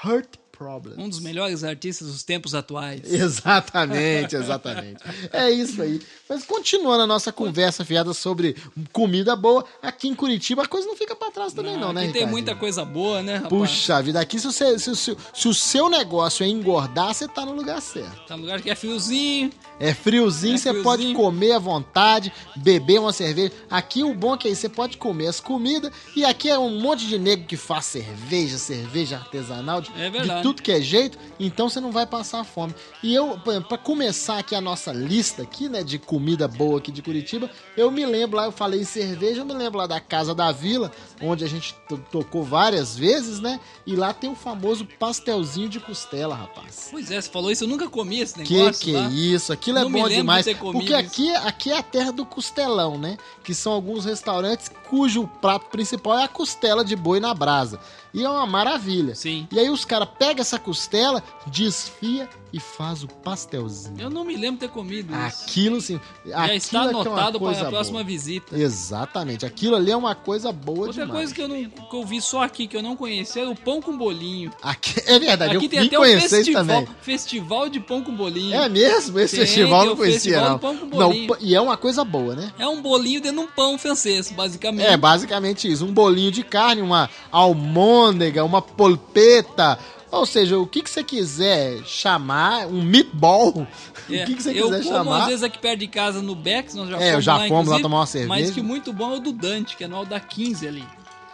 Hurt 0.03 0.37
Problem. 0.61 0.93
Um 0.97 1.09
dos 1.09 1.19
melhores 1.19 1.63
artistas 1.63 2.07
dos 2.07 2.21
tempos 2.21 2.53
atuais. 2.53 3.01
Exatamente, 3.11 4.35
exatamente. 4.35 5.01
É 5.33 5.49
isso 5.49 5.81
aí. 5.81 5.99
Mas 6.29 6.43
continuando 6.43 7.01
a 7.01 7.07
nossa 7.07 7.31
conversa 7.31 7.83
fiada 7.83 8.13
sobre 8.13 8.55
comida 8.93 9.35
boa, 9.35 9.65
aqui 9.81 10.07
em 10.07 10.13
Curitiba 10.15 10.61
a 10.63 10.67
coisa 10.67 10.87
não 10.87 10.95
fica 10.95 11.15
pra 11.15 11.31
trás 11.31 11.51
também, 11.53 11.77
não, 11.77 11.91
né? 11.91 12.03
Aqui 12.03 12.13
tem 12.13 12.27
muita 12.27 12.55
coisa 12.55 12.85
boa, 12.85 13.21
né, 13.23 13.35
rapaz? 13.37 13.49
Puxa 13.49 14.01
vida, 14.03 14.19
aqui 14.19 14.39
se, 14.39 14.45
você- 14.45 14.77
se- 14.77 14.95
se- 14.95 15.17
se 15.33 15.47
o 15.47 15.53
seu 15.53 15.89
negócio 15.89 16.43
é 16.43 16.47
engordar, 16.47 17.13
você 17.13 17.27
tá 17.27 17.43
no 17.45 17.53
lugar 17.53 17.81
certo. 17.81 18.25
Tá 18.27 18.35
num 18.37 18.43
lugar 18.43 18.61
que 18.61 18.69
é 18.69 18.75
friozinho. 18.75 19.49
É 19.79 19.93
friozinho, 19.95 20.55
É 20.55 20.57
você 20.57 20.69
friozinho. 20.69 20.83
pode 20.83 21.13
comer 21.15 21.53
à 21.53 21.59
vontade, 21.59 22.31
beber 22.55 22.99
uma 22.99 23.11
cerveja. 23.11 23.51
Aqui 23.69 24.03
o 24.03 24.13
bom 24.13 24.35
é 24.35 24.37
que 24.37 24.47
aí 24.47 24.55
você 24.55 24.69
pode 24.69 24.97
comer 24.97 25.27
as 25.27 25.39
comidas 25.39 25.91
e 26.15 26.23
aqui 26.23 26.49
é 26.49 26.57
um 26.57 26.79
monte 26.79 27.07
de 27.07 27.17
nego 27.17 27.45
que 27.45 27.57
faz 27.57 27.85
cerveja, 27.85 28.57
cerveja 28.59 29.17
artesanal, 29.17 29.81
de, 29.81 29.89
É 29.99 30.05
de 30.05 30.09
verdade. 30.11 30.43
Tudo 30.51 30.61
que 30.61 30.71
é 30.71 30.81
jeito, 30.81 31.17
então 31.39 31.69
você 31.69 31.79
não 31.79 31.91
vai 31.91 32.05
passar 32.05 32.43
fome. 32.43 32.73
E 33.01 33.13
eu, 33.13 33.39
pra 33.67 33.77
começar 33.77 34.37
aqui 34.39 34.53
a 34.53 34.59
nossa 34.61 34.91
lista 34.91 35.41
aqui, 35.43 35.69
né, 35.69 35.83
de 35.83 35.97
comida 35.97 36.47
boa 36.47 36.77
aqui 36.77 36.91
de 36.91 37.01
Curitiba, 37.01 37.49
eu 37.77 37.89
me 37.89 38.05
lembro 38.05 38.37
lá, 38.37 38.45
eu 38.45 38.51
falei 38.51 38.81
em 38.81 38.85
cerveja, 38.85 39.41
eu 39.41 39.45
me 39.45 39.53
lembro 39.53 39.77
lá 39.79 39.87
da 39.87 39.99
Casa 39.99 40.35
da 40.35 40.51
Vila, 40.51 40.91
onde 41.21 41.43
a 41.45 41.47
gente 41.47 41.73
to- 41.87 42.03
tocou 42.11 42.43
várias 42.43 42.95
vezes, 42.97 43.39
né? 43.39 43.59
E 43.85 43.95
lá 43.95 44.13
tem 44.13 44.29
o 44.29 44.35
famoso 44.35 44.85
pastelzinho 44.99 45.69
de 45.69 45.79
costela, 45.79 46.35
rapaz. 46.35 46.89
Pois 46.91 47.09
é, 47.09 47.19
você 47.21 47.29
falou 47.29 47.51
isso, 47.51 47.63
eu 47.63 47.67
nunca 47.67 47.87
comi 47.89 48.19
esse 48.19 48.33
Que 48.43 48.53
negócio. 48.55 48.81
que 48.85 48.91
lá. 48.91 49.05
é 49.05 49.09
isso? 49.09 49.53
Aquilo 49.53 49.77
é 49.77 49.85
bom 49.87 50.07
de 50.07 50.15
demais. 50.15 50.45
comido 50.57 50.71
Porque 50.79 50.93
aqui, 50.93 51.33
aqui 51.35 51.71
é 51.71 51.77
a 51.77 51.83
terra 51.83 52.11
do 52.11 52.25
costelão, 52.25 52.97
né? 52.97 53.17
Que 53.43 53.53
são 53.53 53.71
alguns 53.71 54.05
restaurantes 54.05 54.69
cujo 54.89 55.27
prato 55.41 55.67
principal 55.69 56.19
é 56.19 56.23
a 56.23 56.27
costela 56.27 56.83
de 56.83 56.95
boi 56.95 57.19
na 57.19 57.33
brasa. 57.33 57.79
E 58.13 58.23
é 58.23 58.29
uma 58.29 58.45
maravilha. 58.45 59.15
Sim. 59.15 59.47
E 59.51 59.59
aí 59.59 59.69
os 59.69 59.85
caras 59.85 60.09
pegam 60.17 60.41
essa 60.41 60.59
costela, 60.59 61.23
desfia 61.47 62.27
e 62.53 62.59
faz 62.59 63.03
o 63.03 63.07
pastelzinho. 63.07 63.95
Eu 63.99 64.09
não 64.09 64.25
me 64.25 64.35
lembro 64.35 64.59
de 64.59 64.67
ter 64.67 64.69
comido 64.69 65.13
isso. 65.27 65.43
Aquilo, 65.43 65.77
assim. 65.77 65.99
Já 66.25 66.53
está 66.55 66.81
aquilo 66.81 66.99
é 66.99 67.03
que 67.03 67.07
é 67.07 67.11
anotado 67.11 67.39
para 67.39 67.47
coisa 67.47 67.61
a 67.67 67.69
próxima 67.69 67.99
boa. 67.99 68.03
visita. 68.03 68.57
Exatamente. 68.57 69.45
Aquilo 69.45 69.75
ali 69.75 69.91
é 69.91 69.95
uma 69.95 70.13
coisa 70.15 70.51
boa 70.51 70.87
Outra 70.87 71.05
demais. 71.05 71.11
coisa 71.11 71.33
que 71.33 71.41
eu, 71.41 71.47
não, 71.47 71.69
que 71.69 71.95
eu 71.95 72.05
vi 72.05 72.21
só 72.21 72.43
aqui, 72.43 72.67
que 72.67 72.75
eu 72.75 72.81
não 72.81 72.95
conhecia, 72.97 73.43
era 73.43 73.51
o 73.51 73.55
pão 73.55 73.81
com 73.81 73.97
bolinho. 73.97 74.51
Aqui, 74.61 75.01
é 75.05 75.17
verdade, 75.17 75.55
aqui 75.55 75.65
eu 75.65 75.69
tem 75.69 75.79
até 75.79 75.99
um 75.99 76.03
festival, 76.19 76.65
também. 76.65 76.87
festival 77.01 77.69
de 77.69 77.79
pão 77.79 78.03
com 78.03 78.13
bolinho. 78.15 78.53
É 78.53 78.67
mesmo? 78.67 79.17
Esse 79.19 79.37
Tem, 79.37 79.45
festival 79.45 79.83
eu 79.83 79.89
não 79.91 79.95
conhecia, 79.95 80.19
festival 80.33 80.49
não. 80.49 80.59
pão 80.59 80.77
com 80.77 80.85
não. 80.87 81.07
bolinho. 81.07 81.27
pa- 81.29 81.37
E 81.39 81.55
é 81.55 81.61
uma 81.61 81.77
coisa 81.77 82.03
boa, 82.03 82.35
né? 82.35 82.51
É 82.59 82.67
um 82.67 82.81
bolinho 82.81 83.21
dentro 83.21 83.37
de 83.39 83.43
um 83.45 83.47
pão 83.51 83.77
francês, 83.77 84.29
basicamente. 84.31 84.85
É, 84.87 84.97
basicamente 84.97 85.71
isso. 85.71 85.85
Um 85.85 85.93
bolinho 85.93 86.31
de 86.31 86.43
carne, 86.43 86.81
uma 86.81 87.09
almôndega, 87.31 88.43
uma 88.43 88.61
polpeta. 88.61 89.79
Ou 90.11 90.25
seja, 90.25 90.59
o 90.59 90.67
que, 90.67 90.81
que 90.81 90.89
você 90.89 91.03
quiser 91.03 91.83
chamar, 91.85 92.67
um 92.67 92.81
meatball, 92.83 93.65
É, 94.09 94.23
o 94.23 94.25
que, 94.25 94.35
que 94.35 94.43
você 94.43 94.49
eu 94.51 94.65
quiser 94.65 94.83
como 94.83 94.95
chamar. 94.95 95.21
às 95.21 95.25
vezes 95.27 95.43
aqui 95.43 95.57
perto 95.57 95.79
de 95.79 95.87
casa 95.87 96.21
no 96.21 96.35
Bex, 96.35 96.73
nós 96.75 96.89
já 96.89 96.99
É, 96.99 97.07
eu 97.07 97.11
fomos 97.11 97.25
já 97.25 97.37
lá, 97.37 97.47
fomos 97.47 97.67
lá 97.69 97.79
tomar 97.79 97.97
uma 97.97 98.01
Mas 98.01 98.09
cerveja. 98.11 98.51
que 98.51 98.61
muito 98.61 98.91
bom 98.91 99.13
é 99.13 99.17
o 99.17 99.19
do 99.21 99.31
Dante, 99.31 99.77
que 99.77 99.83
é 99.85 99.87
no 99.87 100.03
da 100.03 100.19
15 100.19 100.67
ali. 100.67 100.83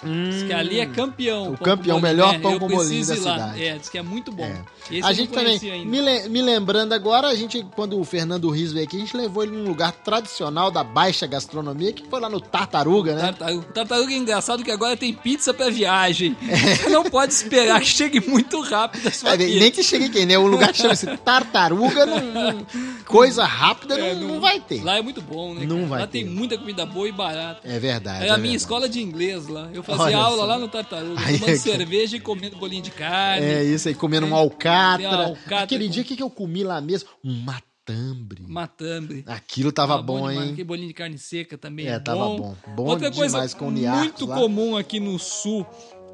Diz 0.04 0.44
que 0.44 0.54
ali 0.54 0.80
é 0.80 0.86
campeão. 0.86 1.54
O 1.54 1.58
campeão, 1.58 2.00
bolinho, 2.00 2.16
melhor 2.18 2.34
né? 2.34 2.40
pão 2.40 2.60
com 2.60 2.68
bolinho 2.68 3.06
da 3.06 3.16
cidade. 3.16 3.64
É, 3.64 3.78
diz 3.78 3.90
que 3.90 3.98
é 3.98 4.02
muito 4.04 4.32
bom. 4.32 4.44
É. 4.46 4.62
Esse 4.92 5.06
a 5.08 5.12
gente 5.12 5.32
também, 5.32 5.60
ainda. 5.72 5.86
me, 5.90 6.00
le- 6.00 6.30
me 6.30 6.42
lembrando 6.42 6.94
agora, 6.94 7.28
a 7.28 7.36
gente, 7.36 7.66
quando 7.76 8.00
o 8.00 8.04
Fernando 8.06 8.50
Riso 8.50 8.74
veio 8.74 8.86
aqui, 8.86 8.96
a 8.96 9.00
gente 9.00 9.18
levou 9.18 9.44
ele 9.44 9.58
num 9.58 9.68
lugar 9.68 9.92
tradicional 9.92 10.70
da 10.72 10.84
baixa 10.84 11.26
gastronomia, 11.28 11.92
que 11.92 12.04
foi 12.08 12.20
lá 12.22 12.30
no 12.30 12.40
Tartaruga, 12.40 13.16
né? 13.16 13.22
Tartaruga. 13.22 13.66
Tartaruga 13.74 14.14
é 14.14 14.18
engraçado 14.18 14.64
que 14.64 14.72
agora 14.72 14.96
tem 14.96 15.12
pizza 15.14 15.54
pra 15.54 15.70
viagem. 15.70 16.36
É. 16.48 16.76
Você 16.76 16.90
não 16.90 17.04
pode 17.04 17.34
esperar 17.34 17.80
que 17.82 17.88
chegue 17.88 18.20
muito 18.28 18.62
rápido 18.62 19.08
a 19.08 19.12
sua 19.12 19.34
É, 19.34 19.38
pizza. 19.38 19.60
nem 19.60 19.72
que 19.72 19.84
chegue 19.84 20.10
quem, 20.10 20.26
né? 20.26 20.38
O 20.38 20.48
lugar 20.48 20.72
que 20.72 20.78
chama-se 20.80 21.06
Tartaruga, 21.18 22.06
não- 22.06 22.22
não- 22.34 22.66
coisa 23.06 23.44
rápida 23.46 24.00
É, 24.00 24.14
não, 24.16 24.28
não 24.36 24.40
vai 24.42 24.60
ter. 24.60 24.84
Lá 24.84 24.98
é 24.98 25.02
muito 25.02 25.22
bom, 25.22 25.54
né? 25.54 25.66
Não 25.66 25.76
cara? 25.78 25.88
vai 25.88 26.00
lá 26.02 26.08
ter. 26.08 26.24
tem 26.24 26.26
muita 26.30 26.58
comida 26.58 26.86
boa 26.86 27.08
e 27.08 27.12
barata. 27.12 27.60
É 27.64 27.78
verdade. 27.80 28.24
É 28.24 28.28
é 28.28 28.30
a 28.30 28.38
minha 28.38 28.38
verdade. 28.38 28.56
escola 28.56 28.88
de 28.90 29.02
inglês 29.02 29.48
lá. 29.48 29.70
Eu 29.74 29.84
fazia 29.96 30.04
Olha 30.06 30.18
aula 30.18 30.38
só. 30.38 30.46
lá 30.46 30.60
no 30.60 30.68
Tartaruga, 30.68 31.22
Aí 31.26 31.40
tomando 31.40 31.52
é 31.54 31.58
cerveja 31.58 32.18
e 32.18 32.20
comendo 32.20 32.58
bolinho 32.58 32.84
de 32.84 32.92
carne. 32.92 33.46
É 33.46 33.64
isso 33.64 33.88
aí, 33.88 33.96
comendo 33.96 34.26
um 34.26 34.30
Tem 34.30 34.38
alcatra. 34.38 35.08
alcatra 35.26 35.64
Aquele 35.64 35.86
com- 35.86 35.92
dia 35.92 36.04
que 36.04 36.16
que 36.16 36.24
eu 36.24 36.30
comi 36.30 36.64
lá 36.64 36.80
mesmo, 36.82 37.10
um 37.24 37.34
matambre. 37.42 38.44
Matambre. 38.48 39.24
Aquilo 39.26 39.72
tava 39.72 39.94
Tava 39.94 40.04
bom, 40.04 40.18
demais. 40.30 40.38
hein? 40.40 40.52
Aquele 40.54 40.64
bolinho 40.64 40.88
de 40.90 40.94
carne 40.94 41.18
seca 41.18 41.58
também. 41.58 41.88
É, 41.88 41.92
É, 41.92 42.00
tava 42.00 42.26
bom. 42.26 42.56
Bom 42.76 42.84
Outra 42.86 43.10
coisa 43.12 43.40
muito 43.40 44.26
lá. 44.26 44.36
comum 44.36 44.76
aqui 44.76 45.00
no 45.00 45.18
sul, 45.18 45.66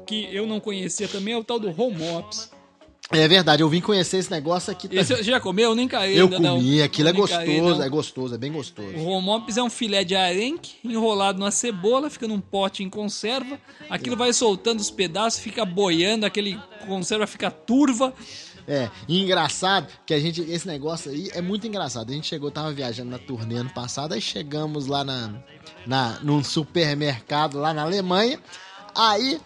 que 0.06 0.28
eu 0.32 0.46
não 0.46 0.60
conhecia 0.60 1.08
também, 1.08 1.34
é 1.34 1.38
o 1.38 1.42
tal 1.44 1.58
do 1.58 1.68
home 1.68 2.00
ops. 2.10 2.50
É 3.10 3.28
verdade, 3.28 3.62
eu 3.62 3.68
vim 3.68 3.80
conhecer 3.82 4.16
esse 4.16 4.30
negócio 4.30 4.72
aqui 4.72 4.86
Esse 4.86 5.08
também. 5.08 5.24
você 5.24 5.30
já 5.30 5.38
comeu? 5.38 5.70
Eu 5.70 5.74
nem 5.74 5.86
caí 5.86 6.16
Eu 6.16 6.24
ainda 6.24 6.38
não. 6.38 6.56
comi, 6.56 6.82
aquilo 6.82 7.08
é 7.08 7.10
Eu 7.10 7.14
nem 7.14 7.26
caí, 7.26 7.46
gostoso, 7.46 7.78
não. 7.78 7.84
é 7.84 7.88
gostoso, 7.88 8.34
é 8.34 8.38
bem 8.38 8.52
gostoso. 8.52 8.96
O 8.96 9.06
home 9.08 9.28
ops 9.28 9.56
é 9.58 9.62
um 9.62 9.68
filé 9.68 10.04
de 10.04 10.16
arenque 10.16 10.76
enrolado 10.82 11.38
numa 11.38 11.50
cebola, 11.50 12.08
fica 12.08 12.26
num 12.26 12.40
pote 12.40 12.82
em 12.82 12.88
conserva. 12.88 13.58
Aquilo 13.90 14.16
vai 14.16 14.32
soltando 14.32 14.80
os 14.80 14.90
pedaços, 14.90 15.38
fica 15.40 15.64
boiando, 15.66 16.24
aquele 16.24 16.58
conserva 16.86 17.26
fica 17.26 17.50
turva. 17.50 18.14
É, 18.66 18.88
e 19.06 19.20
engraçado 19.20 19.86
que 20.06 20.14
a 20.14 20.18
gente, 20.18 20.40
esse 20.40 20.66
negócio 20.66 21.10
aí 21.10 21.28
é 21.34 21.42
muito 21.42 21.66
engraçado. 21.66 22.10
A 22.10 22.14
gente 22.14 22.26
chegou, 22.26 22.50
tava 22.50 22.72
viajando 22.72 23.10
na 23.10 23.18
turnê 23.18 23.56
ano 23.56 23.70
passado, 23.70 24.14
aí 24.14 24.20
chegamos 24.22 24.86
lá 24.86 25.04
na, 25.04 25.34
na, 25.86 26.18
num 26.22 26.42
supermercado 26.42 27.58
lá 27.58 27.74
na 27.74 27.82
Alemanha, 27.82 28.40
aí 28.96 29.38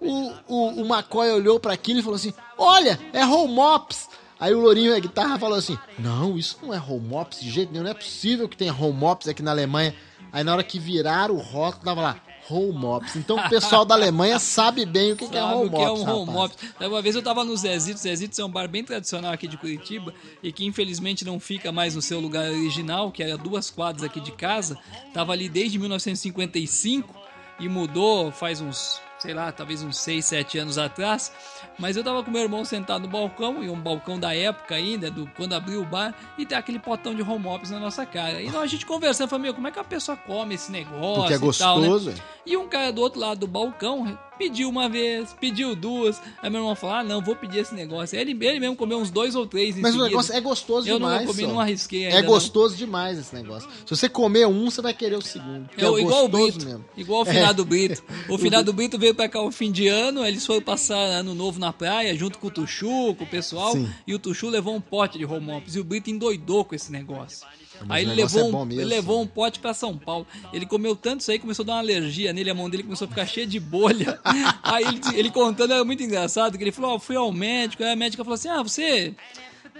o, 0.00 0.32
o, 0.46 0.82
o 0.82 0.86
McCoy 0.86 1.30
olhou 1.30 1.58
pra 1.58 1.72
aquilo 1.72 2.00
e 2.00 2.02
falou 2.02 2.16
assim, 2.16 2.32
olha, 2.56 2.98
é 3.12 3.24
home 3.24 3.58
ops. 3.58 4.08
Aí 4.40 4.54
o 4.54 4.60
Lourinho 4.60 4.92
da 4.92 5.00
guitarra 5.00 5.38
falou 5.38 5.58
assim, 5.58 5.76
não, 5.98 6.38
isso 6.38 6.58
não 6.62 6.72
é 6.72 6.80
home 6.80 7.12
ops 7.12 7.40
de 7.40 7.50
jeito 7.50 7.72
nenhum, 7.72 7.84
não 7.84 7.90
é 7.90 7.94
possível 7.94 8.48
que 8.48 8.56
tenha 8.56 8.72
home 8.72 9.02
ops 9.04 9.26
aqui 9.26 9.42
na 9.42 9.50
Alemanha. 9.50 9.94
Aí 10.32 10.44
na 10.44 10.52
hora 10.52 10.62
que 10.62 10.78
viraram 10.78 11.34
o 11.34 11.40
rótulo, 11.40 11.84
tava 11.84 12.00
lá, 12.00 12.20
home 12.48 12.84
ops. 12.84 13.16
Então 13.16 13.36
o 13.36 13.48
pessoal 13.48 13.84
da 13.84 13.96
Alemanha 13.96 14.38
sabe 14.40 14.86
bem 14.86 15.12
o 15.12 15.16
que, 15.16 15.28
que 15.28 15.36
é 15.36 15.42
home 15.42 15.66
o 15.66 15.70
que 15.70 15.82
é 15.82 15.90
ops, 15.90 16.02
um 16.02 16.10
home 16.10 16.36
ops. 16.36 16.56
Uma 16.80 17.02
vez 17.02 17.16
eu 17.16 17.22
tava 17.22 17.44
no 17.44 17.56
Zezitos, 17.56 18.02
Zezitos 18.02 18.38
é 18.38 18.44
um 18.44 18.50
bar 18.50 18.68
bem 18.68 18.84
tradicional 18.84 19.32
aqui 19.32 19.48
de 19.48 19.56
Curitiba 19.56 20.14
e 20.40 20.52
que 20.52 20.64
infelizmente 20.64 21.24
não 21.24 21.40
fica 21.40 21.72
mais 21.72 21.96
no 21.96 22.02
seu 22.02 22.20
lugar 22.20 22.48
original, 22.48 23.10
que 23.10 23.22
era 23.22 23.36
duas 23.36 23.70
quadras 23.70 24.04
aqui 24.04 24.20
de 24.20 24.30
casa. 24.30 24.78
Tava 25.12 25.32
ali 25.32 25.48
desde 25.48 25.80
1955 25.80 27.12
e 27.58 27.68
mudou 27.68 28.30
faz 28.30 28.60
uns 28.60 29.00
sei 29.18 29.34
lá, 29.34 29.50
talvez 29.52 29.82
uns 29.82 29.98
6, 29.98 30.24
7 30.24 30.58
anos 30.58 30.78
atrás. 30.78 31.32
Mas 31.78 31.96
eu 31.96 32.04
tava 32.04 32.22
com 32.22 32.30
meu 32.30 32.42
irmão 32.42 32.64
sentado 32.64 33.02
no 33.02 33.08
balcão, 33.08 33.62
e 33.62 33.68
um 33.68 33.78
balcão 33.78 34.18
da 34.18 34.34
época 34.34 34.74
ainda, 34.74 35.10
do 35.10 35.26
quando 35.36 35.54
abriu 35.54 35.80
o 35.82 35.84
bar, 35.84 36.14
e 36.36 36.46
tem 36.46 36.56
aquele 36.56 36.78
potão 36.78 37.14
de 37.14 37.22
home 37.22 37.46
office 37.46 37.70
na 37.70 37.80
nossa 37.80 38.06
cara. 38.06 38.40
E 38.40 38.50
nós, 38.50 38.62
a 38.62 38.66
gente 38.66 38.86
conversando, 38.86 39.28
falou, 39.28 39.42
meu, 39.42 39.54
como 39.54 39.68
é 39.68 39.70
que 39.70 39.78
a 39.78 39.84
pessoa 39.84 40.16
come 40.16 40.54
esse 40.54 40.70
negócio 40.70 41.14
Porque 41.14 41.34
é 41.34 41.36
e 41.36 41.58
tal, 41.58 41.80
né? 41.80 41.88
gostoso. 41.88 42.14
E 42.46 42.56
um 42.56 42.68
cara 42.68 42.92
do 42.92 43.00
outro 43.00 43.20
lado 43.20 43.40
do 43.40 43.46
balcão 43.46 44.18
pediu 44.38 44.68
uma 44.68 44.88
vez, 44.88 45.34
pediu 45.40 45.74
duas. 45.74 46.20
Aí 46.42 46.48
meu 46.48 46.60
irmão 46.60 46.74
falou: 46.74 46.96
Ah, 46.96 47.04
não, 47.04 47.20
vou 47.20 47.34
pedir 47.36 47.58
esse 47.58 47.74
negócio. 47.74 48.18
Ele, 48.18 48.30
ele 48.46 48.60
mesmo 48.60 48.76
comeu 48.76 48.98
uns 48.98 49.10
dois 49.10 49.34
ou 49.34 49.46
três 49.46 49.74
Mas 49.76 49.90
o 49.90 49.92
seguida. 49.92 50.08
negócio 50.08 50.34
é 50.34 50.40
gostoso 50.40 50.88
Eu 50.88 50.96
demais. 50.98 51.20
não 51.20 51.26
comi, 51.26 51.42
só. 51.42 51.48
não 51.48 51.60
arrisquei 51.60 52.04
ainda. 52.06 52.18
É 52.18 52.22
não. 52.22 52.28
gostoso 52.28 52.76
demais 52.76 53.18
esse 53.18 53.34
negócio. 53.34 53.68
Se 53.84 53.96
você 53.96 54.08
comer 54.08 54.46
um, 54.46 54.70
você 54.70 54.80
vai 54.80 54.94
querer 54.94 55.16
o 55.16 55.22
segundo. 55.22 55.68
É, 55.76 55.84
é 55.84 56.00
igual 56.00 56.24
o 56.24 56.28
Brito. 56.28 56.64
mesmo. 56.64 56.84
Igual 56.96 57.22
o 57.22 57.24
finado 57.26 57.64
Brito. 57.64 58.02
O 58.28 58.36
finado 58.38 58.72
Brito 58.72 58.98
veio 58.98 59.14
pra 59.14 59.28
cá 59.28 59.40
o 59.42 59.50
fim 59.50 59.72
de 59.72 59.88
ano, 59.88 60.24
eles 60.24 60.44
foram 60.46 60.60
passar 60.60 60.96
ano 60.98 61.34
novo 61.34 61.58
na 61.58 61.72
praia, 61.72 62.14
junto 62.14 62.38
com 62.38 62.46
o 62.48 62.50
Tuxu, 62.50 63.14
com 63.16 63.24
o 63.24 63.26
pessoal. 63.26 63.72
Sim. 63.72 63.88
E 64.06 64.14
o 64.14 64.18
Tuxu 64.18 64.48
levou 64.48 64.74
um 64.74 64.80
pote 64.80 65.18
de 65.18 65.24
home 65.24 65.50
office. 65.52 65.74
E 65.74 65.80
o 65.80 65.84
Brito 65.84 66.10
endoidou 66.10 66.64
com 66.64 66.74
esse 66.74 66.92
negócio. 66.92 67.46
Mas 67.86 67.98
Aí 67.98 68.04
ele 68.04 68.14
levou, 68.14 68.48
é 68.48 68.50
bom 68.50 68.64
um, 68.64 68.72
ele 68.72 68.84
levou 68.84 69.20
um 69.20 69.26
pote 69.26 69.58
pra 69.58 69.74
São 69.74 69.96
Paulo. 69.96 70.26
Ele 70.52 70.66
comeu 70.66 70.96
tanto 70.96 71.20
isso 71.20 71.30
aí, 71.30 71.38
começou 71.38 71.62
a 71.62 71.66
dar 71.66 71.72
uma 71.74 71.78
alergia 71.80 72.32
nele, 72.32 72.50
a 72.50 72.54
mão 72.54 72.68
dele 72.68 72.82
começou 72.82 73.06
a 73.06 73.08
ficar 73.08 73.26
cheia 73.26 73.46
de 73.46 73.60
bolha. 73.60 74.18
aí 74.62 74.84
ele, 74.84 75.00
ele 75.14 75.30
contando, 75.30 75.72
era 75.72 75.84
muito 75.84 76.02
engraçado, 76.02 76.56
que 76.56 76.64
ele 76.64 76.72
falou, 76.72 76.94
ó, 76.94 76.98
fui 76.98 77.16
ao 77.16 77.32
médico, 77.32 77.82
aí 77.82 77.92
a 77.92 77.96
médica 77.96 78.24
falou 78.24 78.34
assim, 78.34 78.48
ah, 78.48 78.62
você 78.62 79.14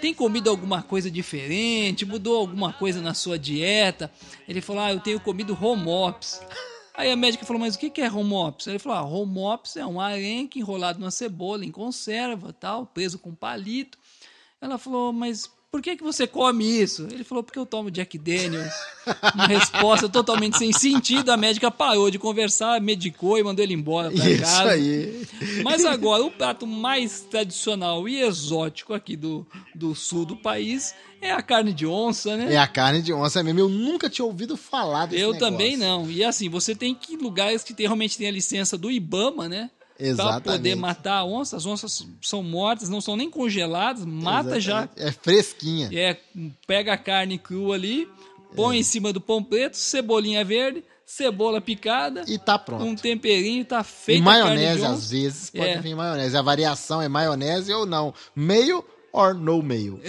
tem 0.01 0.15
comido 0.15 0.49
alguma 0.49 0.83
coisa 0.83 1.11
diferente, 1.11 2.07
mudou 2.07 2.37
alguma 2.37 2.73
coisa 2.73 3.01
na 3.01 3.15
sua 3.15 3.39
dieta? 3.39 4.11
Ele 4.49 4.61
falou, 4.61 4.83
ah, 4.83 4.93
eu 4.93 5.01
tenho 5.01 5.21
comido 5.21 5.57
home 5.61 5.89
ops. 5.89 6.41
Aí 6.95 7.13
a 7.13 7.17
médica 7.17 7.47
falou, 7.47 7.61
mas 7.61 7.77
o 7.77 7.79
que 7.79 7.91
que 7.91 8.01
é 8.01 8.11
home 8.11 8.33
ops? 8.33 8.67
Ele 8.67 8.79
falou, 8.79 8.99
ah, 8.99 9.05
home 9.05 9.39
ops 9.39 9.77
é 9.77 9.87
um 9.87 10.01
arenque 10.01 10.59
enrolado 10.59 10.99
numa 10.99 11.11
cebola 11.11 11.65
em 11.65 11.71
conserva, 11.71 12.53
tal, 12.53 12.87
preso 12.87 13.19
com 13.19 13.35
palito. 13.35 13.99
Ela 14.61 14.79
falou, 14.79 15.13
mas 15.13 15.49
por 15.71 15.83
que 15.83 15.97
que 15.97 16.03
você 16.03 16.27
come 16.27 16.65
isso? 16.65 17.07
Ele 17.13 17.23
falou, 17.25 17.45
porque 17.45 17.59
eu 17.59 17.67
tomo 17.67 17.91
Jack 17.91 18.17
Daniels. 18.19 18.73
Uma 19.35 19.47
resposta 19.47 20.09
totalmente 20.09 20.57
sem 20.59 20.73
sentido. 20.73 21.31
A 21.31 21.37
médica 21.37 21.71
parou 21.71 22.11
de 22.11 22.19
conversar, 22.19 22.81
medicou 22.81 23.39
e 23.39 23.43
mandou 23.43 23.63
ele 23.63 23.75
embora 23.75 24.11
pra 24.11 24.29
Isso 24.31 24.43
casa. 24.43 24.71
aí. 24.71 25.27
Mas 25.63 25.85
agora, 25.85 26.25
o 26.25 26.31
prato 26.31 26.67
mais 26.67 27.21
tradicional 27.21 28.09
e 28.09 28.21
exótico 28.21 28.95
aqui 28.95 29.15
do, 29.17 29.47
do 29.75 29.95
sul 29.95 30.25
do 30.25 30.37
país 30.37 30.95
é 31.21 31.33
a 31.33 31.43
carne 31.43 31.73
de 31.73 31.87
onça, 31.87 32.37
né? 32.37 32.55
É 32.55 32.59
a 32.59 32.67
carne 32.67 33.03
de 33.03 33.13
onça 33.13 33.43
mesmo. 33.43 33.61
Eu 33.61 33.69
nunca 33.69 34.09
tinha 34.09 34.25
ouvido 34.25 34.57
falar 34.57 35.07
desse 35.07 35.23
Eu 35.23 35.33
negócio. 35.33 35.51
também 35.53 35.77
não. 35.77 36.11
E 36.11 36.23
assim, 36.25 36.49
você 36.49 36.75
tem 36.75 36.95
que 36.95 37.13
ir 37.13 37.17
em 37.17 37.23
lugares 37.23 37.63
que 37.63 37.75
tem- 37.75 37.87
realmente 37.87 38.17
tem 38.17 38.29
a 38.29 38.33
licença 38.33 38.79
do 38.79 38.91
Ibama, 38.91 39.49
né? 39.49 39.71
Pra 39.99 40.07
Exatamente. 40.07 40.43
poder 40.45 40.77
matar 40.77 41.19
a 41.19 41.25
onça. 41.25 41.57
As 41.57 41.67
onças 41.67 42.07
são 42.23 42.43
mortas, 42.43 42.89
não 42.89 43.01
são 43.01 43.17
nem 43.17 43.29
congeladas, 43.29 44.05
mata 44.05 44.61
já. 44.61 44.85
Exatamente. 44.85 45.09
É 45.09 45.13
fresquinha. 45.13 45.91
É, 45.93 46.17
pega 46.67 46.93
a 46.93 46.97
carne 46.97 47.37
crua 47.37 47.75
ali, 47.75 48.09
põe 48.55 48.77
É. 48.77 48.81
em 48.81 48.83
cima 48.85 49.13
do 49.13 49.21
pão 49.21 49.43
preto, 49.43 49.77
cebolinha 49.77 50.45
verde, 50.45 50.85
cebola 51.05 51.61
picada, 51.61 52.23
E 52.29 52.39
tá 52.39 52.57
pronto. 52.59 52.85
um 52.85 52.95
temperinho, 52.95 53.65
tá 53.65 53.81
E 53.81 53.85
feito 53.85 54.19
de 54.19 54.25
maionese, 54.25 54.85
às 54.85 55.11
vezes, 55.11 55.51
pode 55.51 55.69
É. 55.69 55.81
vir 55.81 55.97
maionese. 55.97 56.37
A 56.37 56.43
variação 56.43 57.03
é 57.03 57.09
maionese 57.09 57.73
ou 57.73 57.85
não. 57.85 58.15
Meio 58.37 58.85
or 59.13 59.35
no 59.35 59.61
meio. 59.63 60.01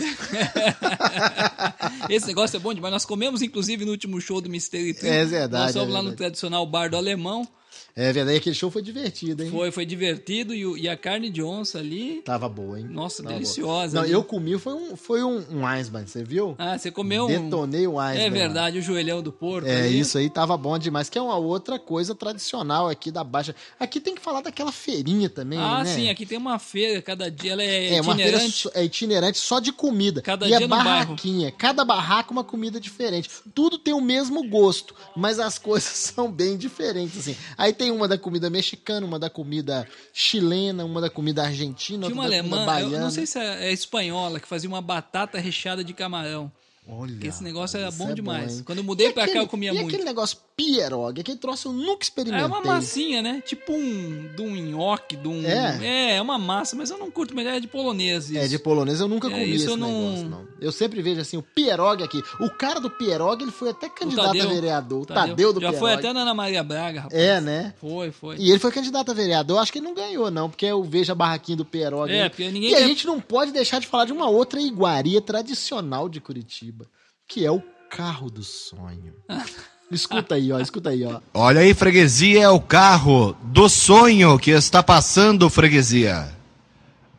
Esse 2.10 2.28
negócio 2.28 2.58
é 2.58 2.60
bom 2.60 2.74
demais. 2.74 2.92
Nós 2.94 3.06
comemos, 3.06 3.42
inclusive, 3.42 3.86
no 3.86 3.92
último 3.92 4.20
show 4.22 4.42
do 4.42 4.50
Mistério 4.50 4.94
Trio. 4.96 5.12
É 5.12 5.26
verdade, 5.26 5.64
Nós 5.64 5.74
fomos 5.74 5.90
é 5.90 5.92
lá 5.98 6.02
no 6.04 6.16
tradicional 6.16 6.66
bar 6.66 6.90
do 6.90 6.98
Alemão. 6.98 7.48
É 7.96 8.14
verdade, 8.14 8.38
aquele 8.38 8.56
show 8.56 8.70
foi 8.72 8.82
divertido, 8.82 9.44
hein? 9.44 9.52
Foi, 9.52 9.72
foi 9.72 9.86
divertido. 9.86 10.54
E, 10.54 10.82
e 10.84 10.90
a 10.90 10.96
carne 10.96 11.30
de 11.30 11.42
onça 11.44 11.80
ali... 11.80 12.22
Tava 12.24 12.48
boa, 12.48 12.80
hein? 12.80 12.88
Nossa, 12.90 13.22
Tava 13.24 13.36
deliciosa. 13.36 13.94
boa. 13.94 13.96
Não, 13.96 14.02
ali. 14.04 14.12
eu 14.14 14.24
comi, 14.24 14.58
foi 14.58 14.74
um, 14.74 14.96
foi 14.96 15.24
um, 15.24 15.44
um 15.52 15.70
Eisbein, 15.70 16.06
você 16.06 16.24
viu? 16.24 16.56
Ah, 16.58 16.78
você 16.78 16.92
comeu 16.92 17.26
um... 17.26 17.28
Detonei 17.28 17.88
o 17.88 18.02
Eisbein. 18.02 18.26
É 18.26 18.30
lá. 18.30 18.34
verdade, 18.34 18.78
o 18.80 18.82
joelhão 18.82 19.22
do 19.22 19.32
porco. 19.32 19.68
É, 19.68 19.82
ali. 19.84 20.00
isso 20.00 20.18
aí 20.18 20.30
tava 20.30 20.56
bom 20.56 20.78
demais, 20.78 21.10
que 21.10 21.18
é 21.18 21.22
uma 21.22 21.36
outra 21.38 21.78
coisa 21.78 22.16
tradicional 22.16 22.88
aqui 22.90 23.12
da 23.12 23.24
Baixa. 23.24 23.56
Aqui 23.80 24.00
tem 24.00 24.16
que 24.16 24.22
falar 24.22 24.42
daquela 24.42 24.72
feirinha 24.72 25.30
também, 25.30 25.60
Ah, 25.60 25.84
né? 25.84 25.94
sim, 25.94 26.10
aqui 26.10 26.26
tem 26.26 26.38
uma 26.38 26.58
feira, 26.60 27.02
cada 27.02 27.30
dia 27.30 27.54
ela 27.54 27.64
é, 27.64 27.96
É 27.96 28.02
uma 28.02 28.16
feira 28.16 28.30
itinerante. 28.38 28.70
é 28.74 28.84
itinerante 28.84 29.38
só 29.38 29.60
de 29.60 29.72
comida. 29.72 30.22
Cada 30.22 30.48
e 30.48 30.54
é 30.54 30.58
dia 30.58 30.68
bairro. 30.68 30.86
barraquinha. 30.86 31.52
Cada 31.52 31.84
barraca 31.84 32.32
uma 32.32 32.44
comida 32.44 32.80
diferente. 32.80 33.30
Tudo 33.54 33.78
tem 33.78 33.94
o 33.94 34.02
mesmo 34.02 34.48
gosto, 34.48 34.96
mas 35.16 35.40
as 35.40 35.58
coisas 35.60 35.90
são 35.92 36.32
bem 36.32 36.58
diferentes, 36.58 37.18
assim. 37.20 37.36
Aí 37.58 37.74
tem 37.80 37.92
uma 37.92 38.10
da 38.10 38.18
comida 38.18 38.50
mexicana, 38.50 39.06
uma 39.08 39.18
da 39.18 39.30
comida 39.30 39.88
chilena, 40.14 40.84
uma 40.84 41.00
da 41.00 41.10
comida 41.10 41.44
argentina, 41.44 42.06
Tinha 42.08 42.14
uma 42.14 42.24
outra 42.26 42.38
da 42.38 42.44
comida 42.44 42.62
alemã, 42.62 42.80
eu 42.82 42.86
baiana. 42.90 43.04
não 43.06 43.10
sei 43.12 43.26
se 43.26 43.40
é, 43.40 43.68
é 43.70 43.72
espanhola, 43.72 44.38
que 44.38 44.48
fazia 44.48 44.70
uma 44.70 44.82
batata 44.82 45.40
recheada 45.40 45.82
de 45.82 45.94
camarão. 45.94 46.52
Olha, 46.92 47.28
Esse 47.28 47.44
negócio 47.44 47.78
era 47.80 47.92
bom 47.92 48.10
é 48.10 48.14
demais. 48.14 48.58
hein? 48.58 48.64
Quando 48.66 48.80
eu 48.80 48.84
mudei 48.84 49.08
E 49.08 49.14
pra 49.14 49.24
cá, 49.24 49.30
aquele- 49.30 49.44
eu 49.44 49.48
comia 49.48 49.70
e 49.72 49.74
muito. 49.76 49.88
aquele 49.90 50.04
negócio 50.04 50.38
pierogi, 50.56 51.22
aquele 51.22 51.38
troço 51.38 51.70
eu 51.70 51.74
nunca 51.74 52.04
experimentei. 52.04 52.44
É 52.44 52.48
uma 52.48 52.62
massinha, 52.62 53.22
né? 53.22 53.42
Tipo 53.46 53.72
um, 53.74 54.28
de 54.36 54.42
um 54.42 54.56
nhoque, 54.56 55.16
de 55.16 55.28
um... 55.28 55.44
É? 55.46 55.80
É, 55.86 56.16
é 56.18 56.22
uma 56.22 56.38
massa, 56.38 56.76
mas 56.76 56.90
eu 56.90 56.98
não 56.98 57.10
curto, 57.12 57.34
mas 57.36 57.46
é 57.48 57.60
de 57.60 57.68
polonês 57.68 58.30
isso. 58.30 58.38
É, 58.40 58.48
de 58.48 58.58
polonês 58.60 59.00
eu 59.00 59.08
nunca 59.08 59.28
É, 59.28 59.32
comi 59.32 59.46
isso 59.46 59.56
esse 59.66 59.68
eu 59.74 59.78
não- 59.78 60.10
negócio, 60.10 60.30
não. 60.30 60.48
Eu 60.60 60.72
sempre 60.74 61.02
vejo 61.02 61.22
assim, 61.22 61.38
o 61.38 61.42
pierogi 61.42 62.04
aqui. 62.04 62.22
O 62.42 62.50
cara 62.50 62.80
do 62.82 62.90
pierogi, 62.90 63.44
ele 63.44 63.52
foi 63.52 63.70
até 63.70 63.88
candidato 63.88 64.30
a 64.42 64.46
vereador. 64.46 65.02
O 65.04 65.06
Tadeu, 65.06 65.54
do 65.54 65.62
Já 65.62 65.72
foi 65.72 65.94
até 65.94 66.12
na 66.12 66.22
Ana 66.24 66.34
Maria 66.34 66.62
Braga, 66.64 67.02
rapaz. 67.02 67.22
É, 67.22 67.40
né? 67.40 67.74
Foi, 67.80 68.12
foi. 68.12 68.36
E 68.38 68.50
ele 68.50 68.60
foi 68.60 68.72
candidato 68.72 69.12
a 69.12 69.14
vereador. 69.14 69.58
Eu 69.58 69.62
acho 69.62 69.72
que 69.72 69.80
ele 69.80 69.86
não 69.86 69.94
ganhou, 69.94 70.30
não, 70.30 70.50
porque 70.50 70.66
eu 70.66 70.84
vejo 70.84 71.12
a 71.12 71.16
barraquinha 71.16 71.56
do 71.56 71.64
pierogi. 71.64 72.14
É, 72.14 72.24
aí. 72.24 72.30
porque 72.30 72.50
ninguém 72.52 72.72
E 72.72 72.76
a 72.76 72.80
quer- 72.80 72.88
gente 72.88 73.06
não 73.08 73.22
pode 73.22 73.52
deixar 73.54 73.80
de 73.80 73.88
falar 73.88 74.06
de 74.06 74.12
uma 74.12 74.28
outra 74.30 74.60
iguaria 74.60 75.22
tradicional 75.22 76.10
de 76.10 76.20
Curitiba, 76.20 76.79
que 77.30 77.46
é 77.46 77.52
o 77.52 77.62
carro 77.92 78.30
do 78.32 78.44
sonho. 78.44 79.14
escuta 79.92 80.34
aí, 80.34 80.52
ó, 80.52 80.60
escuta 80.60 80.90
aí, 80.90 81.06
ó. 81.06 81.22
Olha 81.32 81.62
aí, 81.62 81.76
freguesia, 81.76 82.44
é 82.44 82.50
o 82.50 82.60
carro 82.60 83.38
do 83.44 83.70
sonho 83.70 84.38
que 84.40 84.50
está 84.50 84.82
passando, 84.82 85.48
freguesia. 85.48 86.28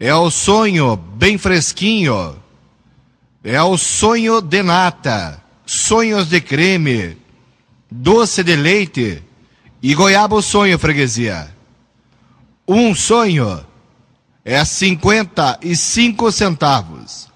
É 0.01 0.13
o 0.13 0.29
sonho 0.29 0.97
bem 0.97 1.39
fresquinho. 1.39 2.37
É 3.45 3.63
o 3.63 3.79
sonho 3.79 4.43
de 4.43 4.63
nata, 4.63 5.41
sonhos 5.65 6.29
de 6.29 6.41
creme, 6.41 7.17
doce 7.91 8.43
de 8.43 8.57
leite 8.57 9.23
e 9.81 9.95
goiaba 9.95 10.43
sonho, 10.43 10.79
freguesia. 10.79 11.55
Um 12.67 12.95
sonho 12.95 13.65
é 14.45 14.63
55 14.65 16.33
centavos. 16.33 17.30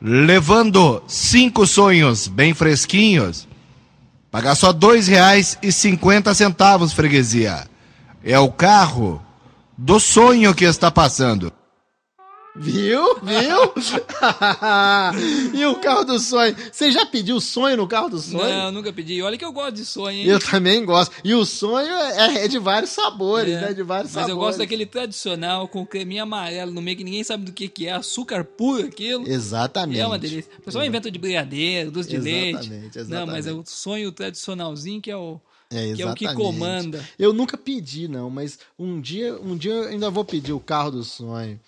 Levando 0.00 1.02
cinco 1.06 1.66
sonhos 1.66 2.26
bem 2.26 2.54
fresquinhos, 2.54 3.46
Pagar 4.30 4.54
só 4.54 4.72
dois 4.72 5.08
reais 5.08 5.58
e 5.60 5.72
cinquenta 5.72 6.32
centavos, 6.34 6.92
freguesia. 6.92 7.68
É 8.22 8.38
o 8.38 8.50
carro 8.50 9.20
do 9.76 9.98
sonho 9.98 10.54
que 10.54 10.64
está 10.64 10.88
passando. 10.88 11.52
Viu? 12.56 13.14
Viu? 13.22 13.72
e 15.54 15.64
o 15.66 15.76
carro 15.76 16.04
do 16.04 16.18
sonho? 16.18 16.54
Você 16.70 16.90
já 16.90 17.06
pediu 17.06 17.40
sonho 17.40 17.76
no 17.76 17.86
carro 17.86 18.08
do 18.10 18.18
sonho? 18.20 18.42
Não, 18.42 18.66
eu 18.66 18.72
nunca 18.72 18.92
pedi. 18.92 19.22
Olha 19.22 19.38
que 19.38 19.44
eu 19.44 19.52
gosto 19.52 19.76
de 19.76 19.84
sonho, 19.84 20.18
hein? 20.18 20.26
Eu 20.26 20.40
também 20.40 20.84
gosto. 20.84 21.14
E 21.24 21.32
o 21.32 21.44
sonho 21.44 21.92
é, 21.94 22.44
é 22.44 22.48
de 22.48 22.58
vários 22.58 22.90
sabores, 22.90 23.54
É, 23.54 23.60
né? 23.60 23.72
De 23.72 23.82
vários 23.82 24.12
Mas 24.12 24.22
sabores. 24.26 24.30
eu 24.30 24.36
gosto 24.36 24.58
daquele 24.58 24.84
tradicional 24.84 25.68
com 25.68 25.86
creminho 25.86 26.24
amarelo 26.24 26.72
no 26.72 26.82
meio 26.82 26.96
que 26.96 27.04
ninguém 27.04 27.22
sabe 27.22 27.44
do 27.44 27.52
que, 27.52 27.68
que 27.68 27.86
é, 27.86 27.92
açúcar 27.92 28.44
puro 28.44 28.86
aquilo. 28.86 29.28
Exatamente. 29.28 30.00
É 30.00 30.06
uma 30.06 30.18
delícia. 30.18 30.50
O 30.58 30.62
pessoal 30.62 30.84
inventa 30.84 31.10
de 31.10 31.18
brigadeiro, 31.18 31.90
doce 31.90 32.08
de 32.08 32.18
leite. 32.18 32.70
Exatamente, 32.94 32.98
Não, 33.10 33.26
mas 33.26 33.46
é 33.46 33.50
o 33.50 33.62
exatamente. 33.62 33.70
sonho 33.70 34.12
tradicionalzinho 34.12 35.00
que 35.00 35.10
é 35.10 35.16
o, 35.16 35.40
É, 35.70 35.94
que, 35.94 36.02
é 36.02 36.06
o 36.06 36.14
que 36.14 36.24
exatamente. 36.24 36.34
comanda. 36.36 37.08
Eu 37.18 37.32
nunca 37.32 37.56
pedi, 37.56 38.08
não, 38.08 38.28
mas 38.28 38.58
um 38.78 39.00
dia, 39.00 39.34
um 39.40 39.56
dia 39.56 39.72
eu 39.72 39.84
ainda 39.88 40.10
vou 40.10 40.24
pedir 40.24 40.52
o 40.52 40.60
carro 40.60 40.90
do 40.90 41.04
sonho 41.04 41.58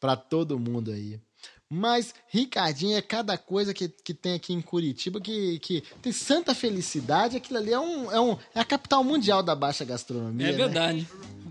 pra 0.00 0.16
todo 0.16 0.58
mundo 0.58 0.90
aí. 0.90 1.20
Mas, 1.68 2.14
Ricardinho, 2.28 2.96
é 2.96 3.02
cada 3.02 3.36
coisa 3.36 3.74
que, 3.74 3.88
que 3.88 4.14
tem 4.14 4.34
aqui 4.34 4.52
em 4.52 4.60
Curitiba 4.60 5.20
que, 5.20 5.58
que 5.58 5.82
tem 6.00 6.12
santa 6.12 6.54
felicidade. 6.54 7.36
Aquilo 7.36 7.58
ali 7.58 7.72
é, 7.72 7.78
um, 7.78 8.12
é, 8.12 8.20
um, 8.20 8.38
é 8.54 8.60
a 8.60 8.64
capital 8.64 9.02
mundial 9.02 9.42
da 9.42 9.54
baixa 9.54 9.84
gastronomia. 9.84 10.48
É 10.48 10.52
né? 10.52 11.06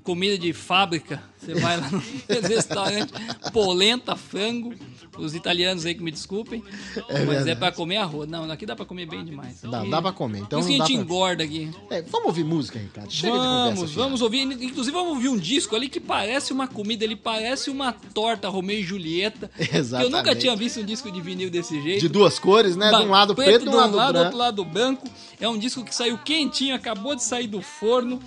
Comida 0.06 0.38
de 0.38 0.54
fábrica. 0.54 1.22
Você 1.42 1.56
vai 1.56 1.78
lá 1.82 1.90
no 1.92 2.00
restaurante, 2.48 3.12
polenta, 3.52 4.16
frango. 4.16 4.74
Os 5.18 5.34
italianos 5.34 5.86
aí 5.86 5.96
que 5.96 6.04
me 6.04 6.12
desculpem. 6.12 6.62
mas 7.10 7.16
é 7.18 7.26
verdade. 7.26 7.56
pra 7.60 7.72
comer 7.72 7.98
arroz. 7.98 8.30
Não, 8.30 8.52
aqui 8.52 8.66
dá 8.66 8.76
pra 8.76 8.86
comer 8.86 9.06
bem 9.08 9.24
demais. 9.24 9.62
Dá, 9.62 9.80
Aqui- 9.82 9.90
dá 9.90 10.02
pra 10.02 10.12
comer. 10.12 10.40
Então 10.40 10.60
Por 10.60 10.68
isso 10.68 10.68
que 10.68 10.74
a 10.82 10.86
gente 10.86 10.94
pra... 10.96 11.02
engorda 11.04 11.44
aqui. 11.44 11.72
É, 11.90 12.02
vamos 12.02 12.28
ouvir 12.28 12.44
música, 12.44 12.78
Ricardo. 12.78 13.10
Chega 13.12 13.32
de 13.34 13.38
conversa. 13.40 13.66
Vamos, 13.76 13.92
fiada. 13.92 14.04
vamos 14.04 14.22
ouvir. 14.22 14.42
Inclusive, 14.42 14.92
vamos 14.96 15.14
ouvir 15.14 15.30
um 15.30 15.38
disco 15.38 15.74
ali 15.76 15.88
que 15.88 16.00
parece 16.02 16.52
uma 16.52 16.68
comida, 16.68 17.04
ele 17.06 17.16
parece 17.16 17.70
uma 17.70 17.94
torta 17.94 18.50
Romeu 18.50 18.78
e 18.78 18.84
Julieta. 18.84 19.50
Que 19.58 19.64
Exatamente. 19.78 20.12
eu 20.14 20.18
nunca 20.18 20.36
tinha 20.36 20.56
visto 20.56 20.82
um 20.82 20.86
disco 20.86 21.10
de 21.10 21.22
vinil 21.22 21.50
desse 21.50 21.82
jeito. 21.82 22.02
De 22.02 22.10
duas 22.10 22.38
cores, 22.38 22.76
né? 22.76 22.90
De 22.92 22.96
um 23.04 23.10
lado 23.12 23.34
preto, 23.34 23.62
e 23.66 23.70
de 23.70 23.70
um 23.70 23.76
lado 23.78 23.92
do 23.92 23.98
branco. 23.98 24.20
outro 24.20 24.38
lado 24.38 24.66
branco. 24.66 25.08
É 25.40 25.48
um 25.48 25.58
disco 25.58 25.82
que 25.84 25.96
saiu 25.96 26.18
quentinho, 26.18 26.76
acabou 26.76 27.16
de 27.16 27.24
sair 27.24 27.48
do 27.48 27.62
forno 27.62 28.22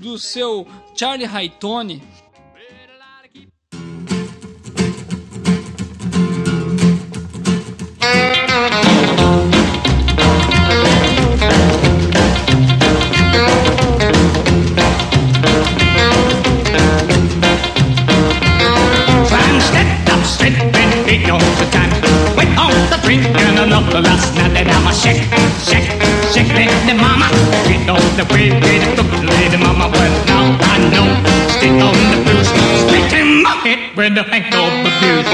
do 0.00 0.18
seu 0.18 0.66
Charlie 0.94 1.26
Haytone. 1.26 2.00
Last 23.92 24.34
night 24.36 24.66
I'm 24.66 24.86
a 24.86 24.94
shake, 24.94 25.22
shake 25.68 26.19
shake 26.32 26.52
lady 26.54 26.94
mama. 26.94 27.28
Get 27.66 27.88
on 27.88 28.02
the 28.16 28.24
way, 28.32 28.50
lady, 28.50 28.86
look, 28.96 29.10
lady 29.38 29.56
mama. 29.56 29.90
Well, 29.90 30.14
now 30.26 30.56
I 30.60 30.78
know. 30.92 31.08
Stick 31.54 31.74
on 31.82 31.96
the 32.12 32.18
blues. 32.24 32.48
Stick 32.86 33.12
in 33.18 33.42
my 33.42 33.54
head 33.64 33.96
when 33.96 34.14
the 34.14 34.22
hang 34.22 34.44
of 34.54 34.72
the 34.84 34.90
blues. 35.00 35.26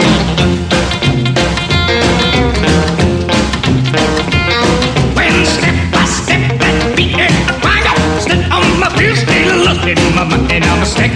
When 5.17 5.37
step 5.45 5.77
by 5.93 6.05
step 6.05 6.43
that 6.61 6.95
beat 6.97 7.19
and 7.19 7.35
wind 7.63 7.87
up, 7.93 7.99
slip 8.23 8.43
on 8.53 8.81
my 8.81 8.89
blues, 8.97 9.21
lady, 9.29 9.53
look, 9.53 9.83
lady 9.85 10.11
mama, 10.15 10.37
and 10.51 10.65
I'm 10.65 10.83
a 10.83 10.87
stick, 10.87 11.13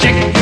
shake. 0.00 0.33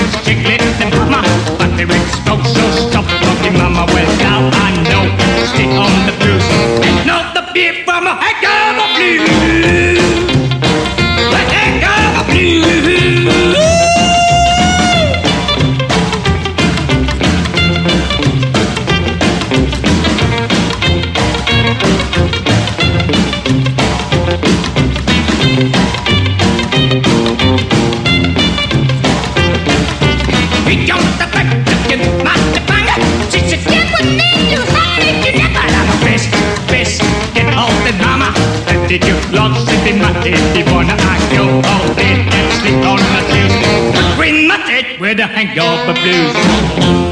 Green 39.93 40.01
matted, 40.01 40.39
they 40.55 40.73
wanna 40.73 40.97
go 41.37 41.61
all 41.69 41.95
day 41.95 42.27
and 42.27 42.53
sleep 42.61 42.83
on 42.87 42.97
the 42.97 43.21
Tuesday. 43.31 44.17
Green 44.17 44.51
teeth, 44.67 44.99
with 44.99 45.21
a 45.21 45.27
hangover 45.27 45.93
blues. 45.93 47.12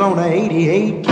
On 0.00 0.16
the 0.16 0.24
88. 0.24 1.04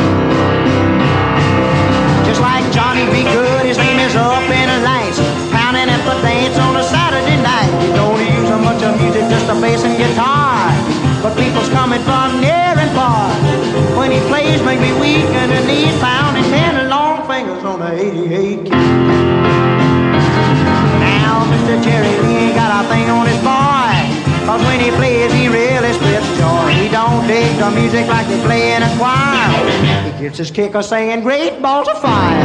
Just 2.24 2.40
like 2.40 2.64
Johnny 2.72 3.04
B. 3.12 3.22
Good, 3.22 3.66
his 3.66 3.78
name 3.78 3.98
is 4.00 4.16
up 4.16 4.42
in 4.42 4.66
the 4.66 4.78
lights, 4.82 5.18
pounding 5.52 5.86
at 5.86 6.02
the 6.02 6.16
dance 6.22 6.58
on 6.58 6.76
a 6.76 6.82
Saturday 6.82 7.38
night. 7.42 7.70
You 7.84 7.92
don't 7.94 8.18
use 8.18 8.50
a 8.50 8.58
much 8.58 8.82
of 8.82 8.98
music, 9.00 9.28
just 9.30 9.46
a 9.50 9.54
bass 9.60 9.84
and 9.84 9.96
guitar. 9.98 10.72
But 11.22 11.36
people's 11.38 11.68
coming 11.70 12.02
from 12.02 12.40
near 12.40 12.74
and 12.74 12.90
far. 12.96 13.30
When 13.98 14.10
he 14.10 14.18
plays, 14.26 14.62
make 14.62 14.80
me 14.80 14.92
weak 14.98 15.30
and 15.30 15.52
the 15.52 15.60
knees 15.66 15.94
pounding 16.00 16.44
ten 16.50 16.88
long 16.88 17.26
fingers 17.28 17.62
on 17.62 17.78
the 17.78 17.92
88. 17.92 18.70
Now, 20.98 21.46
Mr. 21.52 21.82
Jerry 21.84 22.14
Lee 22.26 22.50
ain't 22.50 22.56
got 22.56 22.84
a 22.84 22.88
thing 22.88 23.10
on 23.10 23.26
his 23.26 23.38
boy. 23.44 23.92
Cause 24.46 24.62
when 24.66 24.80
he 24.80 24.90
plays, 24.90 25.32
he 25.32 25.46
really 25.46 25.92
dig 27.26 27.56
the 27.58 27.70
music 27.70 28.06
like 28.08 28.26
they 28.26 28.40
play 28.42 28.74
in 28.74 28.82
a 28.82 28.90
choir. 28.96 29.48
He 30.04 30.22
gets 30.22 30.38
his 30.38 30.50
kick 30.50 30.72
kicker 30.72 30.82
singing 30.82 31.22
great 31.22 31.60
balls 31.60 31.88
of 31.88 32.00
fire. 32.00 32.44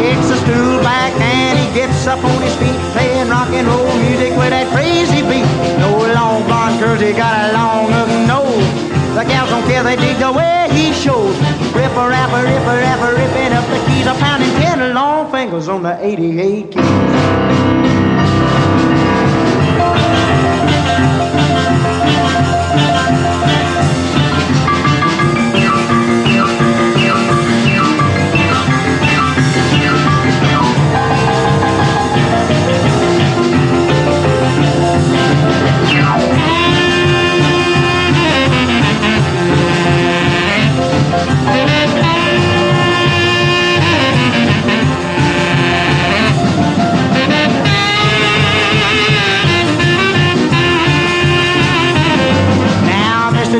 Kicks 0.00 0.30
a 0.30 0.36
stool 0.36 0.78
back 0.82 1.12
and 1.20 1.58
he 1.58 1.66
gets 1.74 2.06
up 2.06 2.22
on 2.24 2.42
his 2.42 2.54
feet, 2.56 2.78
playing 2.92 3.28
rock 3.28 3.48
and 3.50 3.66
roll 3.66 3.96
music 3.98 4.32
with 4.36 4.50
that 4.50 4.66
crazy 4.74 5.22
beat. 5.22 5.48
No 5.78 5.90
long 6.14 6.44
blonde 6.44 6.78
girls, 6.80 7.00
he 7.00 7.12
got 7.12 7.32
a 7.48 7.52
long 7.52 7.92
hook 7.92 8.10
nose. 8.26 8.68
The 9.16 9.24
gals 9.24 9.50
don't 9.50 9.64
care, 9.64 9.82
they 9.82 9.96
dig 9.96 10.18
the 10.18 10.32
way 10.32 10.68
he 10.70 10.92
shows. 10.92 11.36
Ripper, 11.74 12.08
rapper, 12.08 12.42
ripper, 12.44 12.76
rapper, 12.84 13.12
ripping 13.16 13.52
up 13.52 13.66
the 13.72 13.80
keys, 13.86 14.06
a 14.06 14.14
pounding 14.14 14.50
ten 14.60 14.94
long 14.94 15.30
fingers 15.30 15.68
on 15.68 15.82
the 15.82 15.96
88 16.04 16.70
keys. 16.70 17.16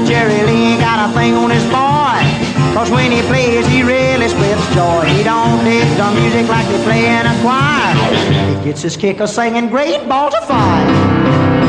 Jerry 0.07 0.43
Lee 0.47 0.79
got 0.79 1.11
a 1.11 1.13
thing 1.15 1.35
on 1.35 1.51
his 1.51 1.65
boy. 1.65 2.21
Cause 2.73 2.91
when 2.91 3.11
he 3.11 3.23
plays, 3.23 3.67
he 3.67 3.83
really 3.83 4.29
splits 4.29 4.75
joy. 4.75 5.05
He 5.07 5.25
don't 5.25 5.65
dig 5.65 5.89
the 5.97 6.11
music 6.21 6.49
like 6.49 6.67
they 6.69 6.83
play 6.85 7.07
in 7.07 7.27
a 7.27 7.35
choir. 7.43 7.95
He 8.57 8.65
gets 8.65 8.83
his 8.83 8.97
kick 8.97 9.21
of 9.21 9.29
singing 9.29 9.69
great 9.69 10.07
balls 10.09 10.35
of 10.35 10.47
fire. 10.47 11.66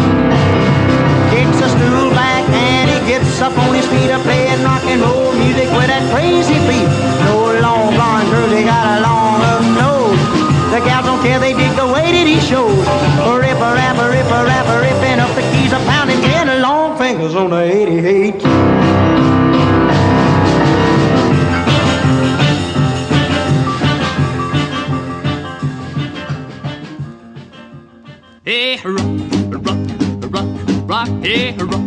And 2.52 2.90
he 2.90 3.00
gets 3.08 3.42
up 3.42 3.58
on 3.58 3.74
his 3.74 3.86
feet 3.88 4.10
a 4.12 4.20
playing 4.20 4.64
rock 4.64 4.84
and 4.86 5.02
roll 5.02 5.34
music 5.34 5.70
with 5.76 5.88
that 5.88 6.04
crazy 6.14 6.60
beat. 6.68 6.88
No 7.28 7.60
long 7.62 7.94
blonde 7.94 8.30
girls, 8.30 8.52
he 8.52 8.64
got 8.64 8.86
a 8.98 9.02
long 9.02 9.40
nose. 9.76 10.20
The 10.72 10.80
gals 10.84 11.06
don't 11.06 11.22
care, 11.22 11.40
they 11.40 11.54
dig 11.54 11.76
the 11.76 11.88
way 11.88 12.12
that 12.12 12.28
he 12.28 12.40
shows. 12.40 12.78
Ripper, 13.24 13.72
rapper, 13.74 14.10
ripper, 14.10 14.42
rapper, 14.46 14.78
ripping 14.84 15.20
up 15.20 15.32
the 15.36 15.44
keys, 15.52 15.72
a 15.72 15.80
pounding 15.88 16.22
ten 16.22 16.62
long 16.62 16.98
fingers 16.98 17.36
on 17.36 17.50
the 17.50 17.62
88. 17.64 18.44
Hey, 28.44 28.80
rock, 28.86 29.66
rock, 29.66 29.80
rock, 30.32 30.48
rock, 30.88 31.10
hey, 31.22 31.52
rock, 31.58 31.87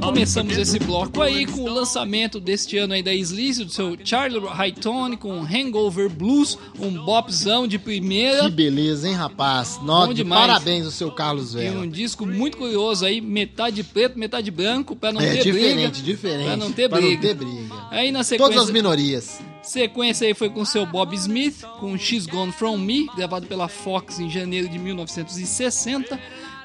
Então 0.00 0.14
começamos 0.14 0.56
esse 0.56 0.78
bloco 0.78 1.20
aí 1.20 1.44
com 1.44 1.60
o 1.60 1.68
lançamento 1.68 2.40
deste 2.40 2.78
ano 2.78 2.94
aí 2.94 3.02
da 3.02 3.12
Sleaze, 3.12 3.64
do 3.66 3.70
seu 3.70 3.98
Charlie 4.02 4.40
Hightone 4.46 5.14
com 5.14 5.42
Hangover 5.42 6.08
Blues, 6.08 6.56
um 6.78 6.90
bopzão 7.04 7.68
de 7.68 7.78
primeira. 7.78 8.44
Que 8.44 8.50
beleza, 8.50 9.06
hein, 9.06 9.14
rapaz? 9.14 9.78
Nó, 9.82 10.06
de 10.06 10.14
demais. 10.14 10.46
parabéns 10.46 10.86
ao 10.86 10.90
seu 10.90 11.10
Carlos 11.12 11.54
E 11.54 11.58
Vela. 11.58 11.80
um 11.82 11.88
disco 11.88 12.24
muito 12.24 12.56
curioso 12.56 13.04
aí, 13.04 13.20
metade 13.20 13.84
preto, 13.84 14.18
metade 14.18 14.50
branco, 14.50 14.96
pra 14.96 15.12
não 15.12 15.20
É 15.20 15.34
ter 15.34 15.42
diferente, 15.44 15.74
briga. 15.74 15.90
diferente. 15.90 16.46
Pra 16.46 16.56
não 16.56 16.72
ter 16.72 16.88
Pra 16.88 16.98
briga. 16.98 17.14
não 17.14 17.20
ter 17.20 17.34
briga. 17.34 17.74
Aí 17.90 18.10
na 18.10 18.20
Todas 18.20 18.26
sequência, 18.28 18.60
as 18.62 18.70
minorias. 18.70 19.38
sequência 19.62 20.26
aí 20.26 20.32
foi 20.32 20.48
com 20.48 20.62
o 20.62 20.66
seu 20.66 20.86
Bob 20.86 21.14
Smith, 21.14 21.60
com 21.78 21.96
She's 21.98 22.24
Gone 22.24 22.52
From 22.52 22.78
Me, 22.78 23.06
gravado 23.16 23.46
pela 23.46 23.68
Fox 23.68 24.18
em 24.18 24.30
janeiro 24.30 24.66
de 24.66 24.78
1960. 24.78 26.18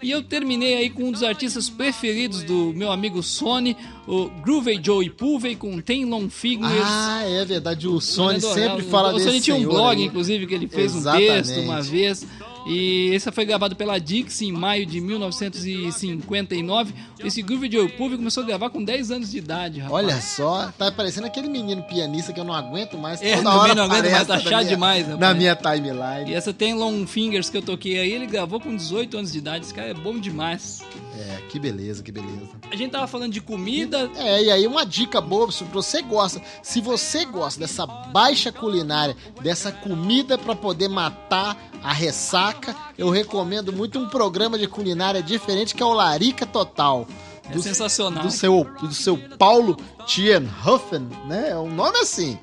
E 0.05 0.11
eu 0.11 0.21
terminei 0.21 0.75
aí 0.75 0.89
com 0.91 1.05
um 1.05 1.11
dos 1.11 1.23
artistas 1.23 1.67
preferidos 1.67 2.43
do 2.43 2.71
meu 2.75 2.91
amigo 2.91 3.23
Sony, 3.23 3.75
o 4.07 4.29
Groovy 4.43 4.79
Joey 4.79 5.09
Pulvey, 5.09 5.55
com 5.55 5.81
Ten 5.81 6.05
Long 6.05 6.29
Fingers. 6.29 6.83
Ah, 6.85 7.23
é 7.25 7.43
verdade. 7.43 7.87
O 7.87 7.99
Sony 7.99 8.39
sempre 8.39 8.83
fala 8.83 9.09
O 9.09 9.13
desse 9.13 9.25
Sony 9.25 9.41
tinha 9.41 9.55
um 9.55 9.63
blog, 9.63 9.97
aí. 9.99 10.05
inclusive, 10.05 10.45
que 10.45 10.53
ele 10.53 10.67
fez 10.67 10.93
um 10.93 10.99
Exatamente. 10.99 11.27
texto 11.47 11.59
uma 11.61 11.81
vez. 11.81 12.23
E 12.65 13.11
esse 13.13 13.31
foi 13.31 13.45
gravado 13.45 13.75
pela 13.75 13.99
Dixie 13.99 14.47
em 14.47 14.51
maio 14.51 14.85
de 14.85 14.99
1959. 14.99 16.93
Esse 17.23 17.41
Groove 17.43 17.71
Joe 17.71 17.87
Pulve 17.89 18.17
começou 18.17 18.43
a 18.43 18.45
gravar 18.45 18.69
com 18.71 18.83
10 18.83 19.11
anos 19.11 19.31
de 19.31 19.37
idade, 19.37 19.79
rapaz. 19.79 20.03
Olha 20.03 20.19
só, 20.21 20.71
tá 20.77 20.91
parecendo 20.91 21.27
aquele 21.27 21.47
menino 21.47 21.83
pianista 21.83 22.33
que 22.33 22.39
eu 22.39 22.43
não 22.43 22.53
aguento 22.53 22.97
mais. 22.97 23.21
É, 23.21 23.37
toda 23.37 23.55
hora 23.55 23.75
não 23.75 23.83
aguento 23.83 24.09
mais, 24.09 24.27
tá 24.27 24.39
chato 24.39 24.67
demais, 24.67 25.03
rapaz. 25.03 25.19
Na 25.19 25.33
minha 25.33 25.55
timeline. 25.55 26.31
E 26.31 26.33
essa 26.33 26.51
tem 26.51 26.73
Long 26.73 27.05
Fingers 27.05 27.49
que 27.49 27.57
eu 27.57 27.61
toquei 27.61 27.99
aí, 27.99 28.11
ele 28.11 28.25
gravou 28.25 28.59
com 28.59 28.75
18 28.75 29.17
anos 29.17 29.31
de 29.31 29.37
idade. 29.37 29.65
Esse 29.65 29.73
cara 29.73 29.89
é 29.89 29.93
bom 29.93 30.17
demais. 30.19 30.83
É, 31.17 31.41
que 31.49 31.59
beleza, 31.59 32.03
que 32.03 32.11
beleza. 32.11 32.49
A 32.71 32.75
gente 32.75 32.91
tava 32.91 33.07
falando 33.07 33.31
de 33.31 33.41
comida. 33.41 34.09
É, 34.17 34.43
e 34.43 34.51
aí 34.51 34.67
uma 34.67 34.85
dica 34.85 35.21
boa, 35.21 35.51
se 35.51 35.63
você 35.65 36.01
gosta, 36.01 36.41
se 36.61 36.81
você 36.81 37.25
gosta 37.25 37.59
dessa 37.59 37.85
baixa 37.85 38.51
culinária, 38.51 39.15
dessa 39.41 39.71
comida 39.71 40.37
pra 40.37 40.55
poder 40.55 40.89
matar 40.89 41.57
a 41.83 41.93
ressaca, 41.93 42.75
eu 42.97 43.09
recomendo 43.09 43.71
muito 43.73 43.99
um 43.99 44.07
programa 44.09 44.57
de 44.57 44.67
culinária 44.67 45.21
diferente 45.21 45.75
que 45.75 45.81
é 45.83 45.85
o 45.85 45.93
Larica 45.93 46.45
Total. 46.45 47.07
É 47.49 47.57
sensacional. 47.59 48.23
Do 48.23 48.31
seu, 48.31 48.67
do 48.81 48.93
seu 48.93 49.17
Paulo 49.37 49.77
Tienhofen, 50.07 51.07
né? 51.27 51.49
É 51.51 51.57
um 51.57 51.69
nome 51.73 51.97
assim. 51.99 52.39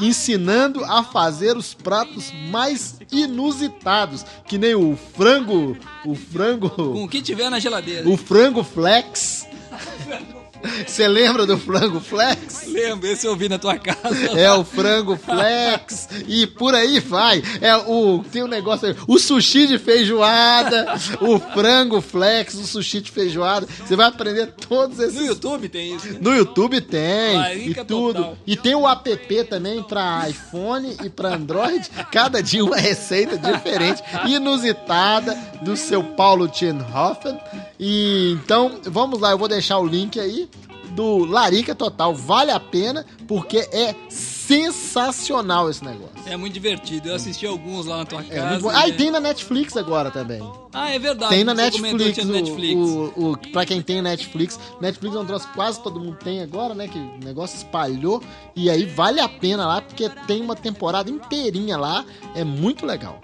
Ensinando 0.00 0.84
a 0.84 1.04
fazer 1.04 1.56
os 1.56 1.74
pratos 1.74 2.32
mais 2.50 2.96
inusitados, 3.12 4.24
que 4.48 4.58
nem 4.58 4.74
o 4.74 4.98
frango, 5.16 5.76
o 6.04 6.14
frango, 6.16 6.68
Com 6.70 7.04
o 7.04 7.08
que 7.08 7.22
tiver 7.22 7.48
na 7.48 7.60
geladeira. 7.60 8.08
o 8.08 8.16
frango 8.16 8.64
flex. 8.64 9.46
Você 10.86 11.06
lembra 11.08 11.46
do 11.46 11.56
frango 11.58 12.00
flex? 12.00 12.66
Lembra, 12.66 13.10
esse 13.10 13.26
eu 13.26 13.36
vi 13.36 13.48
na 13.48 13.58
tua 13.58 13.76
casa. 13.78 14.38
É 14.38 14.52
o 14.52 14.64
frango 14.64 15.16
flex 15.16 16.08
e 16.26 16.46
por 16.46 16.74
aí 16.74 17.00
vai. 17.00 17.42
É 17.60 17.76
o 17.76 18.22
tem 18.30 18.42
um 18.42 18.48
negócio 18.48 18.88
aí, 18.88 18.96
o 19.06 19.18
sushi 19.18 19.66
de 19.66 19.78
feijoada, 19.78 20.94
o 21.20 21.38
frango 21.38 22.00
flex, 22.00 22.54
o 22.54 22.66
sushi 22.66 23.00
de 23.00 23.10
feijoada. 23.10 23.66
Você 23.86 23.96
vai 23.96 24.06
aprender 24.06 24.46
todos 24.68 24.98
esses 24.98 25.14
No 25.14 25.26
YouTube 25.26 25.68
tem 25.68 25.96
isso. 25.96 26.06
né? 26.12 26.18
no 26.20 26.34
YouTube 26.34 26.80
tem 26.80 27.36
Larica 27.36 27.80
e 27.80 27.84
tudo. 27.84 28.14
total. 28.14 28.38
E 28.46 28.56
tem 28.56 28.74
o 28.74 28.88
app 28.88 29.44
também 29.44 29.82
para 29.82 30.28
iPhone 30.28 30.96
e 31.04 31.08
para 31.10 31.34
Android. 31.34 31.88
Cada 32.10 32.42
dia 32.42 32.64
uma 32.64 32.76
receita 32.76 33.36
diferente, 33.36 34.02
inusitada 34.26 35.34
do 35.62 35.76
seu 35.76 36.02
Paulo 36.02 36.48
Tienhofen. 36.48 37.38
E 37.84 38.30
então, 38.40 38.78
vamos 38.84 39.18
lá, 39.18 39.32
eu 39.32 39.38
vou 39.38 39.48
deixar 39.48 39.78
o 39.78 39.84
link 39.84 40.20
aí 40.20 40.48
do 40.90 41.24
Larica 41.24 41.74
Total. 41.74 42.14
Vale 42.14 42.52
a 42.52 42.60
pena 42.60 43.04
porque 43.26 43.58
é 43.72 43.92
sensacional 44.08 45.68
esse 45.68 45.84
negócio. 45.84 46.12
É 46.26 46.36
muito 46.36 46.52
divertido. 46.54 47.08
Eu 47.08 47.16
assisti 47.16 47.44
alguns 47.44 47.86
lá 47.86 47.96
na 47.98 48.04
tua 48.04 48.20
É 48.20 48.36
casa. 48.36 48.70
Ah, 48.72 48.86
e 48.86 48.92
né? 48.92 48.96
tem 48.96 49.10
na 49.10 49.18
Netflix 49.18 49.76
agora 49.76 50.12
também. 50.12 50.40
Ah, 50.72 50.90
é 50.90 50.98
verdade. 51.00 51.34
Tem 51.34 51.42
na 51.42 51.54
Netflix, 51.54 52.24
no 52.24 52.32
Netflix. 52.32 52.74
O, 52.80 53.12
o, 53.16 53.32
o- 53.32 53.38
pra 53.50 53.66
quem 53.66 53.82
tem 53.82 54.00
Netflix. 54.00 54.60
Netflix 54.80 55.16
é 55.16 55.18
um 55.18 55.24
troço 55.26 55.48
que 55.48 55.54
quase 55.54 55.82
todo 55.82 55.98
mundo 55.98 56.18
tem 56.22 56.40
agora, 56.40 56.74
né? 56.74 56.86
Que 56.86 56.98
o 56.98 57.18
negócio 57.24 57.56
espalhou. 57.56 58.22
E 58.54 58.70
aí 58.70 58.84
vale 58.84 59.18
a 59.20 59.28
pena 59.28 59.66
lá, 59.66 59.80
porque 59.82 60.08
tem 60.28 60.40
uma 60.40 60.54
temporada 60.54 61.10
inteirinha 61.10 61.76
lá. 61.76 62.04
É 62.36 62.44
muito 62.44 62.86
legal. 62.86 63.20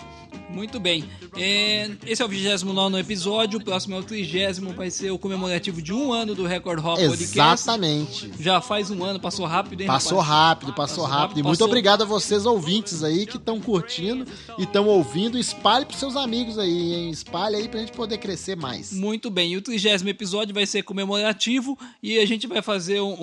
Muito 0.51 0.81
bem. 0.81 1.05
É, 1.37 1.91
esse 2.07 2.21
é 2.23 2.25
o 2.25 2.29
29 2.29 2.99
episódio, 2.99 3.59
o 3.61 3.65
próximo 3.65 3.95
é 3.95 3.99
o 3.99 4.03
30, 4.03 4.61
vai 4.75 4.91
ser 4.91 5.11
o 5.11 5.19
comemorativo 5.19 5.81
de 5.81 5.93
um 5.93 6.13
ano 6.13 6.35
do 6.35 6.47
Record 6.47 6.79
Hop 6.85 6.99
Podcast. 6.99 7.39
Exatamente. 7.39 8.31
Já 8.41 8.61
faz 8.61 8.91
um 8.91 9.05
ano, 9.05 9.21
passou 9.21 9.47
rápido, 9.47 9.83
hein, 9.83 9.87
Passou 9.87 10.19
rapaz? 10.19 10.29
rápido, 10.49 10.73
passou, 10.73 11.05
rápido. 11.05 11.39
E 11.39 11.43
muito 11.43 11.59
passou- 11.59 11.67
obrigado 11.69 12.03
a 12.03 12.05
vocês, 12.07 12.47
ouvintes 12.47 13.05
aí, 13.05 13.27
que 13.27 13.37
estão 13.37 13.61
curtindo 13.61 14.27
e 14.59 14.63
estão 14.65 14.87
ouvindo. 14.87 15.39
Espalhe 15.39 15.85
pros 15.85 15.99
seus 16.01 16.17
amigos 16.17 16.59
aí, 16.59 16.95
hein? 16.95 17.11
Espalhe 17.11 17.57
aí 17.57 17.69
pra 17.69 17.81
gente 17.81 17.93
poder 17.93 18.19
crescer 18.19 18.57
mais. 18.57 18.93
Muito 18.93 19.31
bem, 19.31 19.53
e 19.53 19.57
o 19.57 19.63
trigésimo 19.63 20.09
episódio 20.11 20.55
vai 20.55 20.67
ser 20.67 20.83
comemorativo 20.83 21.79
e 22.03 22.19
a 22.19 22.27
gente 22.27 22.47
vai 22.47 22.63
fazer 22.63 23.01
um, 23.01 23.17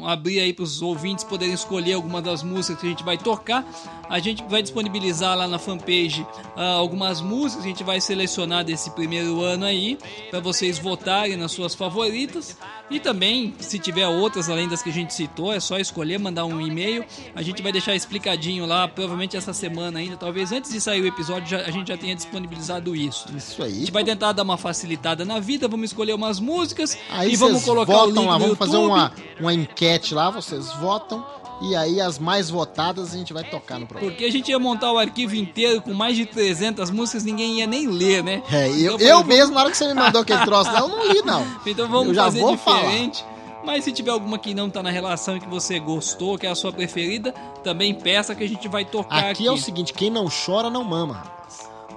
um- 0.00 0.06
abrir 0.08 0.40
aí 0.40 0.52
para 0.52 0.64
os 0.64 0.82
ouvintes 0.82 1.22
poderem 1.24 1.54
escolher 1.54 1.92
alguma 1.92 2.20
das 2.20 2.42
músicas 2.42 2.80
que 2.80 2.86
a 2.86 2.90
gente 2.90 3.04
vai 3.04 3.18
tocar. 3.18 3.64
A 4.08 4.18
gente 4.18 4.42
vai 4.48 4.62
disponibilizar 4.62 5.36
lá 5.36 5.46
na 5.46 5.58
fanpage 5.58 6.25
ah, 6.56 6.72
algumas 6.74 7.20
músicas, 7.20 7.64
a 7.64 7.68
gente 7.68 7.84
vai 7.84 8.00
selecionar 8.00 8.64
desse 8.64 8.90
primeiro 8.90 9.40
ano 9.42 9.64
aí 9.64 9.98
para 10.30 10.40
vocês 10.40 10.78
votarem 10.78 11.36
nas 11.36 11.52
suas 11.52 11.74
favoritas. 11.74 12.56
E 12.88 13.00
também, 13.00 13.52
se 13.58 13.78
tiver 13.80 14.06
outras 14.06 14.48
além 14.48 14.68
das 14.68 14.80
que 14.80 14.90
a 14.90 14.92
gente 14.92 15.12
citou, 15.12 15.52
é 15.52 15.58
só 15.58 15.76
escolher, 15.78 16.18
mandar 16.18 16.44
um 16.44 16.60
e-mail. 16.60 17.04
A 17.34 17.42
gente 17.42 17.60
vai 17.60 17.72
deixar 17.72 17.94
explicadinho 17.96 18.64
lá, 18.64 18.86
provavelmente 18.86 19.36
essa 19.36 19.52
semana 19.52 19.98
ainda, 19.98 20.16
talvez 20.16 20.52
antes 20.52 20.70
de 20.72 20.80
sair 20.80 21.00
o 21.02 21.06
episódio, 21.06 21.48
já- 21.48 21.62
a 21.66 21.70
gente 21.72 21.88
já 21.88 21.96
tenha 21.96 22.14
disponibilizado 22.14 22.94
isso. 22.94 23.26
Isso 23.36 23.60
A 23.62 23.66
aí. 23.66 23.80
gente 23.80 23.90
vai 23.90 24.04
tentar 24.04 24.32
dar 24.32 24.44
uma 24.44 24.56
facilitada 24.56 25.24
na 25.24 25.40
vida, 25.40 25.66
vamos 25.66 25.90
escolher 25.90 26.14
umas 26.14 26.38
músicas 26.38 26.96
Aí 27.10 27.32
e 27.32 27.36
vamos 27.36 27.64
colocar 27.64 28.04
o 28.04 28.06
link 28.06 28.24
lá, 28.24 28.38
vamos 28.38 28.56
fazer 28.58 28.76
uma, 28.76 29.12
uma 29.40 29.52
enquete 29.52 30.14
lá, 30.14 30.30
vocês 30.30 30.72
votam. 30.74 31.26
E 31.60 31.74
aí 31.74 32.00
as 32.00 32.18
mais 32.18 32.50
votadas 32.50 33.14
a 33.14 33.16
gente 33.16 33.32
vai 33.32 33.42
tocar 33.44 33.78
no 33.78 33.86
programa. 33.86 34.10
Porque 34.12 34.24
a 34.26 34.30
gente 34.30 34.50
ia 34.50 34.58
montar 34.58 34.92
o 34.92 34.98
arquivo 34.98 35.34
inteiro 35.34 35.80
com 35.80 35.94
mais 35.94 36.16
de 36.16 36.26
300 36.26 36.90
músicas, 36.90 37.24
ninguém 37.24 37.60
ia 37.60 37.66
nem 37.66 37.86
ler, 37.88 38.22
né? 38.22 38.42
É, 38.52 38.68
eu, 38.68 38.94
Então, 38.96 38.98
eu 39.00 39.24
mesmo, 39.24 39.54
na 39.54 39.60
hora 39.62 39.70
que 39.70 39.76
você 39.76 39.88
me 39.88 39.94
mandou 39.94 40.20
aquele 40.20 40.44
troço 40.44 40.70
eu 40.70 40.88
não 40.88 41.12
li, 41.12 41.22
não. 41.22 41.46
Então 41.66 41.88
vamos 41.88 42.08
eu 42.08 42.14
já 42.14 42.24
fazer 42.24 42.40
vou 42.40 42.56
falar. 42.56 42.82
diferente. 42.82 43.24
Mas 43.64 43.82
se 43.84 43.90
tiver 43.90 44.12
alguma 44.12 44.38
que 44.38 44.54
não 44.54 44.70
tá 44.70 44.80
na 44.80 44.90
relação 44.90 45.36
e 45.36 45.40
que 45.40 45.48
você 45.48 45.80
gostou, 45.80 46.38
que 46.38 46.46
é 46.46 46.50
a 46.50 46.54
sua 46.54 46.72
preferida, 46.72 47.32
também 47.64 47.92
peça 47.92 48.32
que 48.34 48.44
a 48.44 48.48
gente 48.48 48.68
vai 48.68 48.84
tocar 48.84 49.18
aqui. 49.18 49.30
Aqui 49.30 49.46
é 49.48 49.50
o 49.50 49.56
seguinte, 49.56 49.92
quem 49.92 50.08
não 50.08 50.28
chora 50.28 50.70
não 50.70 50.84
mama. 50.84 51.35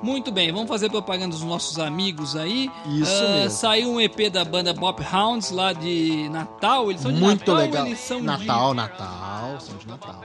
Muito 0.02 0.32
bem, 0.32 0.52
vamos 0.52 0.68
fazer 0.68 0.90
propaganda 0.90 1.30
dos 1.36 1.44
nossos 1.44 1.78
amigos 1.80 2.36
aí. 2.36 2.72
Isso 2.86 3.12
Ah, 3.12 3.28
mesmo. 3.36 3.50
Saiu 3.52 3.92
um 3.92 4.00
EP 4.02 4.30
da 4.30 4.46
banda 4.46 4.74
Bop 4.74 5.02
Hounds 5.14 5.52
lá 5.52 5.74
de 5.74 6.30
Natal. 6.30 6.90
Eles 6.90 7.02
são 7.02 7.12
de 7.12 7.20
Muito 7.20 7.40
Natal 7.40 7.56
legal. 7.56 7.86
eles 7.86 8.00
são 8.00 8.20
de- 8.20 8.26
Natal, 8.26 8.74
Natal, 8.74 9.60
são 9.60 9.78
de 9.78 9.88
Natal. 9.88 10.16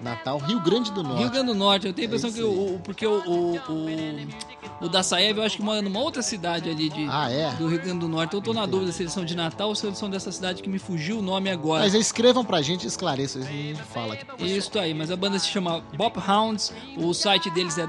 Natal, 0.00 0.38
Rio 0.38 0.60
Grande 0.60 0.92
do 0.92 1.02
Norte. 1.02 1.20
Rio 1.20 1.30
Grande 1.30 1.46
do 1.46 1.54
Norte, 1.54 1.86
eu 1.86 1.92
tenho 1.92 2.06
a 2.06 2.08
impressão 2.08 2.28
É 2.30 2.32
que 2.32 2.42
o, 2.42 2.78
porque 2.84 3.06
o, 3.06 3.18
o, 3.26 3.56
o, 3.56 4.84
o 4.84 4.88
da 4.90 5.00
eu 5.20 5.42
acho 5.42 5.56
que 5.56 5.62
mora 5.62 5.80
numa 5.80 6.00
outra 6.00 6.20
cidade 6.20 6.68
ali 6.68 6.90
de, 6.90 7.06
Ah, 7.08 7.30
é? 7.30 7.50
do 7.54 7.66
Rio 7.66 7.80
Grande 7.80 8.00
do 8.00 8.08
Norte. 8.08 8.34
Eu 8.34 8.42
tô 8.42 8.52
na 8.52 8.66
dúvida 8.66 8.92
se 8.92 9.02
eles 9.02 9.12
são 9.12 9.24
de 9.24 9.34
Natal 9.34 9.68
ou 9.68 9.74
se 9.74 9.86
eles 9.86 9.96
são 9.98 10.10
dessa 10.10 10.30
cidade 10.30 10.62
que 10.62 10.68
me 10.68 10.78
fugiu 10.78 11.18
o 11.20 11.22
nome 11.22 11.50
agora. 11.50 11.82
Mas 11.82 11.94
escrevam 11.94 12.44
pra 12.44 12.60
gente 12.60 12.84
e 12.84 12.86
esclareçam, 12.88 13.40
a 13.42 13.44
gente 13.46 13.82
fala 13.82 14.14
aqui. 14.14 14.26
Isso 14.44 14.78
aí, 14.78 14.92
mas 14.92 15.10
a 15.10 15.16
banda 15.16 15.38
se 15.38 15.48
chama 15.48 15.82
Bop 15.96 16.18
Hounds, 16.28 16.72
o 16.98 17.14
site 17.14 17.48
deles 17.50 17.78
é 17.78 17.86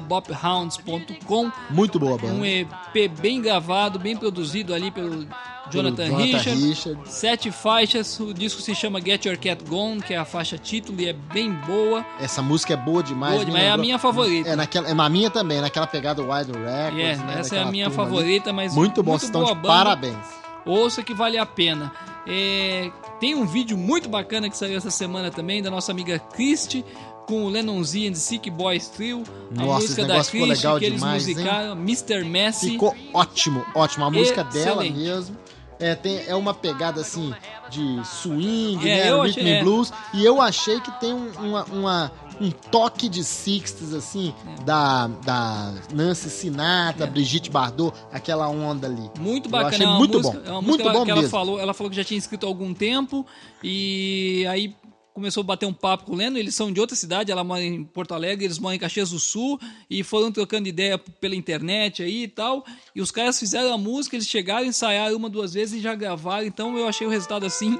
www.thebophounds.com. 0.00 1.52
Muito 1.70 1.98
boa 1.98 2.16
banda. 2.18 2.34
Um 2.34 2.44
EP 2.44 3.10
bem 3.20 3.40
gravado, 3.40 3.98
bem 3.98 4.16
produzido 4.16 4.74
ali 4.74 4.90
pelo 4.90 5.26
Jonathan, 5.70 6.06
Jonathan 6.08 6.16
Richard. 6.16 6.66
Richard. 6.66 7.00
Sete 7.06 7.50
faixas, 7.50 8.18
o 8.20 8.32
disco 8.34 8.60
se 8.60 8.74
chama 8.74 9.00
Get 9.00 9.24
Your 9.24 9.38
Cat 9.38 9.64
Gone, 9.64 10.02
que 10.02 10.12
é 10.14 10.16
a 10.16 10.24
faixa 10.24 10.58
título 10.58 11.00
e 11.00 11.08
é 11.08 11.12
bem 11.12 11.52
boa. 11.52 12.04
Essa 12.20 12.42
música 12.42 12.74
é 12.74 12.76
boa 12.76 13.02
demais. 13.02 13.34
Boa 13.34 13.44
demais, 13.44 13.64
é 13.64 13.70
a 13.70 13.76
minha 13.76 13.98
favorita. 13.98 14.50
É, 14.50 14.56
naquela, 14.56 14.88
é 14.88 14.92
a 14.92 15.08
minha 15.08 15.30
também, 15.30 15.60
naquela 15.60 15.86
pegada 15.86 16.22
Wild 16.22 16.52
Records. 16.52 16.98
É, 16.98 17.16
né, 17.16 17.36
essa 17.38 17.56
é 17.56 17.62
a 17.62 17.66
minha 17.66 17.88
turma 17.88 18.02
ali. 18.02 18.12
favorita, 18.12 18.52
mas 18.52 18.74
Muito 18.74 19.02
bom, 19.02 19.12
muito 19.12 19.24
estão 19.24 19.42
boa 19.42 19.54
de 19.54 19.60
banda. 19.60 19.68
parabéns. 19.68 20.42
Ouça 20.64 21.02
que 21.02 21.12
vale 21.12 21.38
a 21.38 21.46
pena. 21.46 21.92
É, 22.26 22.90
tem 23.18 23.34
um 23.34 23.44
vídeo 23.44 23.76
muito 23.76 24.08
bacana 24.08 24.48
que 24.48 24.56
saiu 24.56 24.76
essa 24.76 24.90
semana 24.90 25.30
também, 25.30 25.60
da 25.60 25.70
nossa 25.70 25.90
amiga 25.90 26.18
Christy, 26.18 26.84
com 27.26 27.44
o 27.44 27.48
Lennon 27.48 27.82
Z 27.84 28.08
and 28.08 28.12
the 28.12 28.18
Sick 28.18 28.50
Boys 28.50 28.88
Trio. 28.88 29.22
a 29.50 29.54
Nossa, 29.64 29.80
música 29.80 30.02
esse 30.02 30.38
da 30.38 30.44
legal 30.46 30.78
que 30.78 30.84
eles 30.86 30.98
demais, 31.00 31.28
hein? 31.28 31.34
musicaram, 31.34 31.72
Mr. 31.72 32.24
Messi. 32.24 32.70
Ficou 32.70 32.94
ótimo, 33.14 33.64
ótimo. 33.74 34.04
A 34.04 34.10
música 34.10 34.44
dela 34.44 34.84
Excelente. 34.84 34.98
mesmo. 34.98 35.36
É, 35.80 35.96
tem, 35.96 36.22
é 36.28 36.34
uma 36.36 36.54
pegada 36.54 37.00
assim 37.00 37.34
de 37.68 38.00
swing, 38.06 38.88
É, 38.88 39.04
né? 39.04 39.10
eu 39.10 39.22
Rhythm 39.22 39.40
achei- 39.40 39.52
é. 39.52 39.62
blues. 39.64 39.92
E 40.14 40.24
eu 40.24 40.40
achei 40.40 40.80
que 40.80 40.90
tem 41.00 41.12
um, 41.12 41.28
uma, 41.40 41.64
uma- 41.64 42.12
um 42.40 42.50
toque 42.52 43.08
de 43.08 43.20
60s, 43.24 43.92
assim, 43.96 44.32
da, 44.64 45.08
da 45.24 45.72
Nancy 45.92 46.30
Sinatra, 46.30 47.04
Brigitte 47.06 47.50
Bardot, 47.50 47.96
aquela 48.12 48.48
onda 48.48 48.86
ali. 48.86 49.10
Muito 49.18 49.46
Eu 49.48 49.50
bacana, 49.50 49.70
achei 49.74 49.86
é 49.86 49.88
muito 49.98 50.18
música, 50.18 50.38
bom. 50.38 50.46
É 50.46 50.50
uma 50.52 50.62
muito 50.62 50.78
música 50.84 50.92
bom 50.98 51.04
que 51.04 51.10
ela 51.10 51.20
mesmo. 51.20 51.30
falou, 51.36 51.58
ela 51.60 51.74
falou 51.74 51.90
que 51.90 51.96
já 51.96 52.04
tinha 52.04 52.18
escrito 52.18 52.46
há 52.46 52.48
algum 52.48 52.72
tempo 52.72 53.26
e 53.62 54.46
aí 54.48 54.74
começou 55.14 55.42
a 55.42 55.44
bater 55.44 55.66
um 55.66 55.72
papo 55.72 56.04
com 56.04 56.12
o 56.12 56.16
Leno, 56.16 56.38
eles 56.38 56.54
são 56.54 56.72
de 56.72 56.80
outra 56.80 56.96
cidade, 56.96 57.30
ela 57.30 57.44
mora 57.44 57.62
em 57.62 57.84
Porto 57.84 58.14
Alegre, 58.14 58.44
eles 58.46 58.58
moram 58.58 58.74
em 58.76 58.78
Caxias 58.78 59.10
do 59.10 59.18
Sul 59.18 59.60
e 59.90 60.02
foram 60.02 60.32
trocando 60.32 60.68
ideia 60.68 60.98
pela 60.98 61.34
internet 61.36 62.02
aí 62.02 62.24
e 62.24 62.28
tal, 62.28 62.64
e 62.94 63.00
os 63.00 63.10
caras 63.10 63.38
fizeram 63.38 63.72
a 63.72 63.78
música, 63.78 64.16
eles 64.16 64.26
chegaram, 64.26 64.66
ensaiaram 64.66 65.16
uma, 65.16 65.28
duas 65.28 65.52
vezes 65.52 65.78
e 65.78 65.82
já 65.82 65.94
gravaram, 65.94 66.46
então 66.46 66.76
eu 66.78 66.88
achei 66.88 67.06
o 67.06 67.10
resultado 67.10 67.44
assim 67.46 67.78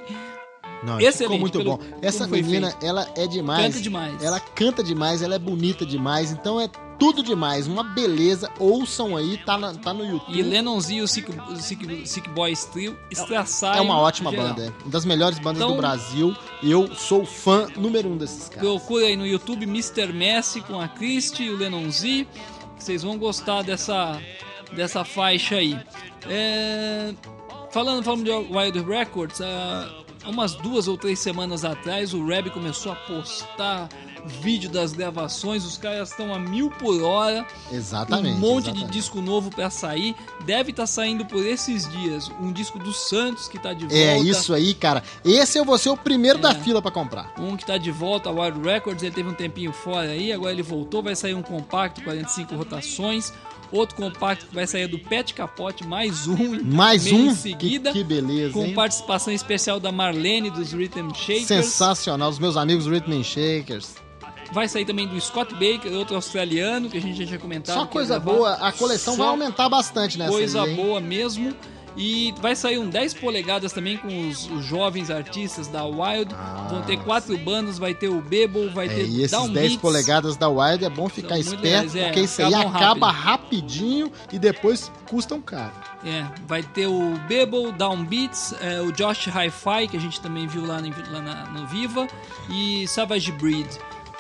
Não, 0.85 0.99
Excelente, 1.01 1.19
ficou 1.19 1.39
muito 1.39 1.59
pelo- 1.59 1.77
bom. 1.77 1.83
Essa 2.03 2.27
menina, 2.27 2.71
feito. 2.71 2.85
ela 2.87 3.09
é 3.17 3.27
demais. 3.27 3.67
Canta 3.67 3.81
demais. 3.81 4.23
Ela 4.23 4.41
canta 4.41 4.83
demais, 4.83 5.23
ela 5.23 5.35
é 5.37 5.39
bonita 5.39 5.87
demais, 5.87 6.33
então 6.33 6.61
é 6.61 6.69
tudo 7.03 7.23
demais. 7.23 7.67
Uma 7.67 7.83
beleza. 7.83 8.49
Ouçam 8.61 9.17
aí, 9.17 9.37
tá, 9.39 9.59
na- 9.59 9.75
tá 9.75 9.93
no 9.93 10.05
YouTube. 10.05 10.39
e 10.39 10.43
Lennon 10.43 10.81
Z 10.81 10.95
e 10.95 11.03
o 11.03 11.09
Sick, 11.09 11.27
Sick, 11.61 12.07
Sick 12.09 12.29
Boys 12.29 12.65
Trio 12.67 12.97
estraçaram 13.11 13.79
É 13.79 13.81
uma 13.81 13.99
ótima 13.99 14.31
geral. 14.31 14.49
banda, 14.51 14.67
é. 14.67 14.69
Uma 14.83 14.91
das 14.91 15.05
melhores 15.05 15.39
bandas 15.41 15.63
Então- 15.63 15.73
do 15.73 15.77
Brasil. 15.79 16.37
Eu 16.63 16.95
sou 16.95 17.27
fã 17.27 17.67
número 17.77 18.09
um 18.09 18.17
desses 18.17 18.49
caras. 18.49 18.63
Procura 18.63 19.07
aí 19.07 19.17
no 19.17 19.27
YouTube 19.27 19.65
Mr. 19.65 20.13
Messi 20.13 20.61
com 20.61 20.81
a 20.81 20.87
Christie 20.87 21.47
e 21.47 21.51
o 21.51 21.57
Lennon 21.57 21.91
Z, 21.91 22.25
que 22.77 22.85
vocês 22.85 23.03
vão 23.03 23.19
gostar 23.19 23.63
dessa, 23.63 24.21
dessa 24.73 25.05
faixa 25.05 25.57
aí. 25.57 25.77
É, 26.29 27.13
falando, 27.71 28.03
falando 28.05 28.25
de 28.25 28.31
Wild 28.31 28.79
Records, 28.81 29.41
há 29.41 29.89
umas 30.27 30.55
duas 30.55 30.87
ou 30.87 30.97
três 30.97 31.19
semanas 31.19 31.65
atrás 31.65 32.15
o 32.15 32.25
Reb 32.25 32.51
começou 32.51 32.93
a 32.93 32.95
postar 32.95 33.89
vídeo 34.25 34.71
das 34.71 34.93
gravações, 34.93 35.65
os 35.65 35.77
caras 35.77 36.11
estão 36.11 36.33
a 36.35 36.39
mil 36.39 36.71
por 36.71 37.03
hora, 37.03 37.47
Exatamente. 37.71 38.37
um 38.37 38.39
monte 38.39 38.65
de 38.65 38.71
exatamente. 38.71 38.93
disco 38.93 39.21
novo 39.21 39.51
pra 39.51 39.69
sair, 39.71 40.15
deve 40.45 40.71
estar 40.71 40.87
saindo 40.87 41.25
por 41.25 41.45
esses 41.45 41.89
dias, 41.91 42.31
um 42.41 42.53
disco 42.53 42.79
do 42.79 42.93
Santos 42.93 43.49
que 43.49 43.59
tá 43.59 43.73
de 43.73 43.81
volta. 43.81 43.95
É 43.97 44.19
isso 44.19 44.55
aí, 44.55 44.75
cara. 44.75 45.03
Esse 45.25 45.59
eu 45.59 45.65
vou 45.65 45.77
ser 45.79 45.91
o 45.91 45.97
primeiro 45.97 46.39
da 46.39 46.51
É. 46.53 46.55
fila 46.55 46.81
pra 46.81 46.91
comprar. 46.91 47.33
Um 47.39 47.57
que 47.57 47.67
tá 47.67 47.77
de 47.79 47.91
volta, 47.91 48.29
a 48.29 48.33
Wild 48.33 48.61
Records, 48.61 49.03
ele 49.03 49.15
teve 49.15 49.29
um 49.29 49.35
tempinho 49.35 49.73
fora 49.73 50.11
aí, 50.11 50.33
agora 50.33 50.53
ele 50.53 50.63
voltou, 50.63 51.03
vai 51.03 51.17
sair 51.17 51.35
um 51.35 51.43
compacto, 51.43 52.03
45 52.03 52.55
rotações. 52.55 53.33
Outro 53.73 53.97
compacto 53.97 54.45
que 54.45 54.55
vai 54.55 54.67
sair 54.67 54.83
é 54.83 54.87
do 54.87 54.99
Pet 54.99 55.33
Capote, 55.33 55.87
mais 55.87 56.27
um. 56.29 56.61
Mais 56.63 57.07
um? 57.11 57.29
Em 57.31 57.35
seguida, 57.35 57.91
Que, 57.91 58.01
que 58.01 58.05
beleza, 58.05 58.53
com 58.53 58.67
hein? 58.67 58.75
participação 58.75 59.33
especial 59.33 59.81
da 59.81 59.91
Marlene 59.91 60.51
dos 60.51 60.73
Rhythm 60.75 61.09
Shakers. 61.15 61.47
Sensacional. 61.47 62.29
Os 62.29 62.39
meus 62.39 62.59
amigos 62.59 62.87
Rhythm 62.87 63.23
Shakers. 63.23 63.95
Vai 64.53 64.69
sair 64.69 64.85
também 64.85 65.07
do 65.09 65.19
Scott 65.21 65.53
Baker, 65.55 65.93
outro 65.95 66.15
australiano, 66.15 66.89
que 66.91 66.99
a 66.99 67.01
gente 67.01 67.19
já 67.19 67.27
tinha 67.27 67.39
comentado. 67.39 67.75
Só 67.75 67.87
coisa 67.87 68.21
boa. 68.21 68.53
A 68.55 68.71
coleção 68.73 69.15
Só 69.17 69.23
vai 69.23 69.29
aumentar 69.31 69.69
bastante 69.69 70.19
nessa 70.19 70.31
Coisa 70.31 70.63
aí, 70.63 70.75
boa 70.75 71.01
mesmo. 71.01 71.55
E 71.95 72.33
vai 72.41 72.57
sair 72.57 72.79
um 72.79 72.89
10 72.89 73.13
polegadas 73.13 73.71
também 73.71 73.99
com 73.99 74.29
os, 74.29 74.49
os 74.51 74.65
jovens 74.65 75.11
artistas 75.11 75.69
da 75.69 75.85
Wild. 75.85 76.35
Vão 76.71 76.81
ter 76.83 76.97
quatro 76.99 77.37
bandas, 77.37 77.77
vai 77.79 77.93
ter 77.93 78.09
o 78.09 78.19
Bebo, 78.23 78.71
vai 78.71 78.89
Ah. 78.89 78.93
É, 78.93 78.95
ter 78.95 79.07
e 79.09 79.19
esses 79.19 79.31
Down 79.31 79.51
10 79.53 79.69
Beats. 79.73 79.83
polegadas 79.83 80.37
da 80.39 80.49
Wild 80.49 80.83
é 80.87 80.89
bom 80.89 81.07
ficar 81.11 81.39
esperto, 81.39 81.99
é, 81.99 82.05
porque 82.07 82.21
isso 82.21 82.41
aí 82.43 82.55
acaba 82.55 83.11
rapidinho 83.11 84.11
e 84.33 84.39
depois 84.39 84.91
custam 85.07 85.39
caro. 85.43 85.73
É, 86.03 86.25
vai 86.49 86.63
ter 86.63 86.87
o 86.87 87.15
Bebo, 87.29 87.71
Downbeats, 87.73 88.55
é, 88.63 88.81
o 88.81 88.91
Josh 88.91 89.27
Hi-Fi, 89.29 89.89
que 89.89 89.97
a 89.99 90.01
gente 90.01 90.19
também 90.19 90.47
viu 90.47 90.65
lá, 90.67 90.81
no, 90.81 90.89
lá 91.13 91.21
na- 91.21 91.45
no 91.51 91.67
Viva, 91.67 92.09
e 92.49 92.89
Savage 92.89 93.31
Breed. 93.33 93.69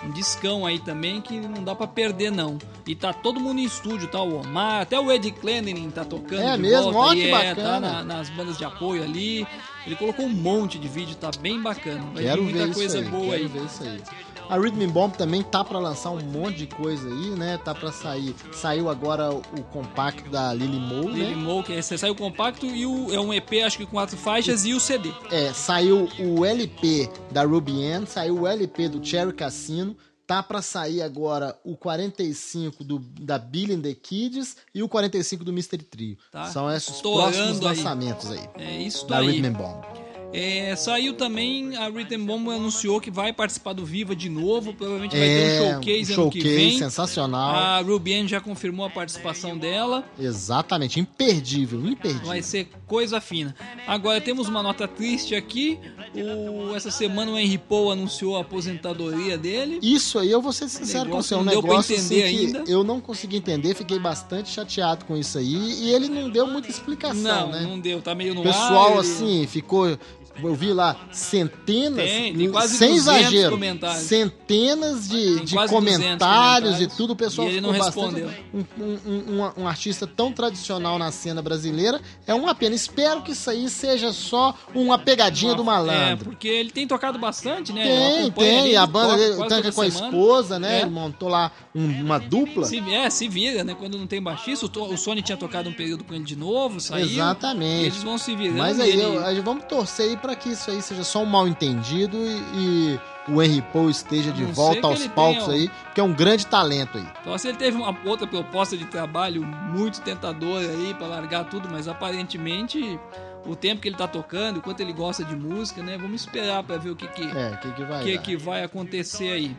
Um 0.05 0.11
discão 0.11 0.67
aí 0.67 0.81
também 0.81 1.21
que 1.21 1.39
não 1.39 1.63
dá 1.63 1.75
pra 1.77 1.87
perder, 1.87 2.31
não. 2.33 2.59
E 2.87 2.95
tá 2.95 3.13
todo 3.13 3.39
mundo 3.39 3.61
em 3.61 3.65
estúdio, 3.65 4.09
tá? 4.09 4.21
O 4.21 4.41
Omar, 4.41 4.83
até 4.83 4.99
o 4.99 5.13
Ed 5.13 5.31
Clendenin 5.31 5.91
tá 5.91 6.05
tocando. 6.05 6.43
É 6.43 6.57
mesmo? 6.57 6.91
volta 6.93 7.11
Ó, 7.13 7.15
que 7.15 7.29
é, 7.29 7.31
bacana. 7.31 7.55
tá 7.55 7.81
na- 7.81 8.03
nas 8.05 8.29
bandas 8.31 8.59
de 8.59 8.65
apoio 8.65 9.03
ali. 9.05 9.47
Ele 9.87 9.95
colocou 9.97 10.27
um 10.27 10.31
monte 10.31 10.79
de 10.79 10.89
vídeo, 10.89 11.15
tá 11.15 11.31
bem 11.41 11.61
bacana. 11.63 12.03
Vai 12.15 12.25
Quero 12.25 12.43
muita 12.43 12.67
ver 12.67 12.75
coisa 12.75 12.99
isso 12.99 13.05
aí. 13.07 13.11
boa 13.13 13.31
quero 13.31 13.43
aí. 13.43 13.47
ver 13.49 13.65
isso 13.65 13.83
aí. 13.85 14.01
A 14.49 14.59
Rhythm 14.59 14.87
Bomb 14.91 15.13
também 15.17 15.43
tá 15.43 15.65
pra 15.65 15.79
lançar 15.79 16.11
um 16.11 16.21
monte 16.21 16.59
de 16.59 16.67
coisa 16.67 17.09
aí, 17.09 17.31
né? 17.31 17.59
Tá 17.59 17.75
pra 17.75 17.91
sair. 17.91 18.35
Saiu 18.53 18.89
agora 18.91 19.33
o, 19.33 19.63
compacto 19.73 20.29
da 20.31 20.53
Lily 20.53 20.79
Mo, 20.79 21.09
Lily 21.09 21.35
né? 21.35 21.37
Mo, 21.37 21.63
que 21.63 21.73
é, 21.73 21.81
saiu 21.83 22.13
o 22.13 22.17
compacto 22.17 22.67
e 22.67 22.85
o, 22.85 23.13
é 23.13 23.19
um 23.19 23.33
EP, 23.33 23.63
acho 23.65 23.79
que 23.79 23.87
com 23.87 23.93
quatro 23.93 24.17
faixas, 24.17 24.65
e 24.65 24.75
o 24.75 24.81
CD. 24.81 25.11
É, 25.31 25.53
saiu 25.53 26.09
o 26.19 26.45
LP 26.45 27.09
da 27.31 27.45
Ruby 27.45 27.85
Ann, 27.87 28.05
saiu 28.07 28.41
o 28.41 28.47
LP 28.47 28.89
do 28.89 29.05
Cherry 29.05 29.33
Cassino. 29.33 29.97
tá 30.27 30.43
pra 30.43 30.63
sair 30.63 31.03
agora 31.03 31.59
o 31.65 31.77
45 31.77 32.85
do, 32.85 32.99
da 32.99 33.39
Billy 33.39 33.75
and 33.75 33.81
the 33.81 33.95
Kids 33.95 34.57
e 34.75 34.83
o 34.83 34.89
45 34.89 35.45
do 35.45 35.53
Mystery 35.53 35.83
Trio. 35.83 36.17
Tá. 36.31 36.47
São 36.47 36.71
esses 36.71 36.97
Estourando 36.97 37.33
próximos 37.33 37.59
aí. 37.59 37.65
lançamentos 37.65 38.31
aí. 38.31 38.49
É 38.59 38.83
isso 38.83 39.07
da 39.07 39.17
daí. 39.17 39.31
Rhythm 39.31 39.53
Bomb. 39.53 40.02
É, 40.33 40.75
saiu 40.77 41.13
também, 41.15 41.77
a 41.77 41.89
Rhythm 41.89 42.25
Bomb 42.25 42.49
anunciou 42.51 43.01
que 43.01 43.11
vai 43.11 43.33
participar 43.33 43.73
do 43.75 43.85
Viva 43.85 44.17
de 44.17 44.29
novo, 44.29 44.73
provavelmente 44.73 45.17
vai 45.17 45.29
ter 45.29 45.41
um 45.41 45.45
É, 45.45 45.59
showcase, 45.73 46.13
um 46.19 46.23
ano 46.23 46.31
que 46.31 46.41
showcase 46.41 46.57
vem. 46.57 46.79
sensacional. 46.79 47.55
A 47.55 47.81
Ruby 47.81 48.15
Ann 48.15 48.27
já 48.27 48.41
confirmou 48.41 48.87
a 48.87 48.91
participação 48.91 49.59
dela. 49.59 50.05
Exatamente, 50.19 50.99
imperdível, 50.99 51.87
imperdível. 51.87 52.27
Vai 52.27 52.43
ser 52.43 52.69
coisa 52.87 53.21
fina. 53.21 53.55
Agora 53.87 54.21
temos 54.21 54.49
uma 54.49 54.63
nota 54.63 54.89
triste 54.89 55.35
aqui. 55.35 55.79
O- 56.15 56.75
essa 56.75 56.91
semana 56.91 57.31
o 57.33 57.39
Henry 57.39 57.59
Paul 57.59 57.91
anunciou 57.93 58.37
a 58.37 58.41
aposentadoria 58.41 59.37
dele. 59.37 59.79
Isso 59.83 60.19
aí, 60.19 60.31
eu 60.31 60.41
vou 60.41 60.53
ser 60.53 60.69
sincero 60.69 61.11
com 61.11 61.21
você, 61.23 61.35
Negócio 61.35 61.35
é 61.35 61.39
um 61.39 61.45
negócio 61.45 61.95
entender 61.95 62.23
assim, 62.25 62.37
ainda. 62.47 62.63
que 62.63 62.71
eu 62.73 62.83
não 62.85 63.01
consegui 63.01 63.37
entender, 63.37 63.75
fiquei 63.75 63.99
bastante 63.99 64.49
chateado 64.51 65.05
com 65.05 65.17
isso 65.17 65.37
aí, 65.39 65.55
e 65.85 65.93
ele 65.93 66.09
não 66.09 66.31
deu 66.31 66.47
muita 66.47 66.71
explicação, 66.71 67.23
Não, 67.23 67.49
né? 67.51 67.61
não 67.63 67.79
deu, 67.79 68.01
tá 68.01 68.15
meio 68.15 68.35
no 68.35 68.41
O 68.41 68.45
pessoal, 68.45 68.87
ar. 68.87 68.91
ele- 68.93 68.99
assim, 69.01 69.47
ficou. 69.47 69.99
Eu 70.43 70.55
vi 70.55 70.73
lá 70.73 70.97
centenas, 71.11 72.05
Tem, 72.09 72.35
tem 72.37 72.51
quase 72.51 72.77
sem 72.77 72.95
200 72.97 73.07
exagero, 73.33 73.59
centenas 73.95 75.09
de, 75.09 75.41
de 75.41 75.55
comentários, 75.55 75.69
200 75.69 75.71
comentários, 75.71 76.81
e 76.81 76.87
tudo. 76.87 77.13
O 77.13 77.17
pessoal 77.17 77.49
e 77.49 77.51
ele 77.51 77.59
ficou 77.61 77.73
não 77.73 77.79
bastante. 77.79 78.15
respondeu. 78.15 78.31
Um, 78.55 78.83
um- 78.83 79.43
um- 79.43 79.63
um- 79.63 79.69
artista 79.69 80.07
tão 80.07 80.33
tradicional 80.33 80.99
na 80.99 81.11
cena 81.11 81.43
brasileira 81.43 82.01
é 82.27 82.35
uma 82.35 82.55
pena. 82.55 82.75
Espero 82.75 83.23
que 83.23 83.33
isso 83.33 83.49
aí 83.51 83.69
seja 83.69 84.13
só 84.13 84.55
uma 84.75 84.99
pegadinha 84.99 85.55
do 85.55 85.63
É, 85.63 85.65
malandro. 85.65 86.25
porque 86.27 86.49
ele 86.49 86.71
tem 86.71 86.87
tocado 86.87 87.19
bastante, 87.19 87.73
né? 87.73 87.85
Tem, 87.85 88.31
tem. 88.31 88.67
ele, 88.69 88.77
a 88.77 88.87
banda 88.87 89.17
dele 89.17 89.37
tanca 89.49 89.73
com 89.73 89.83
a 89.83 89.91
semana. 89.91 90.07
esposa, 90.09 90.59
né? 90.59 90.79
É. 90.79 90.81
Ele 90.83 90.91
montou 90.91 91.29
lá 91.29 91.51
um- 91.75 92.03
uma 92.03 92.19
dupla. 92.19 92.65
Se, 92.67 92.79
é, 92.79 93.09
se 93.11 93.29
vira, 93.29 93.65
né? 93.65 93.75
Quando 93.79 93.99
não 93.99 94.07
tem 94.07 94.23
baixista, 94.23 94.67
o, 94.67 94.93
o 94.93 94.97
Sony 94.97 95.23
tinha 95.23 95.37
tocado 95.37 95.69
um 95.69 95.73
período 95.73 96.05
com 96.05 96.15
ele 96.15 96.25
de 96.25 96.37
novo, 96.37 96.81
saiu. 96.81 97.07
Exatamente. 97.07 97.87
Eles 97.87 98.03
vão 98.03 98.19
se 98.19 98.35
virando. 98.35 98.59
Mas 98.59 98.79
aí, 98.81 98.91
ele- 98.91 99.03
eu- 99.03 99.25
aí 99.25 99.41
vamos 99.41 99.65
torcer 99.65 100.11
aí 100.11 100.17
pra 100.23 100.37
que 100.37 100.51
isso 100.51 100.71
aí 100.71 100.81
seja 100.81 101.03
só 101.03 101.23
um 101.23 101.27
mal 101.27 101.47
entendido 101.49 102.17
e, 102.17 102.39
e 102.55 103.01
o 103.29 103.43
Henry 103.43 103.61
Paul 103.73 103.91
esteja 103.91 104.33
de 104.33 104.45
volta 104.45 104.87
aos 104.87 105.07
palcos 105.09 105.45
tenha, 105.45 105.57
aí, 105.57 105.69
porque 105.85 106.01
é 106.01 106.05
um 106.05 106.13
grande 106.15 106.47
talento 106.47 106.97
aí. 106.97 107.07
Então, 107.21 107.35
assim, 107.35 107.49
ele 107.49 107.59
teve 107.59 107.77
uma 107.77 107.95
outra 108.05 108.27
proposta 108.27 108.77
de 108.77 108.87
trabalho 108.87 109.45
muito 109.45 110.01
tentadora 110.01 110.67
aí 110.69 110.95
pra 110.95 111.07
largar 111.07 111.45
tudo, 111.51 111.69
mas 111.71 111.89
aparentemente 111.89 112.99
o 113.45 113.57
tempo 113.57 113.83
que 113.83 113.89
ele 113.89 113.97
tá 113.97 114.07
tocando, 114.07 114.59
o 114.59 114.63
quanto 114.63 114.81
ele 114.81 114.93
gosta 114.93 115.25
de 115.25 115.35
música, 115.35 115.83
né? 115.83 115.99
Vamos 115.99 116.23
esperar 116.23 116.63
pra 116.63 116.77
ver 116.77 116.91
o 116.91 116.97
que 116.97 117.09
que, 117.09 117.25
É, 117.25 117.57
que, 117.61 117.73
que 117.73 117.85
vai 117.85 118.05
que, 118.05 118.19
que 118.19 118.37
vai 118.37 118.63
acontecer 118.63 119.33
aí. 119.33 119.57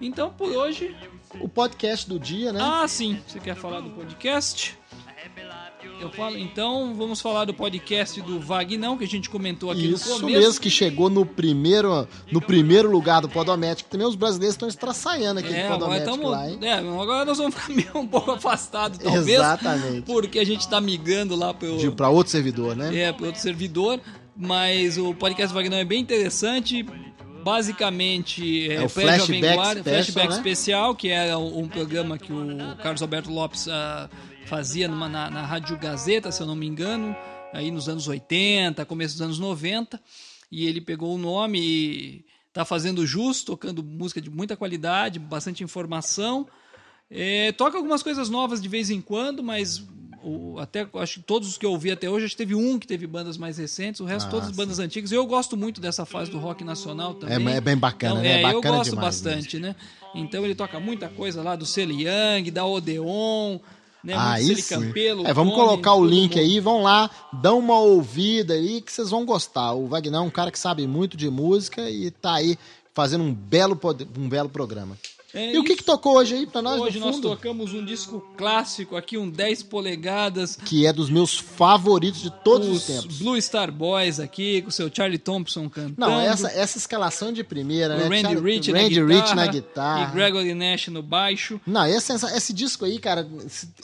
Então, 0.00 0.30
por 0.30 0.50
hoje. 0.50 0.96
O 1.40 1.48
podcast 1.48 2.08
do 2.08 2.18
dia, 2.18 2.52
né? 2.52 2.60
Ah, 2.60 2.86
sim. 2.88 3.20
Você 3.26 3.38
quer 3.38 3.54
falar 3.54 3.80
do 3.80 3.90
podcast? 3.90 4.76
Eu 6.00 6.10
falo, 6.10 6.36
então 6.36 6.94
vamos 6.94 7.20
falar 7.20 7.44
do 7.44 7.54
podcast 7.54 8.20
do 8.22 8.40
Vagnão, 8.40 8.98
que 8.98 9.04
a 9.04 9.08
gente 9.08 9.30
comentou 9.30 9.70
aqui 9.70 9.86
no 9.86 9.94
Isso 9.94 10.20
começo. 10.20 10.26
mesmo, 10.40 10.60
que 10.60 10.68
chegou 10.70 11.08
no 11.08 11.24
primeiro, 11.24 12.08
no 12.30 12.40
primeiro 12.40 12.90
lugar 12.90 13.20
do 13.20 13.28
Podométrico. 13.28 13.88
Também 13.88 14.06
os 14.06 14.16
brasileiros 14.16 14.54
estão 14.54 14.68
estraçaiando 14.68 15.40
aqui 15.40 15.52
É, 15.54 15.62
do 15.64 15.68
Podométrico 15.74 16.16
tamo, 16.16 16.28
lá, 16.28 16.50
hein? 16.50 16.58
é, 16.62 16.72
agora 16.74 17.24
nós 17.24 17.38
vamos 17.38 17.54
ficar 17.54 17.68
meio 17.74 17.90
um 17.96 18.06
pouco 18.06 18.32
afastados, 18.32 18.98
talvez. 18.98 19.28
Exatamente. 19.28 20.02
Porque 20.02 20.38
a 20.40 20.44
gente 20.44 20.68
tá 20.68 20.80
migrando 20.80 21.36
lá 21.36 21.54
pra 21.54 22.08
outro 22.08 22.30
servidor, 22.32 22.74
né? 22.74 22.96
é, 22.96 23.12
pro 23.12 23.26
outro 23.26 23.40
servidor. 23.40 24.00
Mas 24.36 24.96
o 24.98 25.14
podcast 25.14 25.54
Vagnão 25.54 25.78
é 25.78 25.84
bem 25.84 26.00
interessante. 26.00 26.84
Basicamente, 27.44 28.70
é, 28.70 28.74
É 28.76 28.84
o 28.84 28.88
Flashback 28.88 29.40
Guarda, 29.54 29.80
Special, 29.80 29.94
Flashback 29.94 30.28
né? 30.28 30.34
Especial, 30.36 30.94
que 30.94 31.08
era 31.08 31.36
um, 31.38 31.60
um 31.60 31.68
programa 31.68 32.16
que 32.16 32.32
o 32.32 32.56
Carlos 32.82 33.02
Alberto 33.02 33.30
Lopes 33.32 33.68
ah, 33.68 34.08
fazia 34.46 34.88
numa- 34.88 35.08
na, 35.08 35.30
na 35.30 35.44
Rádio 35.46 35.76
Gazeta, 35.78 36.30
se 36.32 36.40
eu 36.42 36.46
não 36.46 36.54
me 36.56 36.66
engano, 36.66 37.14
aí 37.52 37.70
nos 37.70 37.88
anos 37.88 38.06
80, 38.08 38.84
começo 38.84 39.14
dos 39.14 39.22
anos 39.22 39.38
90. 39.38 40.00
E 40.50 40.66
ele 40.66 40.80
pegou 40.80 41.14
o 41.14 41.18
nome 41.18 41.58
e 41.60 42.24
tá 42.52 42.64
fazendo 42.64 43.06
jus, 43.06 43.42
tocando 43.42 43.82
música 43.82 44.20
de 44.20 44.28
muita 44.30 44.56
qualidade, 44.56 45.18
bastante 45.18 45.64
informação. 45.64 46.46
É, 47.10 47.52
toca 47.52 47.76
algumas 47.76 48.02
coisas 48.02 48.28
novas 48.28 48.60
de 48.60 48.68
vez 48.68 48.90
em 48.90 49.00
quando, 49.00 49.42
mas 49.42 49.82
o- 50.22 50.58
até 50.58 50.86
acho 50.94 51.20
que 51.20 51.26
todos 51.26 51.48
os 51.48 51.58
que 51.58 51.64
eu 51.66 51.70
ouvi 51.72 51.90
até 51.90 52.08
hoje, 52.08 52.26
acho 52.26 52.34
que 52.34 52.38
teve 52.38 52.54
um 52.54 52.78
que 52.78 52.86
teve 52.86 53.06
bandas 53.06 53.36
mais 53.38 53.56
recentes, 53.58 54.00
o 54.00 54.04
resto 54.04 54.26
Ah, 54.28 54.30
todas 54.30 54.50
bandas 54.50 54.78
antigas. 54.78 55.10
Eu 55.10 55.26
gosto 55.26 55.56
muito 55.56 55.80
dessa 55.80 56.04
fase 56.04 56.30
do 56.30 56.38
rock 56.38 56.62
nacional 56.64 57.14
também. 57.14 57.48
É- 57.54 57.56
é 57.56 57.60
bem 57.60 57.76
bacana, 57.76 58.12
Então, 58.12 58.22
né? 58.22 58.40
É, 58.40 58.42
Bacana 58.42 58.54
eu 58.54 58.62
gosto 58.62 58.90
demais 58.90 59.06
bastante, 59.20 59.58
né? 59.58 59.74
Então 60.14 60.44
ele 60.44 60.54
toca 60.54 60.78
muita 60.78 61.08
coisa 61.08 61.42
lá 61.42 61.56
do 61.56 61.64
Celi 61.66 62.04
Young, 62.06 62.50
da 62.50 62.64
Odeon, 62.66 63.58
né? 64.02 64.14
Aí. 64.16 64.62
Campelo. 64.62 65.26
É, 65.26 65.32
vamos 65.32 65.54
Tony, 65.54 65.64
colocar 65.66 65.94
o 65.94 66.04
link 66.04 66.36
mundo. 66.36 66.44
aí, 66.44 66.60
vão 66.60 66.82
lá, 66.82 67.10
dão 67.32 67.58
uma 67.58 67.78
ouvida 67.78 68.54
aí 68.54 68.80
que 68.80 68.92
vocês 68.92 69.10
vão 69.10 69.24
gostar. 69.24 69.72
O 69.72 69.86
Wagner 69.86 70.20
é 70.20 70.22
um 70.22 70.30
cara 70.30 70.50
que 70.50 70.58
sabe 70.58 70.86
muito 70.86 71.16
de 71.16 71.30
música 71.30 71.88
e 71.88 72.10
tá 72.10 72.34
aí 72.34 72.58
fazendo 72.94 73.24
um 73.24 73.32
belo, 73.32 73.78
um 74.18 74.28
belo 74.28 74.48
programa. 74.48 74.96
É 75.34 75.54
e 75.54 75.58
o 75.58 75.64
que, 75.64 75.76
que 75.76 75.82
tocou 75.84 76.16
hoje 76.16 76.34
aí 76.34 76.46
pra 76.46 76.60
nós 76.60 76.80
Hoje 76.80 76.98
nós 76.98 77.18
tocamos 77.18 77.72
um 77.72 77.84
disco 77.84 78.20
clássico 78.36 78.96
aqui, 78.96 79.16
um 79.16 79.28
10 79.30 79.62
polegadas. 79.64 80.56
Que 80.56 80.86
é 80.86 80.92
dos 80.92 81.08
meus 81.08 81.38
favoritos 81.38 82.20
de 82.20 82.30
todos 82.42 82.68
os, 82.68 82.76
os 82.78 82.84
tempos. 82.86 83.18
Blue 83.18 83.40
Star 83.40 83.72
Boys 83.72 84.20
aqui, 84.20 84.62
com 84.62 84.68
o 84.68 84.72
seu 84.72 84.90
Charlie 84.92 85.18
Thompson 85.18 85.68
cantando. 85.68 85.94
Não, 85.96 86.20
essa, 86.20 86.48
essa 86.48 86.76
escalação 86.78 87.32
de 87.32 87.42
primeira, 87.42 87.94
o 87.94 87.98
né? 87.98 88.04
Randy 88.04 88.22
Charlie- 88.22 88.52
Rich, 88.54 88.72
Randy 88.72 89.00
na, 89.00 89.06
Rich 89.06 89.20
guitarra, 89.20 89.34
na 89.34 89.46
guitarra. 89.46 90.08
E 90.10 90.14
Gregory 90.14 90.54
Nash 90.54 90.88
no 90.88 91.02
baixo. 91.02 91.60
Não, 91.66 91.86
esse, 91.86 92.12
esse 92.12 92.52
disco 92.52 92.84
aí, 92.84 92.98
cara, 92.98 93.26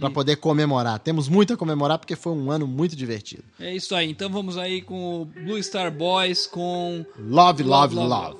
Pra 0.00 0.10
poder 0.10 0.36
comemorar. 0.36 0.98
Temos 0.98 1.28
muito 1.28 1.52
a 1.52 1.56
comemorar 1.56 1.98
porque 1.98 2.16
foi 2.16 2.32
um 2.32 2.50
ano 2.50 2.66
muito 2.66 2.96
divertido. 2.96 3.44
É 3.60 3.74
isso 3.74 3.94
aí. 3.94 4.10
Então 4.10 4.30
vamos 4.30 4.56
aí 4.56 4.80
com 4.80 5.22
o 5.22 5.24
Blue 5.24 5.62
Star 5.62 5.90
Boys 5.92 6.46
com 6.46 7.04
Love, 7.18 7.62
love, 7.62 7.94
love. 7.94 8.36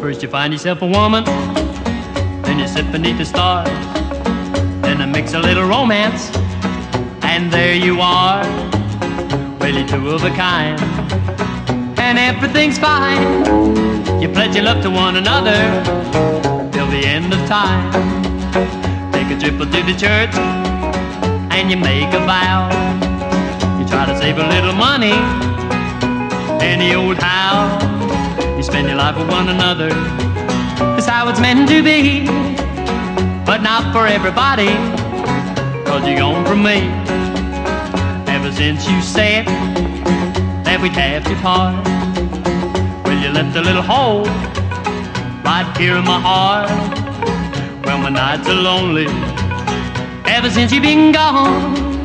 First 0.00 0.22
you 0.22 0.28
find 0.28 0.52
yourself 0.52 0.82
a 0.82 0.86
woman, 0.86 1.24
then 2.42 2.58
you 2.60 2.68
sit 2.68 2.90
beneath 2.92 3.18
the 3.18 3.24
stars, 3.24 3.68
then 4.82 5.00
I 5.02 5.06
mix 5.06 5.34
a 5.34 5.40
little 5.40 5.66
romance, 5.66 6.30
and 7.22 7.50
there 7.50 7.74
you 7.74 8.00
are, 8.00 8.44
really 9.60 9.84
two 9.84 10.10
of 10.10 10.22
a 10.22 10.30
kind. 10.30 11.35
And 12.06 12.20
everything's 12.20 12.78
fine. 12.78 13.44
You 14.22 14.28
pledge 14.28 14.54
your 14.54 14.64
love 14.64 14.80
to 14.82 14.90
one 14.90 15.16
another 15.16 15.58
till 16.70 16.86
the 16.86 17.02
end 17.04 17.32
of 17.32 17.40
time. 17.48 17.82
Take 19.12 19.36
a 19.36 19.40
trip 19.40 19.58
to 19.58 19.64
the 19.66 19.96
church 19.98 20.34
and 21.50 21.68
you 21.68 21.76
make 21.76 22.14
a 22.14 22.20
vow. 22.20 22.70
You 23.80 23.88
try 23.88 24.06
to 24.06 24.16
save 24.16 24.38
a 24.38 24.46
little 24.46 24.72
money, 24.72 25.18
any 26.64 26.94
old 26.94 27.18
how. 27.18 27.76
You 28.56 28.62
spend 28.62 28.86
your 28.86 28.98
life 28.98 29.16
with 29.18 29.28
one 29.28 29.48
another. 29.48 29.88
That's 30.94 31.06
how 31.06 31.28
it's 31.28 31.40
meant 31.40 31.68
to 31.70 31.82
be, 31.82 32.26
but 33.44 33.62
not 33.62 33.92
for 33.92 34.06
everybody. 34.06 34.72
Cause 35.84 36.06
you're 36.06 36.18
gone 36.18 36.46
from 36.46 36.62
me. 36.62 36.78
Ever 38.32 38.52
since 38.52 38.88
you 38.88 39.02
said 39.02 39.95
that 40.76 40.82
we'd 40.82 40.92
have 40.92 41.24
to 41.24 41.34
part. 41.36 41.74
Well, 43.04 43.18
you 43.22 43.30
left 43.30 43.56
a 43.56 43.62
little 43.62 43.82
hole 43.82 44.24
right 45.42 45.66
here 45.78 45.96
in 45.96 46.04
my 46.04 46.20
heart. 46.20 46.68
Well, 47.86 47.98
my 47.98 48.10
nights 48.10 48.46
are 48.48 48.54
lonely. 48.54 49.06
Ever 50.26 50.50
since 50.50 50.72
you've 50.72 50.82
been 50.82 51.12
gone, 51.12 52.02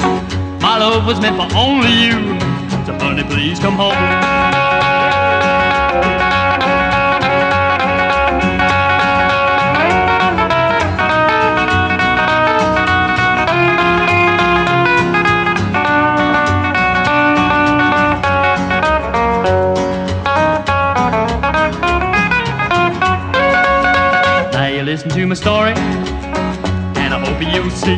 my 0.61 0.77
love 0.77 1.05
was 1.05 1.19
meant 1.19 1.35
for 1.35 1.53
only 1.57 1.91
you. 1.91 2.39
So, 2.85 2.93
honey, 2.93 3.23
please 3.23 3.59
come 3.59 3.75
home. 3.75 4.40
My 25.31 25.35
story, 25.35 25.71
and 26.99 27.13
I 27.13 27.19
hope 27.23 27.39
you'll 27.39 27.69
see. 27.69 27.95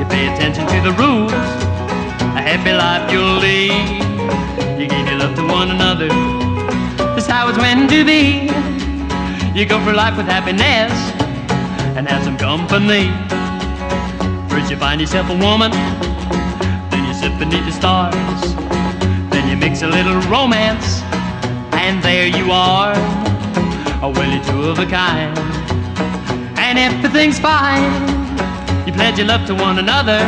You 0.00 0.06
pay 0.08 0.32
attention 0.32 0.64
to 0.66 0.80
the 0.80 0.94
rules, 0.96 1.32
a 2.32 2.40
happy 2.40 2.72
life 2.72 3.12
you'll 3.12 3.36
lead. 3.36 4.00
You 4.80 4.88
give 4.88 5.06
your 5.06 5.18
love 5.18 5.34
to 5.36 5.44
one 5.46 5.70
another, 5.70 6.08
that's 7.12 7.26
how 7.26 7.50
it's 7.50 7.58
meant 7.58 7.90
to 7.90 8.06
be. 8.06 8.48
You 9.52 9.66
go 9.66 9.84
for 9.84 9.92
life 9.92 10.16
with 10.16 10.24
happiness, 10.24 10.96
and 11.94 12.08
have 12.08 12.24
some 12.24 12.38
company. 12.38 13.12
First 14.48 14.70
you 14.70 14.78
find 14.78 15.02
yourself 15.02 15.28
a 15.28 15.36
woman, 15.36 15.72
then 16.88 17.04
you 17.04 17.12
sit 17.12 17.38
beneath 17.38 17.66
the 17.66 17.72
stars. 17.72 18.54
Then 19.28 19.46
you 19.50 19.58
mix 19.58 19.82
a 19.82 19.88
little 19.88 20.18
romance, 20.32 21.02
and 21.76 22.02
there 22.02 22.26
you 22.26 22.50
are. 22.50 22.94
Well, 24.00 24.32
you're 24.32 24.42
two 24.44 24.70
of 24.70 24.78
a 24.78 24.86
kind. 24.86 25.57
And 26.68 26.78
everything's 26.78 27.38
fine. 27.38 27.90
You 28.86 28.92
pledge 28.92 29.16
your 29.16 29.26
love 29.26 29.46
to 29.46 29.54
one 29.54 29.78
another 29.78 30.18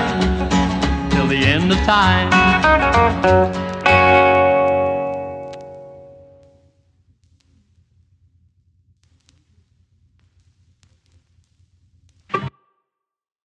till 1.11 1.27
the 1.27 1.37
end 1.37 1.71
of 1.71 1.77
time. 1.81 3.70